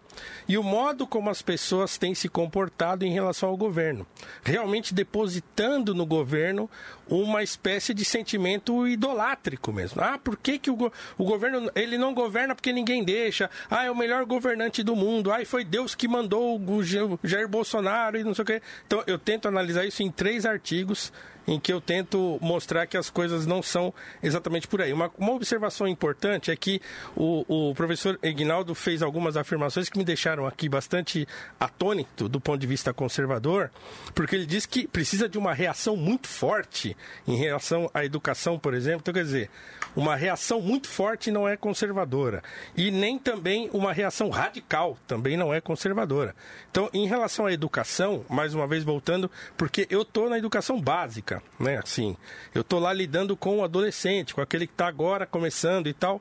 [0.49, 4.07] e o modo como as pessoas têm se comportado em relação ao governo.
[4.45, 6.71] Realmente depositando no governo
[7.09, 10.01] uma espécie de sentimento idolátrico mesmo.
[10.01, 13.51] Ah, por que, que o, o governo ele não governa porque ninguém deixa?
[13.69, 15.33] Ah, é o melhor governante do mundo.
[15.33, 18.63] Ah, foi Deus que mandou o Jair Bolsonaro e não sei o quê.
[18.87, 21.13] Então, eu tento analisar isso em três artigos
[21.47, 23.93] em que eu tento mostrar que as coisas não são
[24.23, 24.93] exatamente por aí.
[24.93, 26.81] Uma, uma observação importante é que
[27.17, 31.27] o, o professor Ignaldo fez algumas afirmações que me deixaram aqui bastante
[31.59, 33.71] atônito do ponto de vista conservador,
[34.15, 36.97] porque ele diz que precisa de uma reação muito forte
[37.27, 39.01] em relação à educação, por exemplo.
[39.01, 39.51] Então, quer dizer,
[39.95, 42.43] uma reação muito forte não é conservadora.
[42.77, 46.35] E nem também uma reação radical também não é conservadora.
[46.71, 51.32] Então, em relação à educação, mais uma vez voltando, porque eu estou na educação básica,
[51.59, 51.79] né?
[51.83, 52.17] Assim,
[52.55, 56.21] eu estou lá lidando com o adolescente, com aquele que está agora começando e tal.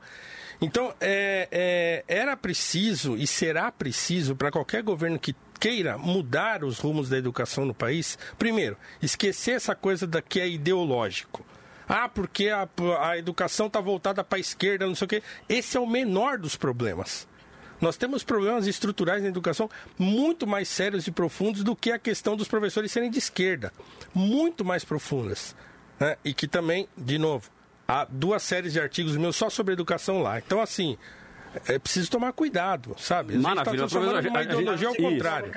[0.61, 6.79] Então, é, é, era preciso e será preciso para qualquer governo que queira mudar os
[6.79, 11.45] rumos da educação no país, primeiro, esquecer essa coisa da que é ideológico.
[11.88, 12.67] Ah, porque a,
[13.01, 15.23] a educação está voltada para a esquerda, não sei o quê.
[15.49, 17.27] Esse é o menor dos problemas.
[17.82, 22.38] Nós temos problemas estruturais na educação muito mais sérios e profundos do que a questão
[22.38, 23.74] dos professores serem de esquerda.
[24.14, 25.56] Muito mais profundas.
[25.99, 26.16] né?
[26.24, 27.49] E que também, de novo,
[27.88, 30.38] há duas séries de artigos meus só sobre educação lá.
[30.38, 30.98] Então, assim,
[31.68, 33.34] é preciso tomar cuidado, sabe?
[33.34, 35.02] A gente Maravilha, tá professor, a gente- ideologia ao isso.
[35.03, 35.52] contrário.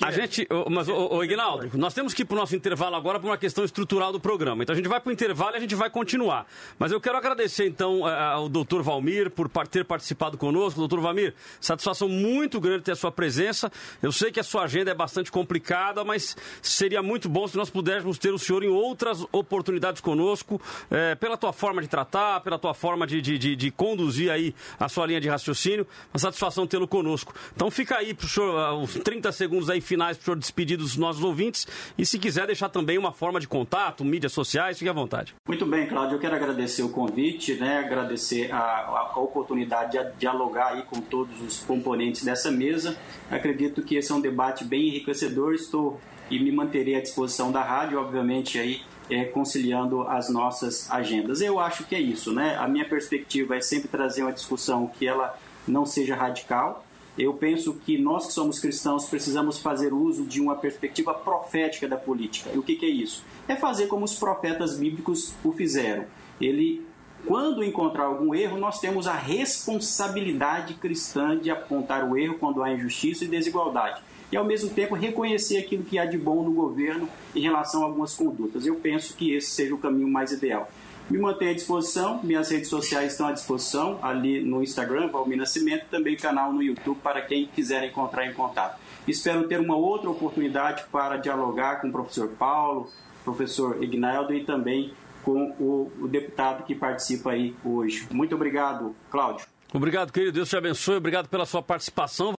[0.00, 2.96] A gente, ô, mas, ô, ô, Ignaldo, nós temos que ir para o nosso intervalo
[2.96, 4.62] agora por uma questão estrutural do programa.
[4.62, 6.46] Então a gente vai para o intervalo e a gente vai continuar.
[6.78, 10.78] Mas eu quero agradecer então ao doutor Valmir por ter participado conosco.
[10.80, 13.70] Doutor Valmir, satisfação muito grande ter a sua presença.
[14.02, 17.70] Eu sei que a sua agenda é bastante complicada, mas seria muito bom se nós
[17.70, 20.60] pudéssemos ter o senhor em outras oportunidades conosco,
[20.90, 24.54] eh, pela tua forma de tratar, pela tua forma de, de, de- de conduzir aí
[24.78, 25.86] a sua linha de raciocínio.
[26.12, 27.34] Uma satisfação tê-lo conosco.
[27.54, 30.76] Então fica aí pro senhor, ah, os 30 segundos aí finais para o senhor despedir
[30.76, 31.66] dos nossos ouvintes.
[31.96, 35.34] E se quiser deixar também uma forma de contato, mídias sociais, fique à vontade.
[35.46, 37.78] Muito bem, Cláudio, eu quero agradecer o convite, né?
[37.78, 42.96] agradecer a, a- a oportunidade de dialogar aí com todos os componentes dessa mesa.
[43.30, 46.00] Acredito que esse é um debate bem enriquecedor, estou
[46.30, 48.80] e me manterei à disposição da rádio, obviamente aí
[49.12, 51.40] é, conciliando as nossas agendas.
[51.42, 52.56] Eu acho que é isso, né?
[52.56, 56.84] A minha perspectiva é sempre trazer uma discussão que ela não seja radical.
[57.18, 61.96] Eu penso que nós que somos cristãos precisamos fazer uso de uma perspectiva profética da
[61.96, 62.50] política.
[62.54, 63.22] E o que, que é isso?
[63.46, 66.06] É fazer como os profetas bíblicos o fizeram.
[66.40, 66.82] Ele,
[67.26, 72.72] quando encontrar algum erro, nós temos a responsabilidade cristã de apontar o erro quando há
[72.72, 74.00] injustiça e desigualdade.
[74.32, 77.06] E, ao mesmo tempo, reconhecer aquilo que há de bom no governo
[77.36, 78.64] em relação a algumas condutas.
[78.64, 80.70] Eu penso que esse seja o caminho mais ideal.
[81.10, 85.84] Me mantenho à disposição, minhas redes sociais estão à disposição, ali no Instagram, Valmir Nascimento,
[85.90, 88.80] também canal no YouTube para quem quiser encontrar em contato.
[89.06, 92.88] Espero ter uma outra oportunidade para dialogar com o professor Paulo,
[93.24, 98.08] professor Ignaldo e também com o, o deputado que participa aí hoje.
[98.10, 99.46] Muito obrigado, Cláudio.
[99.74, 100.32] Obrigado, querido.
[100.32, 100.96] Deus te abençoe.
[100.96, 102.32] Obrigado pela sua participação.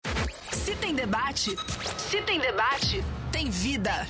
[0.64, 1.56] Se tem debate,
[1.98, 3.02] se tem debate,
[3.32, 4.06] tem vida.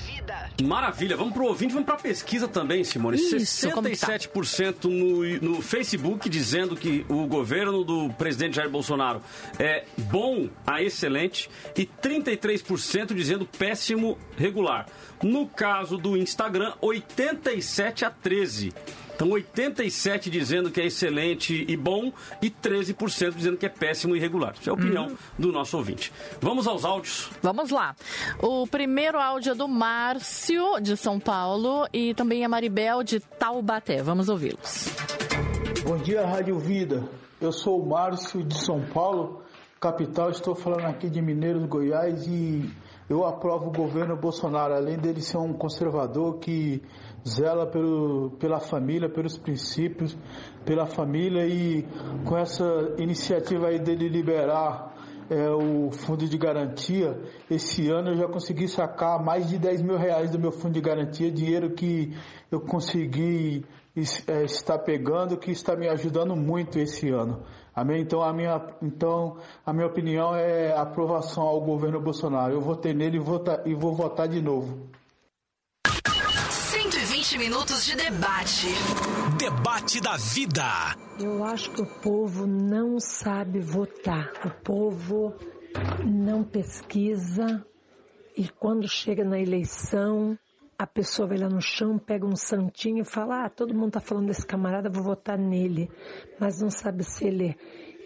[0.62, 3.16] Maravilha, vamos pro ouvinte, vamos pra pesquisa também, Simone.
[3.16, 4.18] Isso, como que tá?
[4.18, 9.22] 67% no, no Facebook dizendo que o governo do presidente Jair Bolsonaro
[9.58, 14.86] é bom a excelente e 33% dizendo péssimo regular.
[15.22, 18.72] No caso do Instagram, 87 a 13.
[19.22, 22.12] Então, 87 dizendo que é excelente e bom
[22.42, 24.52] e 13% dizendo que é péssimo e irregular.
[24.60, 25.16] Isso é a opinião Uhum.
[25.38, 26.12] do nosso ouvinte.
[26.40, 27.30] Vamos aos áudios.
[27.40, 27.94] Vamos lá.
[28.42, 34.02] O primeiro áudio é do Márcio, de São Paulo, e também a Maribel, de Taubaté.
[34.02, 34.88] Vamos ouvi-los.
[35.84, 37.04] Bom dia, Rádio Vida.
[37.40, 39.40] Eu sou o Márcio de São Paulo,
[39.80, 40.30] capital.
[40.30, 42.68] Estou falando aqui de Mineiros, Goiás e
[43.08, 46.82] eu aprovo o governo Bolsonaro, além dele ser um conservador que
[47.26, 50.16] zela pelo, pela família, pelos princípios,
[50.64, 51.86] pela família e
[52.24, 54.92] com essa iniciativa aí dele liberar
[55.30, 57.18] é, o fundo de garantia,
[57.50, 60.80] esse ano eu já consegui sacar mais de 10 mil reais do meu fundo de
[60.80, 62.14] garantia, dinheiro que
[62.50, 63.64] eu consegui
[64.26, 67.42] é, estar pegando, que está me ajudando muito esse ano.
[67.74, 68.02] Amém?
[68.02, 72.52] Então a minha, então, a minha opinião é aprovação ao governo Bolsonaro.
[72.52, 74.90] Eu votei nele e, vota, e vou votar de novo.
[77.22, 78.66] 120 minutos de debate.
[79.38, 80.64] Debate da vida.
[81.20, 84.32] Eu acho que o povo não sabe votar.
[84.44, 85.32] O povo
[86.04, 87.64] não pesquisa
[88.36, 90.36] e quando chega na eleição,
[90.76, 94.00] a pessoa vai lá no chão, pega um santinho e fala: Ah, todo mundo está
[94.00, 95.88] falando desse camarada, vou votar nele.
[96.40, 97.56] Mas não sabe se ele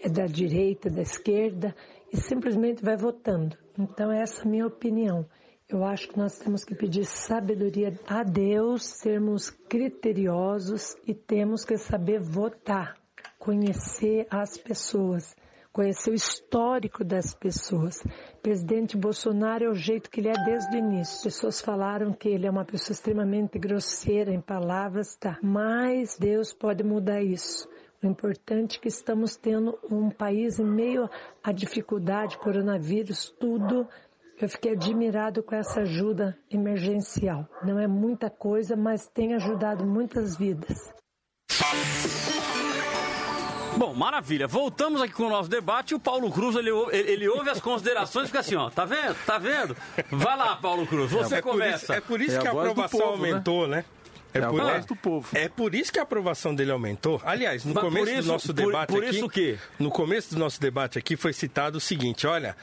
[0.03, 1.75] é da direita, da esquerda
[2.13, 3.57] e simplesmente vai votando.
[3.79, 5.25] Então, essa é a minha opinião.
[5.69, 11.77] Eu acho que nós temos que pedir sabedoria a Deus, sermos criteriosos e temos que
[11.77, 12.95] saber votar,
[13.37, 15.35] conhecer as pessoas,
[15.73, 18.01] conhecer o histórico das pessoas.
[18.41, 21.17] Presidente Bolsonaro é o jeito que ele é desde o início.
[21.17, 25.37] As pessoas falaram que ele é uma pessoa extremamente grosseira em palavras, tá?
[25.43, 27.67] Mas Deus pode mudar isso.
[28.01, 31.09] O importante é que estamos tendo um país em meio
[31.43, 33.85] à dificuldade, coronavírus, tudo
[34.39, 37.47] eu fiquei admirado com essa ajuda emergencial.
[37.63, 40.93] Não é muita coisa, mas tem ajudado muitas vidas.
[43.75, 44.47] Bom, maravilha.
[44.47, 45.93] Voltamos aqui com o nosso debate.
[45.93, 48.69] O Paulo Cruz, ele, ele, ele ouve as considerações e fica assim, ó.
[48.69, 49.15] Tá vendo?
[49.25, 49.75] Tá vendo?
[50.11, 51.11] Vai lá, Paulo Cruz.
[51.11, 51.77] Você é começa.
[51.77, 53.77] Por isso, é por isso é que a, a aprovação povo, aumentou, né?
[53.77, 53.85] né?
[54.33, 55.27] É, é por, voz do povo.
[55.33, 57.21] É por isso que a aprovação dele aumentou.
[57.23, 59.15] Aliás, no Mas começo isso, do nosso debate por, por aqui.
[59.15, 59.57] isso o quê?
[59.79, 62.55] No começo do nosso debate aqui foi citado o seguinte: olha,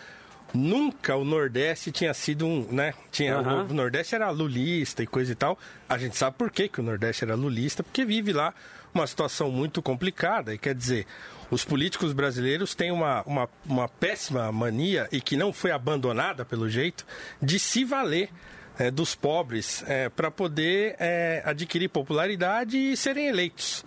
[0.55, 2.95] nunca o Nordeste tinha sido um, né?
[3.11, 3.67] Tinha, uhum.
[3.67, 5.59] o, Nordeste era lulista e coisa e tal.
[5.89, 8.55] A gente sabe por que, que o Nordeste era lulista, porque vive lá
[8.95, 10.55] uma situação muito complicada.
[10.55, 11.07] E quer dizer,
[11.51, 16.69] os políticos brasileiros têm uma, uma, uma péssima mania, e que não foi abandonada pelo
[16.69, 17.05] jeito,
[17.43, 18.31] de se valer
[18.79, 23.85] é, dos pobres é, para poder é, adquirir popularidade e serem eleitos.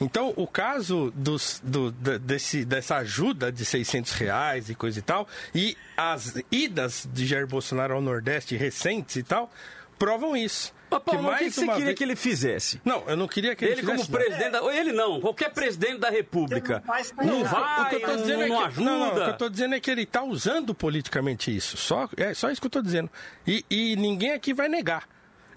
[0.00, 5.28] Então, o caso dos, do, desse, dessa ajuda de 600 reais e coisa e tal,
[5.54, 9.50] e as idas de Jair Bolsonaro ao Nordeste recentes e tal,
[9.98, 10.74] provam isso.
[10.90, 11.98] Mas, Paulo, que o que, você queria vez...
[11.98, 12.80] que ele fizesse?
[12.84, 14.02] Não, eu não queria que ele, ele fizesse.
[14.02, 14.76] Ele como presidente, da...
[14.76, 16.82] ele não, qualquer presidente da República.
[17.16, 18.66] Não, não vai, o que eu tô dizendo não, é que...
[18.66, 18.90] ajuda.
[18.90, 21.76] Não, não, o que eu estou dizendo é que ele está usando politicamente isso.
[21.76, 23.10] Só, é só isso que eu estou dizendo.
[23.46, 25.08] E, e ninguém aqui vai negar.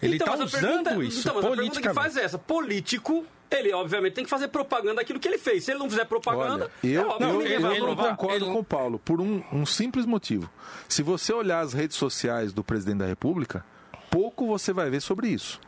[0.02, 1.78] Ele está então, usando pergunta, isso então, mas politicamente.
[1.78, 2.38] A pergunta que faz é essa.
[2.38, 5.64] Político ele obviamente tem que fazer propaganda daquilo que ele fez.
[5.64, 8.54] Se ele não fizer propaganda, Olha, eu, é óbvio, não, ele, vai eu concordo ele...
[8.54, 10.50] com o Paulo por um, um simples motivo.
[10.88, 13.66] Se você olhar as redes sociais do presidente da República,
[14.10, 15.60] pouco você vai ver sobre isso.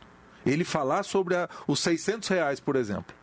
[0.46, 3.14] Ele falar sobre a, os 600 reais, por exemplo.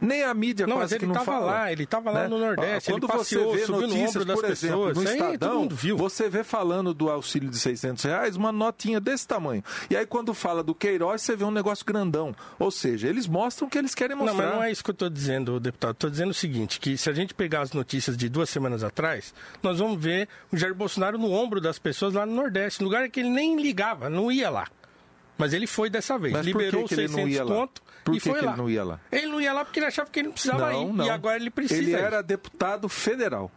[0.00, 1.46] Nem a mídia não, quase mas que não tava fala.
[1.46, 2.28] lá, ele estava lá né?
[2.28, 5.68] no Nordeste, Quando ele passeou, você vê notícias, no por exemplo, pessoas, no aí, Estadão,
[5.96, 9.62] você vê falando do auxílio de 600 reais, uma notinha desse tamanho.
[9.88, 12.34] E aí quando fala do Queiroz, você vê um negócio grandão.
[12.58, 14.36] Ou seja, eles mostram o que eles querem mostrar.
[14.36, 15.92] Não, mas não é isso que eu estou dizendo, deputado.
[15.92, 19.34] Estou dizendo o seguinte, que se a gente pegar as notícias de duas semanas atrás,
[19.62, 23.20] nós vamos ver o Jair Bolsonaro no ombro das pessoas lá no Nordeste, lugar que
[23.20, 24.66] ele nem ligava, não ia lá.
[25.36, 26.32] Mas ele foi dessa vez.
[26.32, 28.52] Mas Liberou que que 600 pontos por e que foi que lá.
[28.52, 29.00] ele não ia lá?
[29.10, 30.92] Ele não ia lá porque ele achava que ele não precisava não, ir.
[30.92, 31.06] Não.
[31.06, 31.80] E agora ele precisa.
[31.80, 31.94] Ele ir.
[31.94, 33.50] era deputado federal,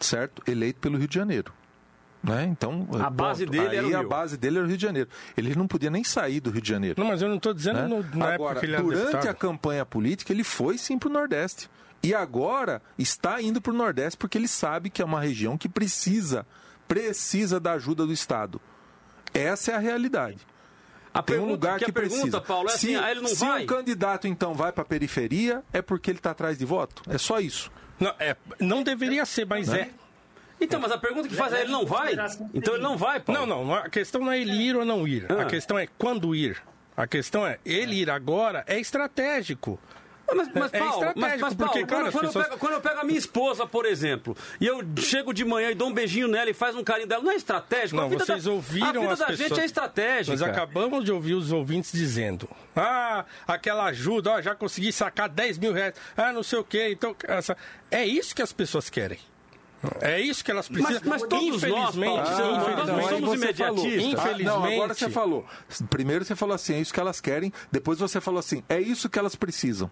[0.00, 0.42] certo?
[0.50, 1.52] Eleito pelo Rio de Janeiro.
[2.22, 2.44] Né?
[2.44, 4.08] Então, a base dele aí era o a Rio.
[4.08, 5.10] base dele era o Rio de Janeiro.
[5.36, 6.98] Ele não podia nem sair do Rio de Janeiro.
[6.98, 7.86] Não, mas eu não estou dizendo né?
[7.86, 9.28] no, na agora, época que ele era durante deputado.
[9.28, 11.68] a campanha política, ele foi sim para o Nordeste.
[12.02, 15.68] E agora está indo para o Nordeste porque ele sabe que é uma região que
[15.68, 16.46] precisa,
[16.88, 18.58] precisa da ajuda do Estado.
[19.34, 20.38] Essa é a realidade.
[21.14, 22.40] A Tem pergunta, um lugar que que, pergunta, precisa.
[22.40, 23.62] Paulo, é se, assim, ah, ele não se vai?
[23.62, 27.02] o candidato então vai para a periferia, é porque ele está atrás de voto.
[27.08, 27.70] É só isso.
[28.00, 29.80] Não, é, não deveria ser, mas Né?
[29.80, 30.04] é.
[30.60, 32.14] Então, mas a pergunta que faz é ele não vai?
[32.52, 33.46] Então ele não vai, Paulo.
[33.46, 35.26] Não, não, a questão não é ele ir ou não ir.
[35.28, 35.42] Ah.
[35.42, 36.60] A questão é quando ir.
[36.96, 39.78] A questão é, ele ir agora é estratégico.
[40.32, 42.72] Mas, mas, É Paulo, estratégico, mas, mas, Paulo, porque, quando, quando pessoas- eu pego, quando
[42.72, 45.92] eu pego a minha esposa, por exemplo, e eu chego de manhã e dou um
[45.92, 47.96] beijinho nela e faz um carinho dela, não é estratégico?
[47.96, 49.48] Não, a vida vocês da, ouviram A vida as da pessoas.
[49.50, 50.32] gente é estratégica.
[50.36, 55.58] Nós acabamos de ouvir os ouvintes dizendo: ah, aquela ajuda, ó, já consegui sacar 10
[55.58, 56.88] mil reais, ah, não sei o quê.
[56.90, 57.56] Então, essa...
[57.90, 59.18] é isso que as pessoas querem.
[60.00, 61.02] É isso que elas precisam.
[61.04, 63.92] Mas- mas todos nós, infelizmente, Paulo, sim, nós infelizmente, não somos imediatistas.
[63.92, 64.44] Ah, Infelizmente.
[64.44, 65.46] não, agora você falou.
[65.90, 67.52] Primeiro você falou assim, é isso que elas querem.
[67.70, 69.90] Depois você falou assim, é isso que elas precisam.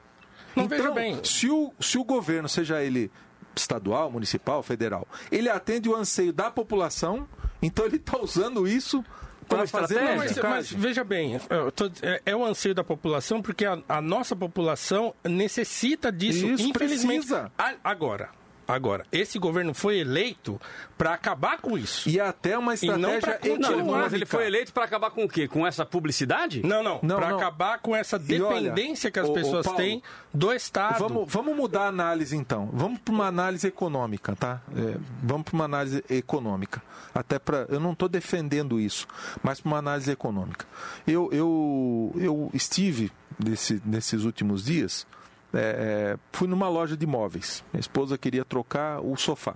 [0.56, 1.20] Não, então, veja bem.
[1.24, 3.10] Se, o, se o governo, seja ele
[3.54, 5.06] estadual, municipal, federal.
[5.30, 7.28] Ele atende o anseio da população,
[7.60, 9.04] então ele está usando isso
[9.48, 11.38] para fazer Não, mas, mas veja bem,
[11.74, 16.62] tô- é, é o anseio da população porque a, a nossa população necessita disso, Isso,
[16.66, 17.26] infelizmente.
[17.26, 17.52] precisa.
[17.58, 18.30] A- agora,
[18.66, 20.60] agora, esse governo foi eleito
[20.96, 22.08] para acabar com isso.
[22.08, 23.98] E até uma E não pra Não, ele- continuar.
[24.02, 25.48] mas ele foi eleito para acabar com o quê?
[25.48, 26.62] Com essa publicidade?
[26.64, 29.64] Não, não, Não, para acabar com essa E olha, dependência que as ô, ô, pessoas
[29.66, 30.02] Paulo, têm
[30.32, 30.98] do Estado.
[30.98, 32.68] Vamos, vamos mudar a análise então.
[32.72, 34.60] Vamos para uma análise econômica, tá?
[34.76, 36.82] É, vamos para uma análise econômica.
[37.14, 39.06] Até para, eu não estou defendendo isso,
[39.42, 40.64] mas para uma análise econômica.
[41.06, 45.06] Eu, eu, eu estive nesse, nesses últimos dias,
[45.52, 47.62] é, é, fui numa loja de móveis.
[47.72, 49.54] Minha esposa queria trocar o sofá.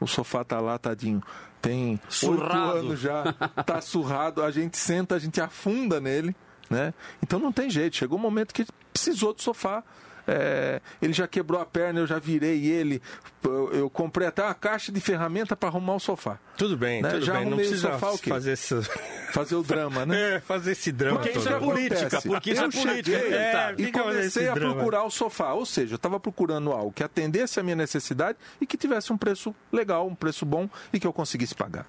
[0.00, 1.22] O sofá tá lá, tadinho.
[1.60, 2.78] Tem Surrado.
[2.78, 3.32] anos já,
[3.66, 4.42] tá surrado.
[4.42, 6.34] A gente senta, a gente afunda nele,
[6.70, 6.94] né?
[7.22, 7.96] Então não tem jeito.
[7.96, 9.82] Chegou um momento que precisou do sofá.
[10.30, 13.00] É, ele já quebrou a perna, eu já virei ele.
[13.42, 16.38] Eu, eu comprei até uma caixa de ferramenta para arrumar o sofá.
[16.56, 17.10] Tudo bem, Né?
[17.12, 17.46] tudo Já bem.
[17.48, 18.28] Não precisa sofá, o quê?
[18.28, 18.82] fazer essa...
[19.32, 20.36] Fazer o drama, né?
[20.36, 21.18] É, fazer esse drama.
[21.20, 23.16] Porque isso é política, porque isso eu é política.
[23.18, 24.74] É, e comecei esse a drama.
[24.74, 25.52] procurar o sofá.
[25.52, 29.18] Ou seja, eu estava procurando algo que atendesse a minha necessidade e que tivesse um
[29.18, 31.86] preço legal, um preço bom e que eu conseguisse pagar.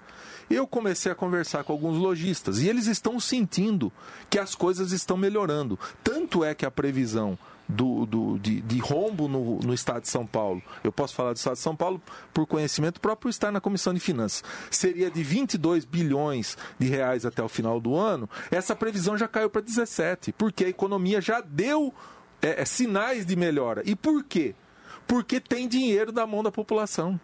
[0.50, 3.90] Eu comecei a conversar com alguns lojistas e eles estão sentindo
[4.28, 5.78] que as coisas estão melhorando.
[6.04, 7.38] Tanto é que a previsão
[7.70, 11.36] do, do- de, de rombo no, no estado de São Paulo, eu posso falar do
[11.36, 12.00] estado de São Paulo
[12.34, 17.42] por conhecimento próprio estar na Comissão de Finanças, seria de 22 bilhões de reais até
[17.42, 21.94] o final do ano, essa previsão já caiu para 17, porque a economia já deu
[22.42, 23.82] é, é, sinais de melhora.
[23.84, 24.54] E por quê?
[25.06, 27.20] Porque tem dinheiro na mão da população.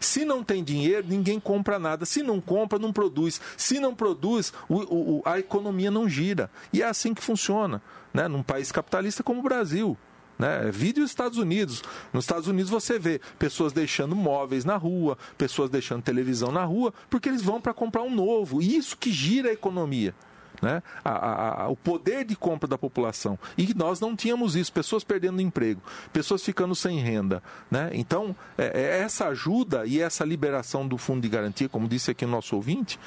[0.00, 2.04] Se não tem dinheiro, ninguém compra nada.
[2.04, 3.40] Se não compra, não produz.
[3.56, 6.50] Se não produz, o- o- a economia não gira.
[6.72, 7.80] E é assim que funciona,
[8.14, 8.28] né?
[8.28, 9.98] num país capitalista como o Brasil.
[10.38, 10.70] Né?
[10.72, 11.82] Vídeo os Estados Unidos.
[12.12, 16.94] Nos Estados Unidos você vê pessoas deixando móveis na rua, pessoas deixando televisão na rua,
[17.10, 18.62] porque eles vão para comprar um novo.
[18.62, 20.14] E isso que gira a economia.
[20.62, 20.82] Né?
[21.04, 23.38] A- a- a- o poder de compra da população.
[23.58, 25.82] E nós não tínhamos isso, pessoas perdendo emprego,
[26.12, 27.42] pessoas ficando sem renda.
[27.70, 27.90] Né?
[27.92, 32.24] Então, é- é essa ajuda e essa liberação do fundo de garantia, como disse aqui
[32.24, 32.98] o nosso ouvinte,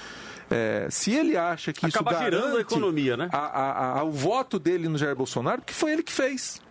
[0.50, 3.30] é, se ele acha que Acaba isso girando a garante economia, né?
[3.32, 6.62] a- a- a- o voto dele no Jair Bolsonaro, porque foi ele que fez.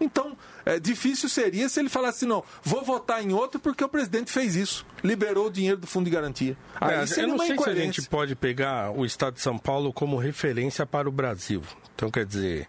[0.00, 0.36] Então,
[0.66, 4.56] é, difícil seria se ele falasse, não, vou votar em outro porque o presidente fez
[4.56, 6.56] isso, liberou o dinheiro do fundo de garantia.
[6.80, 9.40] Aí É, seria eu não uma sei se a gente pode pegar o estado de
[9.40, 11.62] São Paulo como referência para o Brasil.
[11.94, 12.66] Então, quer dizer,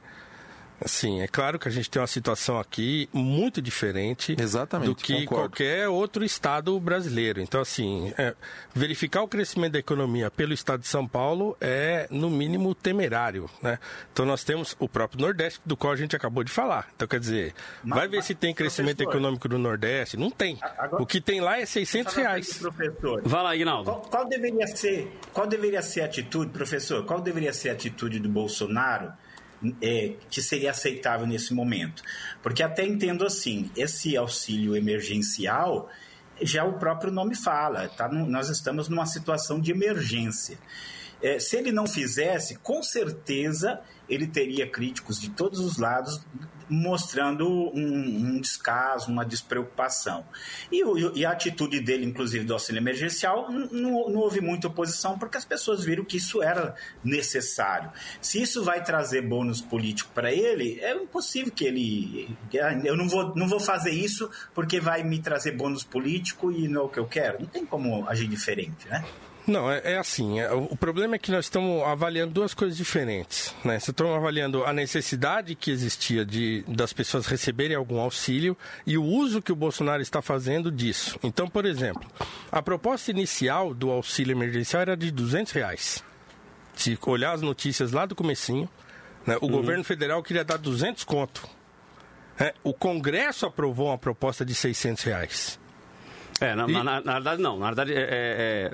[0.81, 5.25] assim, é claro que a gente tem uma situação aqui muito diferente Exatamente, do que
[5.25, 5.49] concordo.
[5.49, 7.41] qualquer outro estado brasileiro.
[7.41, 8.33] Então, assim, é,
[8.73, 13.49] verificar o crescimento da economia pelo estado de São Paulo é, no mínimo, temerário.
[13.61, 13.77] Né?
[14.11, 16.89] Então, nós temos o próprio Nordeste, do qual a gente acabou de falar.
[16.95, 20.17] Então, quer dizer, vai ver se tem crescimento professor- econômico no Nordeste.
[20.17, 20.57] Não tem.
[20.77, 22.57] Agora- O que tem lá é 600 reais.
[22.57, 23.85] Professor, Vai lá, Ignaldo.
[23.91, 27.05] qual, qual deveria ser, qual deveria ser a atitude, professor?
[27.05, 29.11] Qual deveria ser a atitude do Bolsonaro
[29.81, 32.03] é, que seria aceitável nesse momento?
[32.41, 35.89] Porque até entendo assim, esse auxílio emergencial
[36.41, 38.09] já o próprio nome fala, tá?
[38.09, 40.57] Nós estamos numa situação de emergência.
[41.21, 46.21] É, se ele não fizesse, com certeza ele teria críticos de todos os lados
[46.69, 50.25] mostrando um, um descaso, uma despreocupação.
[50.71, 50.81] E,
[51.15, 55.45] e a atitude dele, inclusive do auxílio emergencial, não, não houve muita oposição, porque as
[55.45, 57.91] pessoas viram que isso era necessário.
[58.21, 62.37] Se isso vai trazer bônus político para ele, é impossível que ele.
[62.61, 66.67] ah, Eu não vou, não vou fazer isso porque vai me trazer bônus político e
[66.67, 67.39] não é o que eu quero.
[67.41, 69.03] Não tem como agir diferente, né?
[69.45, 70.39] Não, é, é assim.
[70.39, 73.53] é, o problema é que nós estamos avaliando duas coisas diferentes.
[73.63, 73.73] Né?
[73.73, 78.57] Nós estamos avaliando a necessidade que existia de, das pessoas receberem algum auxílio
[78.87, 81.19] e o uso que o Bolsonaro está fazendo disso.
[81.21, 82.09] Então, por exemplo,
[82.51, 86.03] a proposta inicial do auxílio emergencial era de 200 reais.
[86.75, 88.69] Se olhar as notícias lá do comecinho,
[89.27, 91.47] né, o governo federal queria dar 200 conto.
[92.39, 95.59] É, o Congresso aprovou uma proposta de 600 reais.
[96.41, 97.59] É, na, na- na- na verdade não.
[97.59, 98.71] Na verdade, é, é- é,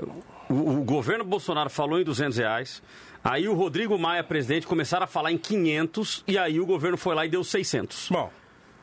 [0.49, 2.81] o, o governo Bolsonaro falou em 200 reais.
[3.23, 7.13] Aí o Rodrigo Maia, presidente, começaram a falar em 500 e aí o governo foi
[7.15, 8.09] lá e deu 600.
[8.09, 8.31] Bom,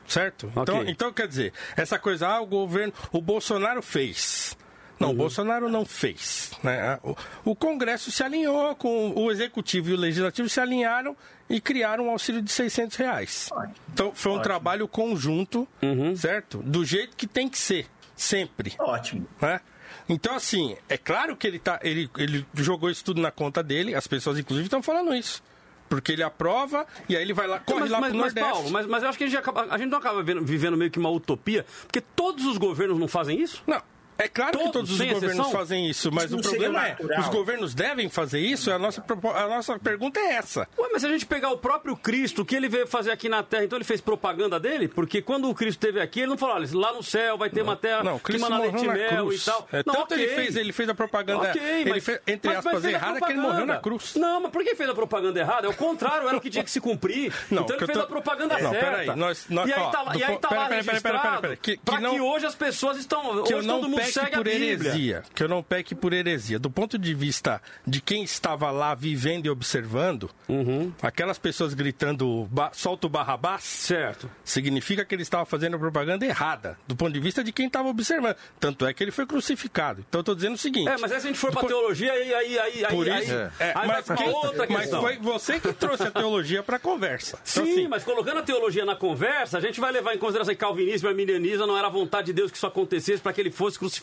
[0.06, 0.47] certo?
[0.56, 0.90] Então, Ok.
[0.90, 4.56] então, quer dizer, essa coisa, ah, o governo, o Bolsonaro fez.
[4.98, 6.52] Não, o Bolsonaro não fez.
[6.62, 6.98] Né?
[7.02, 7.14] O,
[7.51, 11.14] o Congresso se alinhou com o Executivo e o Legislativo se alinharam
[11.51, 13.51] e criaram um auxílio de 600 reais.
[13.93, 15.68] Então, foi um trabalho conjunto,
[16.16, 16.59] certo?
[16.62, 18.74] Do jeito que tem que ser, sempre.
[18.78, 19.26] Ótimo.
[19.40, 19.60] Né?
[20.09, 23.95] Então, assim, é claro que ele, tá, ele, ele jogou isso tudo na conta dele,
[23.95, 25.43] as pessoas, inclusive, estão falando isso.
[25.89, 28.53] Porque ele aprova e aí ele vai lá, corre mas, lá mas, pro mas, Nordeste.
[28.55, 30.91] Paulo, mas, mas eu acho que a gente, acaba- a gente não acaba vivendo, meio
[30.91, 33.62] que uma utopia, porque todos os governos não fazem isso?
[33.66, 33.81] Não.
[34.18, 35.51] É claro que todos os governos exceção?
[35.51, 38.70] fazem isso, mas Isso o não problema é, os governos devem fazer isso?
[38.70, 40.66] A nossa, a nossa pergunta é essa.
[40.78, 43.28] Ué, mas se a gente pegar o próprio Cristo, o que ele veio fazer aqui
[43.28, 44.88] na Terra, então ele fez propaganda dele?
[44.88, 47.62] Porque quando o Cristo esteve aqui, ele não falou, olha, lá no céu vai ter
[47.62, 49.43] uma terra Não, que manda leite e mel cruz.
[49.43, 49.68] e tal.
[49.72, 50.34] É, não, tanto ele ok.
[50.36, 52.98] fez, ele fez a propaganda, Ok, ele mas- fez, entre mas- mas aspas, fez a
[52.98, 54.14] errada, que ele morreu na cruz.
[54.16, 55.66] Não, mas por que fez a propaganda errada?
[55.66, 57.32] É o contrário, era o que tinha que se cumprir.
[57.51, 58.86] Não, então que ele fez tô- a propaganda Não, certa.
[58.90, 61.56] peraí, nós- nós- e aí tá, e aí tá lá pera, pera, pera, registrado pera,
[61.56, 63.43] que- que pra não- que hoje as pessoas estão...
[63.44, 66.59] que hoje não todo mundo peque a por heresia, que eu não peque por heresia.
[66.59, 70.93] Do ponto de vista de quem estava lá vivendo e observando, Uhum.
[71.03, 74.31] aquelas pessoas gritando solta o Barrabás, certo.
[74.45, 78.37] significa que ele estava fazendo propaganda errada, do ponto de vista de quem estava observando.
[78.59, 80.05] Tanto é que ele foi crucificado.
[80.09, 80.89] Então eu estou dizendo o seguinte.
[80.89, 83.09] É, mas aí se a gente for do ponto- teologia, aí, aí, aí, aí, Por
[83.09, 85.01] aí, isso, aí, é, vai mas, pra quem- outra mas questão.
[85.01, 87.39] foi você que trouxe a teologia para a conversa.
[87.51, 90.55] Então, Sim, assim, mas colocando a teologia na conversa, a gente vai levar em consideração
[90.55, 93.41] que calvinismo e arminianismo não era a vontade de Deus que isso acontecesse para que
[93.41, 93.95] ele fosse crucificado.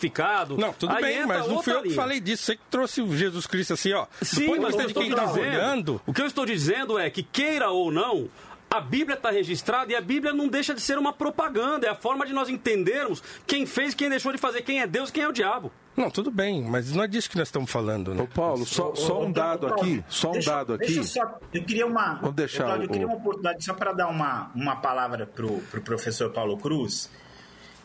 [0.57, 1.95] Não, tudo Aí bem, mas não fui eu que linha.
[1.95, 2.43] falei disso.
[2.43, 4.05] Você que trouxe o Jesus Cristo assim, ó.
[4.19, 6.01] Do Sim, ponto de mas de quem está olhando.
[6.05, 8.29] o que eu estou dizendo é que queira ou não,
[8.69, 11.85] a Bíblia está registrada e a Bíblia não deixa de ser uma propaganda.
[11.87, 15.11] É a forma de nós entendermos quem fez, quem deixou de fazer, quem é Deus,
[15.11, 15.71] quem é o diabo.
[15.95, 18.23] Não, tudo bem, mas não é disso que nós estamos falando, né?
[18.23, 20.99] Ô Paulo, só, só um dado aqui, só um Deixa- dado deixa aqui.
[21.01, 22.15] eu só- eu queria uma.
[22.33, 26.31] Deixar eu queria uma oportunidade só para dar uma, uma palavra para o pro professor
[26.31, 27.11] Paulo Cruz,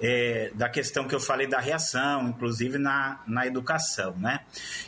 [0.00, 4.40] é, da questão que eu falei da reação, inclusive na, na educação, né?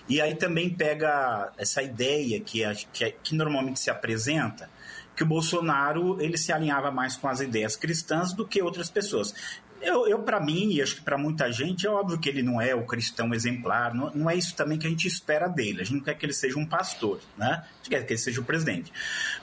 [0.09, 4.71] E aí também pega essa ideia que, a- que, que normalmente se apresenta,
[5.17, 9.35] que o Bolsonaro ele se alinhava mais com as ideias cristãs do que outras pessoas.
[9.81, 12.61] Eu, eu para mim, e acho que para muita gente, é óbvio que ele não
[12.61, 15.81] é o cristão exemplar, não, não é isso também que a gente espera dele.
[15.81, 17.65] A gente não quer que ele seja um pastor, né?
[17.65, 18.93] A gente quer que ele seja o presidente.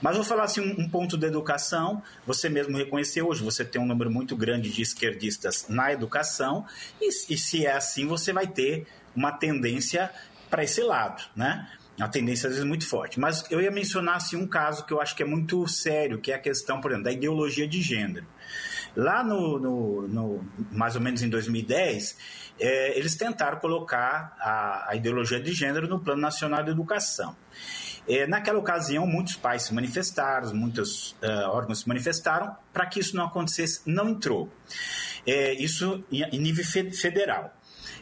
[0.02, 3.82] Mas vou falar assim, um, um ponto da educação, você mesmo reconheceu hoje, você tem
[3.82, 6.66] um número muito grande de esquerdistas na educação,
[7.02, 8.86] e, e se é assim, você vai ter
[9.16, 10.12] uma tendência
[10.50, 11.68] para esse lado, né?
[11.98, 13.20] Uma tendência às vezes muito forte.
[13.20, 16.32] Mas eu ia mencionar assim, um caso que eu acho que é muito sério, que
[16.32, 18.26] é a questão, por exemplo, da ideologia de gênero.
[18.96, 22.18] Lá no, no- no- mais ou menos em 2010,
[22.60, 27.36] eh, eles tentaram colocar a, a ideologia de gênero no Plano Nacional de Educação.
[28.08, 33.16] Eh, naquela ocasião, muitos pais se manifestaram, muitos eh, órgãos se manifestaram para que isso
[33.16, 34.52] não acontecesse, não entrou.
[35.26, 37.54] Eh, isso em, em nível fe- federal.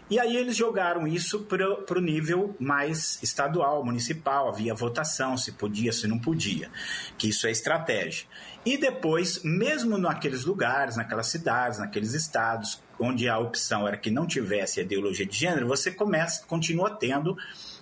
[0.08, 5.92] E aí eles jogaram isso para o nível mais estadual, municipal, havia votação, se podia,
[5.92, 6.70] se não podia,
[7.18, 8.28] que isso é estratégia.
[8.64, 14.28] E depois, mesmo naqueles lugares, naquelas cidades, naqueles estados, onde a opção era que não
[14.28, 17.36] tivesse ideologia de gênero, você começa, continua tendo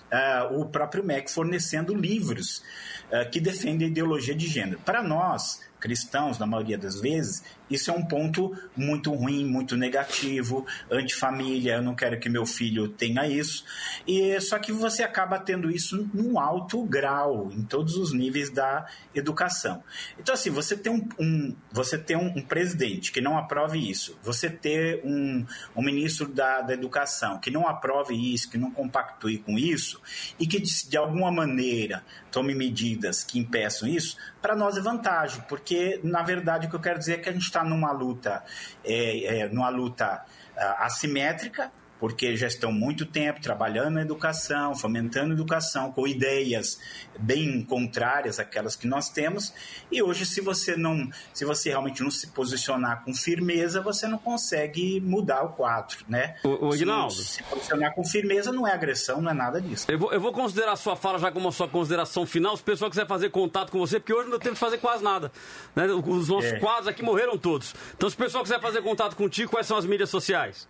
[0.10, 2.64] ah, o próprio MEC fornecendo livros
[3.12, 4.80] ah, que defendem a ideologia de gênero.
[4.86, 10.65] Para nós, cristãos, na maioria das vezes, isso é um ponto muito ruim, muito negativo,
[10.89, 13.65] antifamília, eu não quero que meu filho tenha isso.
[14.07, 18.85] E só que você acaba tendo isso num alto grau, em todos os níveis da
[19.14, 19.84] educação.
[20.18, 24.18] Então, assim, você tem um, um- você tem um, um presidente que não aprove isso,
[24.23, 25.45] você ter um,
[25.76, 30.01] um ministro da, da educação que não aprove isso, que não compactue com isso,
[30.39, 35.43] e que de, de alguma maneira tome medidas que impeçam isso, para nós é vantagem,
[35.49, 35.73] porque
[36.04, 38.44] na verdade o que eu quero dizer é que a gente está numa luta,
[38.84, 40.24] é, é, numa luta
[40.58, 41.72] ah, assimétrica,
[42.04, 46.78] porque já estão muito tempo trabalhando na educação, fomentando a educação, com ideias
[47.18, 49.54] bem contrárias àquelas que nós temos.
[49.90, 54.18] E hoje, se você não, se você realmente não se posicionar com firmeza, você não
[54.18, 56.36] consegue mudar o quadro, né?
[56.44, 57.14] Ô, Se- Aguinaldo.
[57.14, 59.86] Se, posicionar com firmeza não é agressão, não é nada disso.
[59.90, 62.58] Eu vou, eu vou considerar a sua fala já como a sua consideração final.
[62.58, 64.78] Se o pessoal quiser fazer contato com você, porque hoje não deu tempo de fazer
[64.80, 65.32] quase nada.
[65.74, 65.86] né?
[65.86, 66.60] Os nossos É.
[66.60, 67.74] quadros aqui morreram todos.
[67.96, 70.68] Então, se o pessoal quiser fazer contato contigo, quais são as mídias sociais?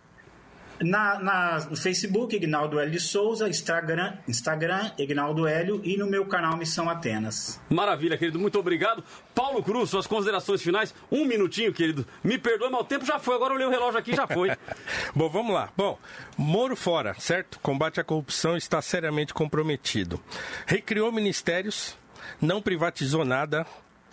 [0.80, 6.26] Na, na- no Facebook, Ignaldo Hélio de Souza, Instagram, Instagram, Ignaldo Hélio e no meu
[6.26, 7.60] canal Missão Atenas.
[7.70, 8.38] Maravilha, querido.
[8.38, 9.02] Muito obrigado.
[9.34, 10.94] Paulo Cruz, suas considerações finais.
[11.10, 12.04] Um minutinho, querido.
[12.22, 13.34] Me perdoe, mas o tempo já foi.
[13.36, 14.50] Agora eu olhei o relógio aqui e já foi.
[15.14, 15.70] Bom, vamos lá.
[15.76, 15.98] Bom,
[16.36, 17.60] Moro fora, certo?
[17.60, 20.20] Combate à corrupção está seriamente comprometido.
[20.66, 21.96] Recriou ministérios,
[22.40, 23.64] não privatizou nada.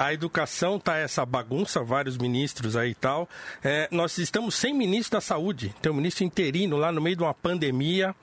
[0.01, 3.29] A educação tá essa bagunça, vários ministros aí e tal.
[3.63, 5.75] É, nós estamos sem ministro da saúde.
[5.79, 8.15] Tem um ministro interino lá no meio de uma pandemia.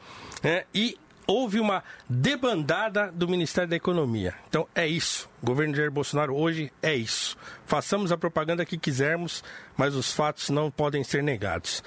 [0.43, 4.35] é, e houve uma debandada do Ministério da Economia.
[4.49, 5.29] Então é isso.
[5.41, 7.37] O governo Jair Bolsonaro hoje é isso.
[7.65, 9.45] Façamos a propaganda que quisermos,
[9.77, 11.83] mas os fatos não podem ser negados.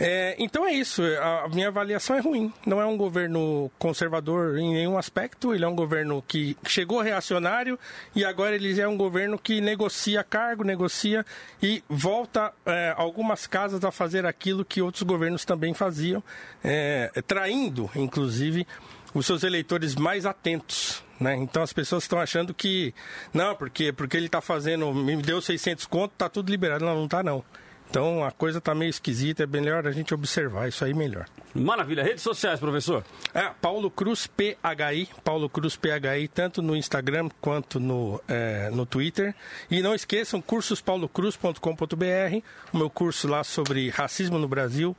[0.00, 1.02] É, então é isso.
[1.20, 2.52] A minha avaliação é ruim.
[2.66, 5.54] Não é um governo conservador em nenhum aspecto.
[5.54, 7.78] Ele é um governo que chegou reacionário
[8.16, 11.24] e agora ele é um governo que negocia cargo, negocia
[11.62, 16.22] e volta é, algumas casas a fazer aquilo que outros governos também faziam,
[16.64, 18.66] é, traindo, inclusive,
[19.14, 21.06] os seus eleitores mais atentos.
[21.20, 21.36] Né?
[21.36, 22.94] Então as pessoas estão achando que,
[23.32, 26.84] não, porque, porque ele está fazendo, me deu 600 conto, tá tudo liberado.
[26.84, 27.44] Não, não está não.
[27.90, 31.26] Então a coisa está meio esquisita, é melhor a gente observar isso aí melhor.
[31.54, 32.02] Maravilha.
[32.02, 33.04] Redes sociais, professor?
[33.34, 39.34] É, Paulo Cruz PHI, Paulo Cruz PHI, tanto no Instagram quanto no, é, no Twitter.
[39.70, 42.42] E não esqueçam, cursospaulocruz.com.br,
[42.72, 44.94] o meu curso lá sobre racismo no Brasil,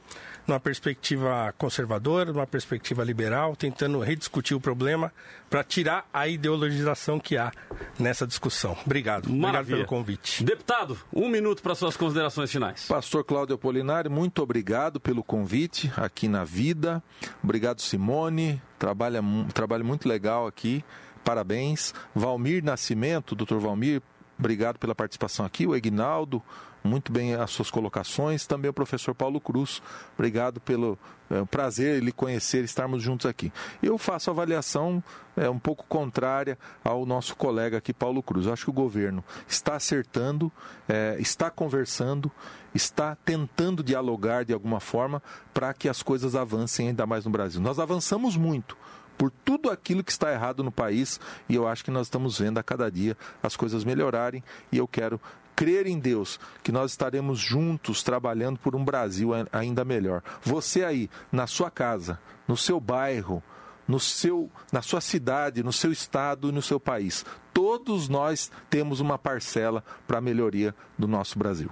[0.47, 5.13] numa perspectiva conservadora, numa perspectiva liberal, tentando rediscutir o problema
[5.49, 7.51] para tirar a ideologização que há
[7.97, 8.77] nessa discussão.
[8.85, 9.29] Obrigado.
[9.29, 9.59] Maravilha.
[9.59, 10.43] Obrigado pelo convite.
[10.43, 12.78] Deputado, um minuto para suas considerações finais.
[12.88, 17.03] Pastor Cláudio Apolinário, muito obrigado pelo convite aqui na Vida.
[17.43, 18.61] Obrigado, Simone.
[18.77, 19.22] Trabalha,
[19.53, 20.84] trabalho muito legal aqui.
[21.23, 21.93] Parabéns.
[22.15, 24.01] Valmir Nascimento, doutor Valmir,
[24.38, 25.68] obrigado pela participação aqui.
[25.68, 26.41] O Egnaldo,
[26.84, 28.47] muito bem as suas colocações.
[28.47, 29.81] Também o professor Paulo Cruz,
[30.14, 30.97] obrigado pelo
[31.30, 33.51] é, prazer lhe conhecer, estarmos juntos aqui.
[33.84, 35.03] Eu faço avaliação
[35.35, 38.45] é, um pouco contrária ao nosso colega aqui, Paulo Cruz.
[38.45, 40.51] Eu acho que o governo está acertando,
[40.88, 42.31] é, está conversando,
[42.73, 45.21] está tentando dialogar de alguma forma
[45.53, 47.61] para que as coisas avancem ainda mais no Brasil.
[47.61, 48.77] Nós avançamos muito
[49.17, 51.19] por tudo aquilo que está errado no país
[51.49, 54.87] e eu acho que nós estamos vendo a cada dia as coisas melhorarem e eu
[54.87, 55.19] quero
[55.59, 60.23] crer em Deus, que nós estaremos juntos trabalhando por um Brasil ainda melhor.
[60.41, 62.17] Você aí, na sua casa,
[62.47, 63.43] no seu bairro,
[63.85, 67.25] no seu, na sua cidade, no seu estado e no seu país.
[67.53, 71.69] Todos nós temos uma parcela para a melhoria do nosso Brasil.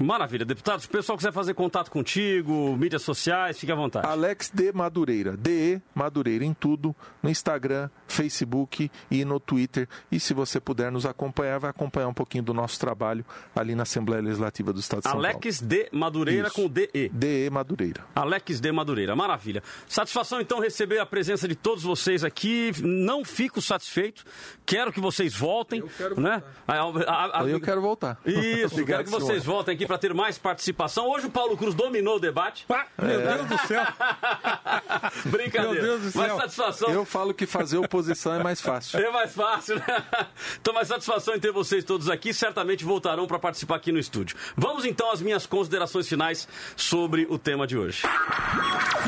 [0.00, 0.80] Maravilha, deputado.
[0.80, 4.06] Se o pessoal quiser fazer contato contigo, mídias sociais, fique à vontade.
[4.06, 9.88] Alex de Madureira, DE Madureira em tudo, no Instagram, Facebook e no Twitter.
[10.10, 13.24] E se você puder nos acompanhar, vai acompanhar um pouquinho do nosso trabalho
[13.54, 15.44] ali na Assembleia Legislativa do Estado de São Alex Paulo.
[15.44, 16.56] Alex de Madureira Isso.
[16.56, 17.10] com DE.
[17.12, 18.04] DE Madureira.
[18.14, 19.62] Alex de Madureira, maravilha.
[19.88, 22.72] Satisfação então receber a presença de todos vocês aqui.
[22.82, 24.24] Não fico satisfeito.
[24.64, 25.80] Quero que vocês voltem.
[25.80, 26.42] Eu quero né?
[26.66, 28.18] A, a, a, eu quero voltar.
[28.24, 31.08] Isso, quero que vocês voltem aqui para ter mais participação.
[31.08, 32.64] Hoje o Paulo Cruz dominou o debate.
[32.66, 33.36] Pá, meu é.
[33.36, 33.86] Deus do céu.
[35.26, 35.72] Brincadeira.
[35.72, 36.22] Meu Deus do céu.
[36.22, 36.90] Mas satisfação.
[36.90, 38.98] Eu falo que fazer oposição é mais fácil.
[38.98, 39.84] É mais fácil, né?
[40.60, 42.32] Então, mais satisfação em ter vocês todos aqui.
[42.32, 44.36] Certamente voltarão para participar aqui no estúdio.
[44.56, 48.02] Vamos então às minhas considerações finais sobre o tema de hoje.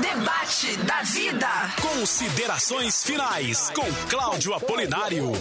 [0.01, 1.49] Debate da vida.
[1.81, 5.33] Considerações finais com Cláudio Apolinário.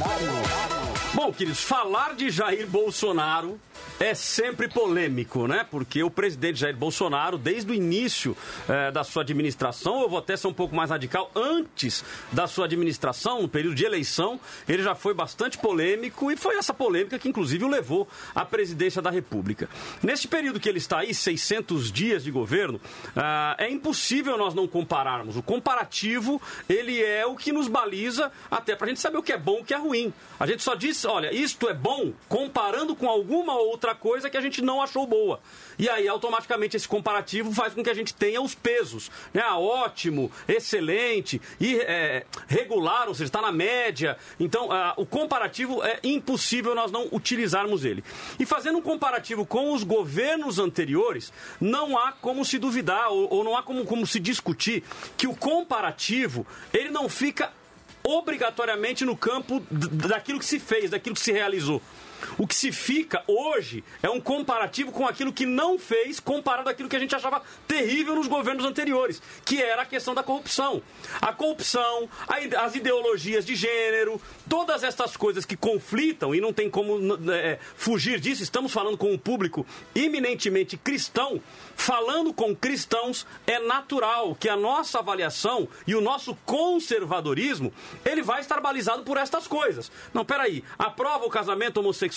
[1.14, 3.60] Bom, queridos, falar de Jair Bolsonaro
[4.00, 5.66] é sempre polêmico, né?
[5.70, 8.36] Porque o presidente Jair Bolsonaro, desde o início
[8.68, 12.66] eh, da sua administração, eu vou até ser um pouco mais radical, antes da sua
[12.66, 17.30] administração, no período de eleição, ele já foi bastante polêmico e foi essa polêmica que,
[17.30, 19.70] inclusive, o levou à presidência da República.
[20.02, 22.80] Neste período que ele está aí, 600 dias de governo,
[23.16, 25.38] ah, é impossível nós não compararmos.
[25.38, 29.32] O comparativo, ele é o que nos baliza até para a gente saber o que
[29.32, 30.14] é bom e o que é ruim.
[30.40, 34.42] A gente só diz, olha, isto é bom comparando com alguma outra coisa que a
[34.42, 35.40] gente não achou boa.
[35.78, 39.12] E aí, automaticamente, esse comparativo faz com que a gente tenha os pesos.
[39.32, 39.44] Né?
[39.46, 44.18] Ótimo, excelente, e, é, regular, ou seja, está na média.
[44.40, 48.04] Então, ah, o comparativo é impossível nós não utilizarmos ele.
[48.40, 51.32] E fazendo um comparativo com os governos anteriores,
[51.62, 54.84] não há como se duvidar, ou, ou não há como, como se discutir
[55.16, 57.52] que o comparativo, ele não fica
[58.04, 61.82] obrigatoriamente no campo daquilo que se fez, daquilo que se realizou.
[62.38, 66.90] O que se fica hoje é um comparativo com aquilo que não fez, comparado àquilo
[66.90, 70.82] que a gente achava terrível nos governos anteriores, que era a questão da corrupção.
[71.22, 72.10] A corrupção,
[72.58, 76.98] as ideologias de gênero, todas essas coisas que conflitam e não tem como
[77.32, 78.42] é, fugir disso.
[78.42, 81.42] Estamos falando com um público eminentemente cristão.
[81.76, 87.74] Falando com cristãos, é natural que a nossa avaliação e o nosso conservadorismo
[88.06, 89.92] ele vai estar balizado por estas coisas.
[90.14, 92.13] Não, peraí, aprova o casamento homossexual?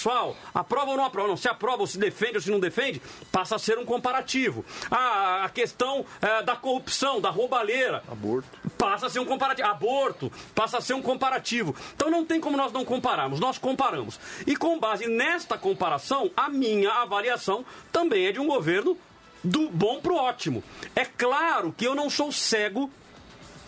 [0.54, 1.28] Aprova ou não aprova?
[1.28, 3.00] Não, se aprova ou se defende ou se não defende,
[3.32, 4.64] passa a ser um comparativo.
[4.90, 8.02] Ah, a questão é, da corrupção, da roubalheira.
[8.10, 8.48] Aborto.
[8.76, 9.68] Passa a ser um comparativo.
[9.68, 11.74] Aborto, passa a ser um comparativo.
[11.94, 14.18] Então não tem como nós não compararmos, nós comparamos.
[14.46, 18.96] E com base nesta comparação, a minha avaliação também é de um governo
[19.42, 20.62] do bom para o ótimo.
[20.94, 22.90] É claro que eu não sou cego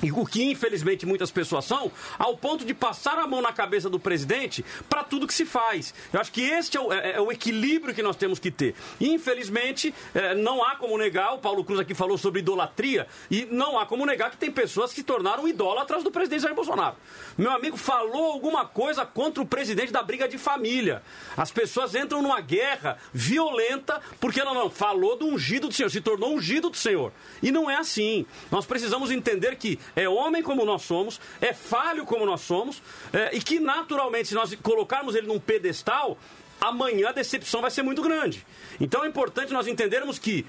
[0.03, 3.91] e o que infelizmente muitas pessoas são, ao ponto de passar a mão na cabeça
[3.91, 5.95] do presidente para tudo que se faz.
[6.13, 8.75] Eu acho que este é o, é, é o, equilíbrio que nós temos que ter.
[9.01, 13.79] Infelizmente, é, não há como negar, o Paulo Cruz aqui falou sobre idolatria, e não
[13.79, 16.97] há como negar que tem pessoas que se tornaram idólatras do presidente Jair Bolsonaro.
[17.37, 21.03] Meu amigo falou alguma coisa contra o presidente da briga de família.
[21.37, 26.01] As pessoas entram numa guerra violenta porque não, não, falou do ungido do Senhor, se
[26.01, 27.13] tornou ungido do Senhor.
[27.43, 28.27] E não é assim.
[28.51, 32.83] Nós precisamos entender que é homem como nós somos, é falho como nós somos,
[33.13, 36.19] é, e que naturalmente, se nós colocarmos ele num pedestal,
[36.61, 38.47] amanhã a decepção vai ser muito grande.
[38.81, 40.47] Então é importante nós entendermos que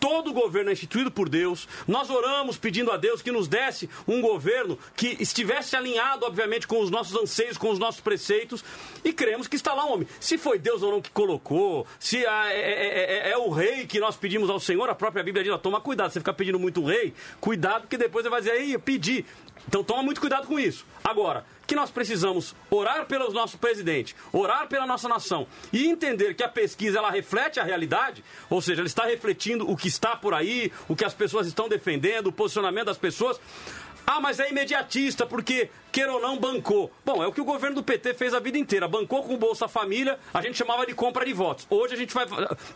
[0.00, 1.68] todo governo é instituído por Deus.
[1.86, 6.80] Nós oramos pedindo a Deus que nos desse um governo que estivesse alinhado, obviamente, com
[6.80, 8.64] os nossos anseios, com os nossos preceitos,
[9.04, 10.08] e cremos que está lá um homem.
[10.20, 14.00] Se foi Deus ou não que colocou, se é, é, é, é o rei que
[14.00, 17.12] nós pedimos ao Senhor, a própria Bíblia diz: toma cuidado, você ficar pedindo muito rei,
[17.40, 19.24] cuidado, porque depois você vai dizer, aí, pedi.
[19.68, 20.86] Então toma muito cuidado com isso.
[21.02, 26.42] Agora, que nós precisamos orar pelo nosso presidente, orar pela nossa nação e entender que
[26.42, 30.32] a pesquisa ela reflete a realidade, ou seja, ela está refletindo o que está por
[30.32, 33.40] aí, o que as pessoas estão defendendo, o posicionamento das pessoas.
[34.06, 36.92] Ah, mas é imediatista, porque queira ou não, bancou.
[37.06, 38.86] Bom, é o que o governo do PT fez a vida inteira.
[38.86, 41.66] Bancou com o Bolsa Família, a gente chamava de compra de votos.
[41.70, 42.26] Hoje a gente vai.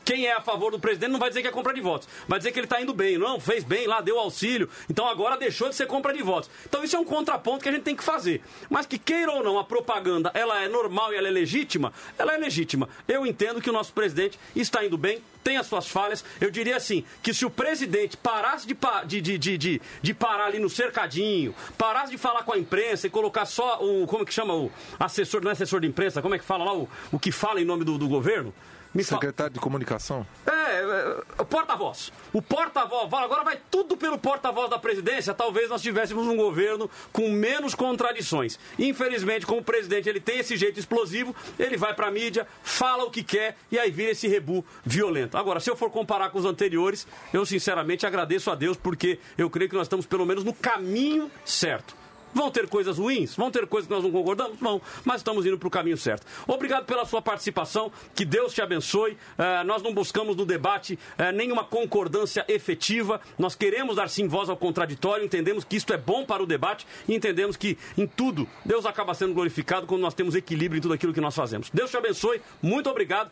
[0.07, 2.09] Quem é a favor do presidente não vai dizer que é compra de votos.
[2.27, 3.19] Vai dizer que ele está indo bem.
[3.19, 4.71] Não, fez bem lá, deu auxílio.
[4.89, 6.49] Então agora deixou de ser compra de votos.
[6.67, 8.41] Então isso é um contraponto que a gente tem que fazer.
[8.71, 12.35] Mas que queira ou não, a propaganda ela é normal e ela é legítima, ela
[12.35, 12.89] é legítima.
[13.07, 16.25] Eu entendo que o nosso presidente está indo bem, tem as suas falhas.
[16.41, 18.75] Eu diria assim, que se o presidente parasse de,
[19.21, 23.47] de, de, de, de parar ali no cercadinho, parasse de falar com a imprensa colocar
[23.47, 24.07] só o.
[24.07, 26.65] Como é que chama o assessor, não é assessor de imprensa, como é que fala
[26.65, 28.53] lá o, o que fala em nome do, do governo?
[28.93, 30.27] Me Secretário de Comunicação?
[30.45, 32.13] É, é, o porta-voz.
[32.33, 33.13] O porta-voz.
[33.13, 35.33] Agora vai tudo pelo porta-voz da presidência.
[35.33, 38.59] Talvez nós tivéssemos um governo com menos contradições.
[38.77, 43.05] Infelizmente, como o presidente ele tem esse jeito explosivo, ele vai para a mídia, fala
[43.05, 45.39] o que quer e aí vira esse rebu violento.
[45.39, 49.49] Agora, se eu for comparar com os anteriores, eu sinceramente agradeço a Deus porque eu
[49.49, 52.00] creio que nós estamos pelo menos no caminho certo.
[52.35, 53.35] Vão ter coisas ruins?
[53.35, 54.59] Vão ter coisas que nós não concordamos?
[54.59, 56.27] Vão, mas estamos indo para o caminho certo.
[56.47, 59.13] Obrigado pela sua participação, que Deus te abençoe.
[59.13, 64.49] Uh, nós não buscamos no debate uh, nenhuma concordância efetiva, nós queremos dar sim voz
[64.49, 68.49] ao contraditório, entendemos que isto é bom para o debate e entendemos que em tudo
[68.65, 71.71] Deus acaba sendo glorificado quando nós temos equilíbrio em tudo aquilo que nós fazemos.
[71.71, 73.31] Deus te abençoe, muito obrigado.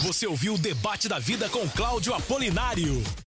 [0.00, 3.02] Você ouviu o debate da vida com Cláudio Apolinário.